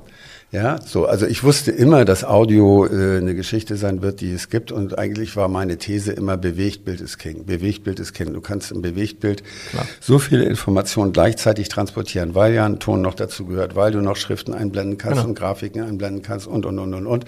Ja, 0.50 0.80
so, 0.82 1.06
also 1.06 1.26
ich 1.26 1.44
wusste 1.44 1.72
immer, 1.72 2.06
dass 2.06 2.24
Audio 2.24 2.86
äh, 2.86 3.18
eine 3.18 3.36
Geschichte 3.36 3.76
sein 3.76 4.02
wird, 4.02 4.22
die 4.22 4.32
es 4.32 4.50
gibt 4.50 4.72
und 4.72 4.98
eigentlich 4.98 5.36
war 5.36 5.50
meine 5.50 5.78
These 5.78 6.14
immer, 6.14 6.38
Bewegtbild 6.38 7.02
ist 7.02 7.18
King. 7.18 7.46
Bewegtbild 7.46 8.00
ist 8.00 8.14
King. 8.14 8.34
Du 8.34 8.40
kannst 8.40 8.72
im 8.72 8.82
Bewegtbild 8.82 9.44
Klar. 9.72 9.86
so 10.00 10.20
viele 10.20 10.46
Informationen 10.46 11.12
gleichzeitig 11.12 11.68
transportieren, 11.68 12.34
weil 12.34 12.54
ja 12.54 12.66
ein 12.66 12.80
Ton 12.80 13.02
noch 13.02 13.14
dazu 13.14 13.46
gehört, 13.46 13.76
weil 13.76 13.92
du 13.92 14.00
noch 14.00 14.16
Schriften 14.16 14.54
einblenden 14.54 14.98
kannst 14.98 15.18
genau. 15.18 15.28
und 15.28 15.36
Grafiken 15.36 15.82
einblenden 15.82 16.22
kannst 16.22 16.48
und, 16.48 16.66
und, 16.66 16.80
und, 16.80 16.94
und, 16.94 17.08
und. 17.08 17.26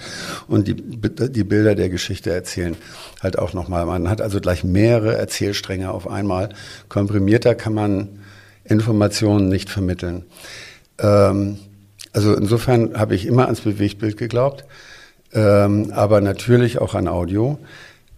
Und 0.48 0.70
die, 0.70 0.76
die 0.76 1.44
Bilder 1.44 1.76
der 1.76 1.90
Geschichte 1.90 2.32
erzählen 2.32 2.78
halt 3.22 3.38
auch 3.38 3.52
nochmal. 3.52 3.86
Man 3.86 4.10
hat 4.10 4.22
also 4.22 4.40
gleich 4.40 4.64
mehrere 4.64 5.18
Erzählstränge 5.18 5.92
auf 5.92 6.10
einmal. 6.10 6.50
Komprimierter 6.88 7.54
kann 7.54 7.74
man 7.74 8.08
Informationen 8.64 9.50
nicht 9.50 9.70
vermitteln. 9.70 10.24
Ähm, 11.00 11.60
also 12.14 12.36
insofern 12.36 12.98
habe 12.98 13.16
ich 13.16 13.26
immer 13.26 13.46
ans 13.46 13.62
Bewegtbild 13.62 14.18
geglaubt, 14.18 14.66
ähm, 15.34 15.92
aber 15.94 16.22
natürlich 16.22 16.80
auch 16.80 16.96
an 16.96 17.08
Audio. 17.08 17.60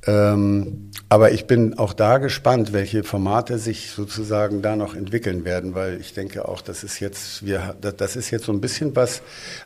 Ähm, 0.08 0.90
aber 1.10 1.32
ich 1.32 1.46
bin 1.46 1.78
auch 1.78 1.94
da 1.94 2.18
gespannt, 2.18 2.74
welche 2.74 3.04
Formate 3.04 3.60
sich 3.60 3.92
sozusagen 3.92 4.62
da 4.62 4.76
noch 4.76 4.96
entwickeln 4.96 5.46
werden, 5.46 5.76
weil 5.76 6.00
ich 6.00 6.14
denke 6.14 6.48
auch, 6.48 6.62
das 6.62 6.84
ist 6.84 7.00
jetzt, 7.00 7.46
wir, 7.46 7.76
das 7.80 8.16
ist 8.16 8.32
jetzt 8.32 8.46
so 8.46 8.52
ein 8.52 8.62
bisschen 8.62 8.96
was, 8.96 9.22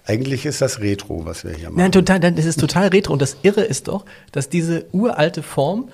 eigentlich 0.06 0.46
ist 0.46 0.62
das 0.62 0.82
Retro, 0.82 1.26
was 1.26 1.46
wir 1.46 1.52
hier 1.52 1.70
machen. 1.70 1.80
Nein, 1.80 1.92
total, 1.92 2.20
das 2.20 2.46
ist 2.46 2.60
total 2.60 2.90
Retro. 2.90 3.14
Und 3.14 3.22
das 3.22 3.38
Irre 3.44 3.62
ist 3.62 3.88
doch, 3.88 4.06
dass 4.32 4.50
diese 4.50 4.86
uralte 4.92 5.42
Form 5.42 5.90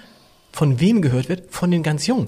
von 0.52 0.80
wem 0.80 1.02
gehört 1.02 1.30
wird? 1.30 1.44
Von 1.50 1.72
den 1.72 1.84
ganz 1.84 2.08
Jungen. 2.08 2.28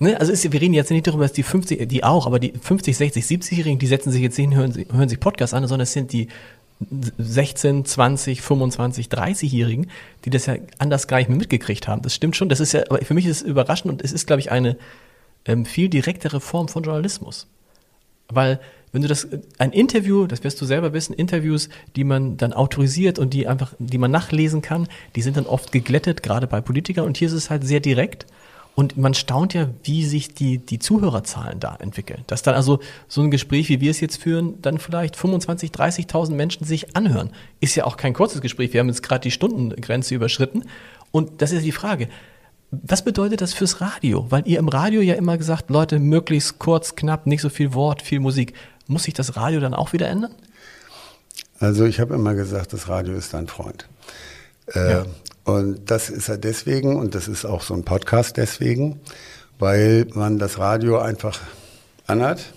Ne? 0.00 0.18
Also 0.18 0.32
ist, 0.32 0.50
wir 0.50 0.60
reden 0.60 0.74
jetzt 0.74 0.90
nicht 0.90 1.06
darüber, 1.06 1.24
dass 1.24 1.32
die 1.32 1.42
50, 1.42 1.88
die 1.88 2.04
auch, 2.04 2.26
aber 2.26 2.38
die 2.38 2.52
50, 2.52 2.96
60, 2.96 3.24
70-Jährigen, 3.24 3.78
die 3.78 3.86
setzen 3.86 4.10
sich 4.12 4.22
jetzt 4.22 4.36
hin, 4.36 4.54
hören, 4.54 4.72
hören 4.92 5.08
sich 5.08 5.20
Podcasts 5.20 5.54
an, 5.54 5.66
sondern 5.66 5.84
es 5.84 5.92
sind 5.92 6.12
die 6.12 6.28
16, 7.18 7.84
20, 7.84 8.40
25, 8.40 9.08
30-Jährigen, 9.08 9.90
die 10.24 10.30
das 10.30 10.46
ja 10.46 10.56
anders 10.78 11.08
gar 11.08 11.18
nicht 11.18 11.28
mehr 11.28 11.38
mitgekriegt 11.38 11.88
haben. 11.88 12.02
Das 12.02 12.14
stimmt 12.14 12.36
schon. 12.36 12.48
Das 12.48 12.60
ist 12.60 12.72
ja, 12.72 12.82
aber 12.88 12.98
für 12.98 13.14
mich 13.14 13.26
ist 13.26 13.42
es 13.42 13.42
überraschend 13.42 13.92
und 13.92 14.02
es 14.02 14.12
ist, 14.12 14.26
glaube 14.26 14.40
ich, 14.40 14.52
eine 14.52 14.76
ähm, 15.44 15.64
viel 15.64 15.88
direktere 15.88 16.40
Form 16.40 16.68
von 16.68 16.84
Journalismus. 16.84 17.48
Weil, 18.28 18.60
wenn 18.92 19.02
du 19.02 19.08
das, 19.08 19.26
ein 19.58 19.72
Interview, 19.72 20.26
das 20.26 20.44
wirst 20.44 20.60
du 20.60 20.66
selber 20.66 20.92
wissen, 20.92 21.14
Interviews, 21.14 21.68
die 21.96 22.04
man 22.04 22.36
dann 22.36 22.52
autorisiert 22.52 23.18
und 23.18 23.34
die 23.34 23.48
einfach, 23.48 23.74
die 23.78 23.98
man 23.98 24.10
nachlesen 24.10 24.62
kann, 24.62 24.86
die 25.16 25.22
sind 25.22 25.36
dann 25.36 25.46
oft 25.46 25.72
geglättet, 25.72 26.22
gerade 26.22 26.46
bei 26.46 26.60
Politikern. 26.60 27.06
Und 27.06 27.16
hier 27.16 27.28
ist 27.28 27.34
es 27.34 27.50
halt 27.50 27.66
sehr 27.66 27.80
direkt. 27.80 28.26
Und 28.78 28.96
man 28.96 29.12
staunt 29.12 29.54
ja, 29.54 29.68
wie 29.82 30.04
sich 30.04 30.34
die, 30.34 30.58
die 30.58 30.78
Zuhörerzahlen 30.78 31.58
da 31.58 31.74
entwickeln. 31.80 32.22
Dass 32.28 32.42
dann 32.42 32.54
also 32.54 32.78
so 33.08 33.22
ein 33.22 33.32
Gespräch, 33.32 33.68
wie 33.70 33.80
wir 33.80 33.90
es 33.90 33.98
jetzt 33.98 34.22
führen, 34.22 34.62
dann 34.62 34.78
vielleicht 34.78 35.16
25, 35.16 35.72
30.000 35.72 36.30
Menschen 36.30 36.64
sich 36.64 36.96
anhören. 36.96 37.30
Ist 37.58 37.74
ja 37.74 37.86
auch 37.86 37.96
kein 37.96 38.14
kurzes 38.14 38.40
Gespräch. 38.40 38.72
Wir 38.72 38.78
haben 38.78 38.86
jetzt 38.86 39.02
gerade 39.02 39.22
die 39.22 39.32
Stundengrenze 39.32 40.14
überschritten. 40.14 40.62
Und 41.10 41.42
das 41.42 41.50
ist 41.50 41.64
die 41.64 41.72
Frage. 41.72 42.08
Was 42.70 43.02
bedeutet 43.02 43.40
das 43.40 43.52
fürs 43.52 43.80
Radio? 43.80 44.30
Weil 44.30 44.46
ihr 44.46 44.60
im 44.60 44.68
Radio 44.68 45.00
ja 45.00 45.14
immer 45.14 45.36
gesagt, 45.38 45.70
Leute, 45.70 45.98
möglichst 45.98 46.60
kurz, 46.60 46.94
knapp, 46.94 47.26
nicht 47.26 47.40
so 47.40 47.48
viel 47.48 47.74
Wort, 47.74 48.00
viel 48.00 48.20
Musik. 48.20 48.54
Muss 48.86 49.02
sich 49.02 49.14
das 49.14 49.34
Radio 49.34 49.58
dann 49.58 49.74
auch 49.74 49.92
wieder 49.92 50.06
ändern? 50.06 50.36
Also 51.58 51.84
ich 51.84 51.98
habe 51.98 52.14
immer 52.14 52.34
gesagt, 52.34 52.72
das 52.72 52.86
Radio 52.86 53.16
ist 53.16 53.34
dein 53.34 53.48
Freund. 53.48 53.88
Äh, 54.72 54.92
ja. 54.92 55.06
Und 55.48 55.90
das 55.90 56.10
ist 56.10 56.28
er 56.28 56.36
deswegen, 56.36 56.96
und 56.96 57.14
das 57.14 57.26
ist 57.26 57.46
auch 57.46 57.62
so 57.62 57.72
ein 57.72 57.82
Podcast 57.82 58.36
deswegen, 58.36 59.00
weil 59.58 60.06
man 60.12 60.38
das 60.38 60.58
Radio 60.58 60.98
einfach 60.98 61.40
anhat, 62.06 62.52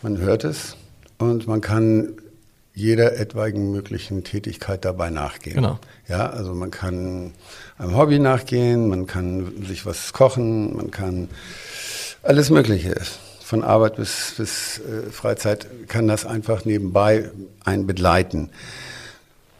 man 0.00 0.16
hört 0.16 0.44
es 0.44 0.76
und 1.18 1.46
man 1.46 1.60
kann 1.60 2.14
jeder 2.72 3.18
etwaigen 3.18 3.70
möglichen 3.70 4.24
Tätigkeit 4.24 4.86
dabei 4.86 5.10
nachgehen. 5.10 5.56
Genau. 5.56 5.78
Ja, 6.08 6.30
also 6.30 6.54
man 6.54 6.70
kann 6.70 7.34
einem 7.76 7.94
Hobby 7.94 8.18
nachgehen, 8.18 8.88
man 8.88 9.06
kann 9.06 9.66
sich 9.66 9.84
was 9.84 10.14
kochen, 10.14 10.74
man 10.74 10.90
kann 10.90 11.28
alles 12.22 12.48
Mögliche. 12.48 12.94
Von 13.42 13.62
Arbeit 13.62 13.96
bis, 13.96 14.32
bis 14.38 14.78
äh, 14.78 15.10
Freizeit 15.10 15.66
kann 15.86 16.08
das 16.08 16.24
einfach 16.24 16.64
nebenbei 16.64 17.30
einen 17.62 17.86
begleiten. 17.86 18.48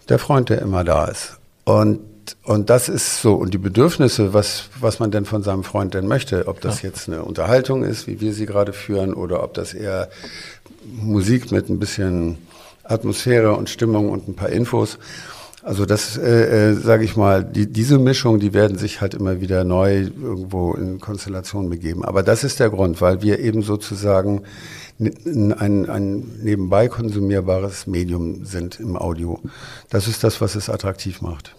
Der 0.09 0.19
Freund, 0.19 0.49
der 0.49 0.63
immer 0.63 0.83
da 0.83 1.05
ist. 1.05 1.37
Und, 1.67 1.99
und 2.45 2.71
das 2.71 2.89
ist 2.89 3.21
so. 3.23 3.35
Und 3.35 3.53
die 3.53 3.59
Bedürfnisse, 3.59 4.33
was, 4.33 4.71
was 4.79 5.01
man 5.01 5.11
denn 5.11 5.25
von 5.25 5.43
seinem 5.43 5.65
Freund 5.65 5.95
denn 5.95 6.07
möchte, 6.07 6.47
ob 6.47 6.61
das 6.61 6.81
ja. 6.81 6.89
jetzt 6.89 7.09
eine 7.09 7.25
Unterhaltung 7.25 7.83
ist, 7.83 8.07
wie 8.07 8.21
wir 8.21 8.33
sie 8.33 8.47
gerade 8.47 8.73
führen, 8.73 9.13
oder 9.13 9.43
ob 9.43 9.53
das 9.55 9.75
eher 9.75 10.09
Musik 10.85 11.51
mit 11.51 11.69
ein 11.69 11.81
bisschen 11.81 12.39
Atmosphäre 12.85 13.57
und 13.57 13.69
Stimmung 13.69 14.11
und 14.11 14.29
ein 14.29 14.37
paar 14.37 14.51
Infos. 14.51 14.99
Also 15.65 15.87
das, 15.87 16.17
äh, 16.17 16.71
äh, 16.71 16.75
sage 16.75 17.03
ich 17.03 17.17
mal, 17.17 17.43
die, 17.43 17.67
diese 17.67 17.99
Mischung, 17.99 18.39
die 18.39 18.55
werden 18.55 18.79
sich 18.79 19.01
halt 19.01 19.15
immer 19.15 19.41
wieder 19.41 19.65
neu 19.65 20.03
irgendwo 20.23 20.75
in 20.75 21.01
Konstellationen 21.01 21.69
begeben. 21.69 22.05
Aber 22.05 22.23
das 22.23 22.45
ist 22.45 22.61
der 22.61 22.71
Grund, 22.71 23.01
weil 23.01 23.23
wir 23.23 23.41
eben 23.41 23.63
sozusagen 23.63 24.43
ein, 24.99 25.89
ein 25.89 26.41
nebenbei 26.43 26.89
konsumierbares 26.89 27.87
Medium 27.87 28.45
sind 28.45 28.81
im 28.81 28.97
Audio. 28.97 29.41
Das 29.91 30.09
ist 30.09 30.25
das, 30.25 30.41
was 30.41 30.55
es 30.55 30.71
attraktiv 30.71 31.21
macht. 31.21 31.55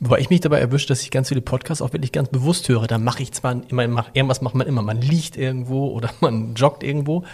Wobei 0.00 0.20
ich 0.20 0.30
mich 0.30 0.40
dabei 0.40 0.60
erwische, 0.60 0.86
dass 0.86 1.02
ich 1.02 1.10
ganz 1.10 1.28
viele 1.28 1.40
Podcasts 1.40 1.82
auch 1.82 1.92
wirklich 1.92 2.12
ganz 2.12 2.28
bewusst 2.28 2.68
höre. 2.68 2.86
Da 2.86 2.98
mache 2.98 3.22
ich 3.22 3.32
zwar 3.32 3.60
immer, 3.68 3.88
mach, 3.88 4.10
irgendwas 4.12 4.42
macht 4.42 4.54
man 4.54 4.66
immer. 4.66 4.82
Man 4.82 5.00
liegt 5.00 5.36
irgendwo 5.36 5.88
oder 5.88 6.10
man 6.20 6.54
joggt 6.54 6.82
irgendwo. 6.82 7.24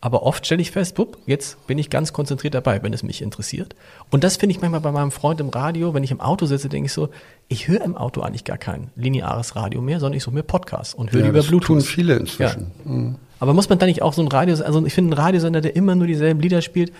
Aber 0.00 0.22
oft 0.22 0.46
stelle 0.46 0.62
ich 0.62 0.70
fest, 0.70 0.94
bupp, 0.94 1.18
jetzt 1.26 1.66
bin 1.66 1.76
ich 1.76 1.90
ganz 1.90 2.12
konzentriert 2.12 2.54
dabei, 2.54 2.80
wenn 2.84 2.92
es 2.92 3.02
mich 3.02 3.20
interessiert. 3.20 3.74
Und 4.10 4.22
das 4.22 4.36
finde 4.36 4.54
ich 4.54 4.60
manchmal 4.60 4.80
bei 4.80 4.92
meinem 4.92 5.10
Freund 5.10 5.40
im 5.40 5.48
Radio, 5.48 5.92
wenn 5.92 6.04
ich 6.04 6.12
im 6.12 6.20
Auto 6.20 6.46
sitze, 6.46 6.68
denke 6.68 6.86
ich 6.86 6.92
so, 6.92 7.08
ich 7.48 7.66
höre 7.66 7.82
im 7.82 7.96
Auto 7.96 8.20
eigentlich 8.20 8.44
gar 8.44 8.58
kein 8.58 8.92
lineares 8.94 9.56
Radio 9.56 9.82
mehr, 9.82 9.98
sondern 9.98 10.16
ich 10.16 10.22
suche 10.22 10.36
mir 10.36 10.44
Podcasts 10.44 10.94
und 10.94 11.12
höre 11.12 11.22
ja, 11.22 11.28
über 11.28 11.42
Bluetooth. 11.42 11.66
tun 11.66 11.80
viele 11.80 12.14
inzwischen. 12.14 12.70
Ja. 12.84 12.92
Mhm. 12.92 13.16
Aber 13.40 13.54
muss 13.54 13.68
man 13.68 13.78
da 13.78 13.86
nicht 13.86 14.02
auch 14.02 14.12
so 14.12 14.22
ein 14.22 14.28
Radio, 14.28 14.56
also 14.64 14.84
ich 14.84 14.94
finde 14.94 15.14
ein 15.14 15.18
Radiosender, 15.18 15.60
der 15.60 15.76
immer 15.76 15.94
nur 15.94 16.06
dieselben 16.06 16.40
Lieder 16.40 16.62
spielt, 16.62 16.92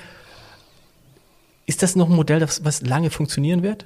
ist 1.67 1.83
das 1.83 1.97
noch 1.97 2.09
ein 2.09 2.17
Modell, 2.17 2.41
das, 2.41 2.65
was 2.65 2.83
lange 2.83 3.11
funktionieren 3.11 3.63
wird? 3.63 3.85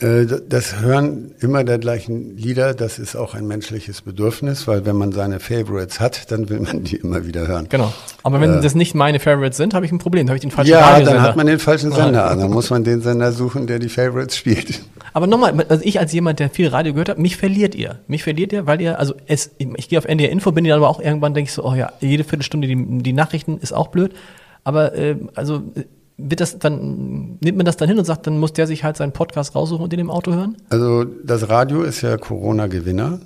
Äh, 0.00 0.26
das 0.48 0.80
Hören 0.80 1.34
immer 1.38 1.62
der 1.62 1.78
gleichen 1.78 2.36
Lieder, 2.36 2.74
das 2.74 2.98
ist 2.98 3.14
auch 3.14 3.34
ein 3.34 3.46
menschliches 3.46 4.02
Bedürfnis, 4.02 4.66
weil 4.66 4.84
wenn 4.84 4.96
man 4.96 5.12
seine 5.12 5.38
Favorites 5.38 6.00
hat, 6.00 6.32
dann 6.32 6.48
will 6.48 6.58
man 6.58 6.82
die 6.82 6.96
immer 6.96 7.24
wieder 7.26 7.46
hören. 7.46 7.68
Genau. 7.68 7.92
Aber 8.24 8.40
wenn 8.40 8.58
äh, 8.58 8.60
das 8.60 8.74
nicht 8.74 8.96
meine 8.96 9.20
Favorites 9.20 9.56
sind, 9.56 9.72
habe 9.72 9.86
ich 9.86 9.92
ein 9.92 9.98
Problem. 9.98 10.26
Habe 10.28 10.36
ich 10.36 10.40
den 10.42 10.50
falschen 10.50 10.72
ja, 10.72 10.80
Radiosender. 10.80 11.10
Ja, 11.10 11.16
dann 11.18 11.28
hat 11.28 11.36
man 11.36 11.46
den 11.46 11.60
falschen 11.60 11.92
Sender 11.92 12.28
an. 12.28 12.40
Dann 12.40 12.50
muss 12.50 12.70
man 12.70 12.82
den 12.82 13.02
Sender 13.02 13.30
suchen, 13.30 13.68
der 13.68 13.78
die 13.78 13.88
Favorites 13.88 14.36
spielt. 14.36 14.82
Aber 15.12 15.28
nochmal, 15.28 15.54
also 15.68 15.84
ich 15.84 16.00
als 16.00 16.12
jemand, 16.12 16.40
der 16.40 16.50
viel 16.50 16.66
Radio 16.66 16.92
gehört 16.92 17.10
hat, 17.10 17.20
mich 17.20 17.36
verliert 17.36 17.76
ihr. 17.76 18.00
Mich 18.08 18.24
verliert 18.24 18.52
ihr, 18.52 18.66
weil 18.66 18.80
ihr, 18.80 18.98
also 18.98 19.14
es, 19.28 19.52
ich 19.58 19.88
gehe 19.88 19.98
auf 19.98 20.06
NDR 20.06 20.30
Info, 20.30 20.50
bin 20.50 20.64
dann 20.64 20.76
aber 20.76 20.88
auch 20.88 21.00
irgendwann 21.00 21.34
denke 21.34 21.48
ich 21.48 21.54
so, 21.54 21.64
oh 21.64 21.74
ja, 21.74 21.92
jede 22.00 22.24
Viertelstunde 22.24 22.66
die, 22.66 22.98
die 23.02 23.12
Nachrichten 23.12 23.58
ist 23.58 23.72
auch 23.72 23.88
blöd. 23.88 24.12
Aber 24.64 24.96
äh, 24.96 25.16
also 25.36 25.62
wird 26.16 26.40
das 26.40 26.58
dann, 26.58 27.38
nimmt 27.40 27.56
man 27.56 27.66
das 27.66 27.76
dann 27.76 27.88
hin 27.88 27.98
und 27.98 28.04
sagt, 28.04 28.26
dann 28.26 28.38
muss 28.38 28.52
der 28.52 28.66
sich 28.66 28.84
halt 28.84 28.96
seinen 28.96 29.12
Podcast 29.12 29.54
raussuchen 29.54 29.84
und 29.84 29.92
den 29.92 30.00
im 30.00 30.10
Auto 30.10 30.32
hören? 30.32 30.56
Also 30.70 31.04
das 31.04 31.48
Radio 31.48 31.82
ist 31.82 32.02
ja 32.02 32.16
Corona-Gewinner. 32.16 33.20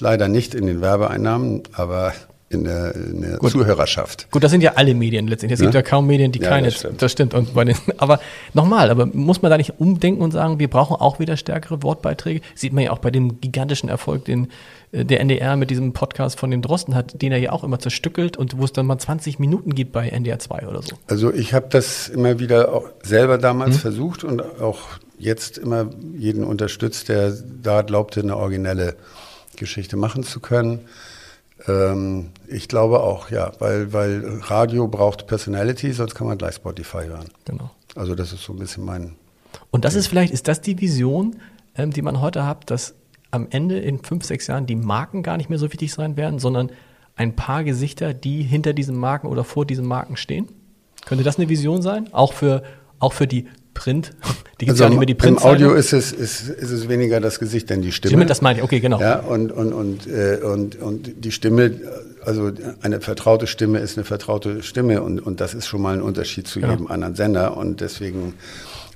Leider 0.00 0.28
nicht 0.28 0.54
in 0.54 0.66
den 0.66 0.80
Werbeeinnahmen, 0.80 1.62
aber 1.72 2.12
in 2.54 2.64
der, 2.64 2.94
in 2.94 3.20
der 3.20 3.40
Zuhörerschaft. 3.40 4.30
Gut, 4.30 4.42
das 4.42 4.50
sind 4.50 4.62
ja 4.62 4.72
alle 4.76 4.94
Medien 4.94 5.26
letztendlich. 5.26 5.58
Es 5.58 5.62
gibt 5.62 5.74
ja 5.74 5.82
kaum 5.82 6.06
Medien, 6.06 6.32
die 6.32 6.40
Ja, 6.40 6.48
keine. 6.48 6.68
das 6.68 6.76
stimmt. 6.78 7.02
das 7.02 7.12
stimmt. 7.12 7.34
Und 7.34 7.54
bei 7.54 7.64
den, 7.64 7.76
aber 7.98 8.20
nochmal, 8.54 8.90
aber 8.90 9.06
muss 9.06 9.42
man 9.42 9.50
da 9.50 9.56
nicht 9.56 9.74
umdenken 9.78 10.22
und 10.22 10.30
sagen, 10.30 10.58
wir 10.58 10.68
brauchen 10.68 10.96
auch 10.96 11.18
wieder 11.18 11.36
stärkere 11.36 11.82
Wortbeiträge? 11.82 12.40
Sieht 12.54 12.72
man 12.72 12.84
ja 12.84 12.92
auch 12.92 12.98
bei 12.98 13.10
dem 13.10 13.40
gigantischen 13.40 13.88
Erfolg, 13.88 14.24
den 14.24 14.48
äh, 14.92 15.04
der 15.04 15.20
NDR 15.20 15.56
mit 15.56 15.70
diesem 15.70 15.92
Podcast 15.92 16.38
von 16.38 16.50
dem 16.50 16.62
Drosten 16.62 16.94
hat, 16.94 17.20
den 17.20 17.32
er 17.32 17.38
ja 17.38 17.52
auch 17.52 17.64
immer 17.64 17.78
zerstückelt 17.78 18.36
und 18.36 18.56
wo 18.58 18.64
es 18.64 18.72
dann 18.72 18.86
mal 18.86 18.98
20 18.98 19.38
Minuten 19.38 19.74
gibt 19.74 19.92
bei 19.92 20.08
NDR 20.08 20.38
2 20.38 20.66
oder 20.68 20.82
so. 20.82 20.96
Also 21.08 21.32
ich 21.32 21.52
habe 21.52 21.66
das 21.68 22.08
immer 22.08 22.38
wieder 22.38 22.72
auch 22.72 22.88
selber 23.02 23.38
damals 23.38 23.78
versucht 23.78 24.24
und 24.24 24.40
auch 24.60 24.80
jetzt 25.18 25.58
immer 25.58 25.90
jeden 26.16 26.44
unterstützt, 26.44 27.08
der 27.08 27.32
da 27.62 27.82
glaubte, 27.82 28.20
eine 28.20 28.36
originelle 28.36 28.96
Geschichte 29.56 29.96
machen 29.96 30.22
zu 30.22 30.40
können. 30.40 30.80
Ähm, 31.68 32.30
ich 32.48 32.68
glaube 32.68 33.00
auch, 33.00 33.30
ja, 33.30 33.52
weil, 33.58 33.92
weil 33.92 34.40
Radio 34.42 34.88
braucht 34.88 35.26
Personality, 35.26 35.92
sonst 35.92 36.14
kann 36.14 36.26
man 36.26 36.38
gleich 36.38 36.56
Spotify 36.56 37.06
hören. 37.06 37.28
Genau. 37.44 37.70
Also 37.94 38.14
das 38.14 38.32
ist 38.32 38.42
so 38.42 38.52
ein 38.52 38.58
bisschen 38.58 38.84
mein. 38.84 39.16
Und 39.70 39.84
das 39.84 39.94
ist 39.94 40.08
vielleicht, 40.08 40.32
ist 40.32 40.48
das 40.48 40.60
die 40.60 40.80
Vision, 40.80 41.36
ähm, 41.76 41.92
die 41.92 42.02
man 42.02 42.20
heute 42.20 42.44
hat, 42.44 42.70
dass 42.70 42.94
am 43.30 43.48
Ende 43.50 43.78
in 43.78 44.02
fünf, 44.02 44.24
sechs 44.24 44.46
Jahren 44.46 44.66
die 44.66 44.76
Marken 44.76 45.22
gar 45.22 45.36
nicht 45.36 45.50
mehr 45.50 45.58
so 45.58 45.72
wichtig 45.72 45.92
sein 45.92 46.16
werden, 46.16 46.38
sondern 46.38 46.70
ein 47.16 47.36
paar 47.36 47.64
Gesichter, 47.64 48.14
die 48.14 48.42
hinter 48.42 48.72
diesen 48.72 48.96
Marken 48.96 49.26
oder 49.26 49.44
vor 49.44 49.64
diesen 49.66 49.86
Marken 49.86 50.16
stehen? 50.16 50.48
Könnte 51.04 51.24
das 51.24 51.38
eine 51.38 51.48
Vision 51.48 51.82
sein? 51.82 52.12
Auch 52.12 52.32
für, 52.32 52.62
auch 52.98 53.12
für 53.12 53.26
die 53.26 53.48
Print, 53.74 54.12
die 54.60 54.66
gibt's 54.66 54.80
ja 54.80 54.88
nicht 54.88 54.98
mehr, 54.98 55.06
die 55.06 55.14
Also 55.18 55.28
im 55.28 55.36
Print. 55.36 55.44
Audio 55.44 55.74
ist 55.74 55.92
es, 55.92 56.12
ist, 56.12 56.48
ist 56.48 56.70
es 56.70 56.88
weniger 56.88 57.20
das 57.20 57.38
Gesicht, 57.38 57.68
denn 57.70 57.82
die 57.82 57.92
Stimme. 57.92 58.10
Stimme, 58.10 58.26
das 58.26 58.40
meine 58.40 58.58
ich, 58.60 58.64
okay, 58.64 58.80
genau. 58.80 59.00
Ja, 59.00 59.18
und, 59.20 59.52
und, 59.52 59.72
und, 59.72 60.06
äh, 60.06 60.38
und, 60.42 60.76
und 60.80 61.24
die 61.24 61.32
Stimme, 61.32 61.72
also 62.24 62.50
eine 62.80 63.00
vertraute 63.00 63.46
Stimme 63.46 63.80
ist 63.80 63.98
eine 63.98 64.04
vertraute 64.04 64.62
Stimme 64.62 65.02
und, 65.02 65.20
und 65.20 65.40
das 65.40 65.52
ist 65.54 65.66
schon 65.66 65.82
mal 65.82 65.94
ein 65.94 66.02
Unterschied 66.02 66.46
zu 66.48 66.60
Genau. 66.60 66.72
jedem 66.72 66.86
anderen 66.86 67.14
Sender 67.14 67.56
und 67.56 67.80
deswegen, 67.80 68.34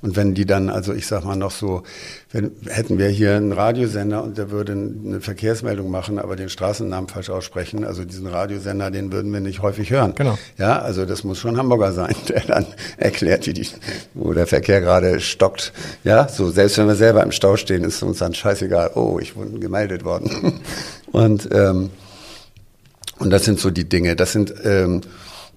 und 0.01 0.15
wenn 0.15 0.33
die 0.33 0.45
dann, 0.45 0.69
also 0.69 0.93
ich 0.93 1.07
sag 1.07 1.25
mal 1.25 1.35
noch 1.35 1.51
so, 1.51 1.83
wenn, 2.31 2.51
hätten 2.67 2.97
wir 2.97 3.07
hier 3.07 3.35
einen 3.35 3.51
Radiosender 3.51 4.23
und 4.23 4.37
der 4.37 4.51
würde 4.51 4.71
eine 4.73 5.21
Verkehrsmeldung 5.21 5.89
machen, 5.91 6.19
aber 6.19 6.35
den 6.35 6.49
Straßennamen 6.49 7.09
falsch 7.09 7.29
aussprechen, 7.29 7.83
also 7.85 8.05
diesen 8.05 8.27
Radiosender, 8.27 8.91
den 8.91 9.11
würden 9.11 9.31
wir 9.33 9.39
nicht 9.39 9.61
häufig 9.61 9.89
hören. 9.91 10.13
Genau. 10.15 10.37
Ja, 10.57 10.79
also 10.79 11.05
das 11.05 11.23
muss 11.23 11.37
schon 11.39 11.57
Hamburger 11.57 11.91
sein, 11.91 12.15
der 12.29 12.41
dann 12.41 12.65
erklärt, 12.97 13.47
wie 13.47 13.53
die, 13.53 13.67
wo 14.13 14.33
der 14.33 14.47
Verkehr 14.47 14.81
gerade 14.81 15.19
stockt. 15.19 15.73
Ja, 16.03 16.27
so 16.27 16.49
selbst 16.49 16.77
wenn 16.77 16.87
wir 16.87 16.95
selber 16.95 17.23
im 17.23 17.31
Stau 17.31 17.57
stehen, 17.57 17.83
ist 17.83 18.01
uns 18.03 18.19
dann 18.19 18.33
scheißegal. 18.33 18.91
Oh, 18.95 19.19
ich 19.21 19.35
wurde 19.35 19.59
gemeldet 19.59 20.03
worden. 20.05 20.59
Und 21.11 21.49
ähm, 21.51 21.89
und 23.19 23.31
das 23.31 23.43
sind 23.43 23.59
so 23.59 23.69
die 23.69 23.87
Dinge. 23.87 24.15
Das 24.15 24.31
sind 24.31 24.53
ähm, 24.63 25.01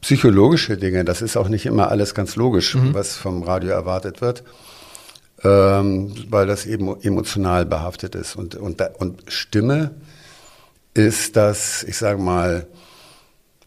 psychologische 0.03 0.77
Dinge. 0.77 1.05
Das 1.05 1.23
ist 1.23 1.37
auch 1.37 1.49
nicht 1.49 1.65
immer 1.65 1.89
alles 1.89 2.15
ganz 2.15 2.37
logisch, 2.37 2.77
was 2.93 3.17
vom 3.17 3.43
Radio 3.43 3.71
erwartet 3.71 4.21
wird, 4.21 4.45
ähm, 5.43 6.15
weil 6.29 6.47
das 6.47 6.67
eben 6.67 7.01
emotional 7.01 7.65
behaftet 7.65 8.15
ist. 8.15 8.37
Und 8.37 8.57
und 8.57 8.83
und 8.99 9.23
Stimme 9.29 9.93
ist 10.95 11.37
das, 11.37 11.83
ich 11.85 11.97
sage 11.97 12.21
mal, 12.21 12.67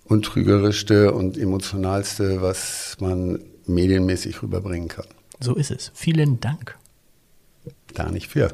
untrügerischste 0.06 1.12
und 1.14 1.38
emotionalste, 1.38 2.42
was 2.42 2.98
man 3.00 3.40
medienmäßig 3.66 4.44
rüberbringen 4.44 4.90
kann. 4.90 5.08
So 5.40 5.56
ist 5.56 5.72
es. 5.72 5.92
Vielen 5.96 6.40
Dank, 6.40 6.78
Da 7.94 8.12
nicht 8.12 8.28
für. 8.28 8.54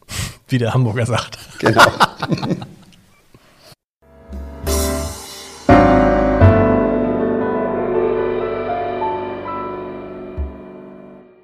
wie 0.48 0.58
der 0.58 0.74
Hamburger 0.74 1.06
sagt. 1.06 1.38
Genau. 1.58 1.82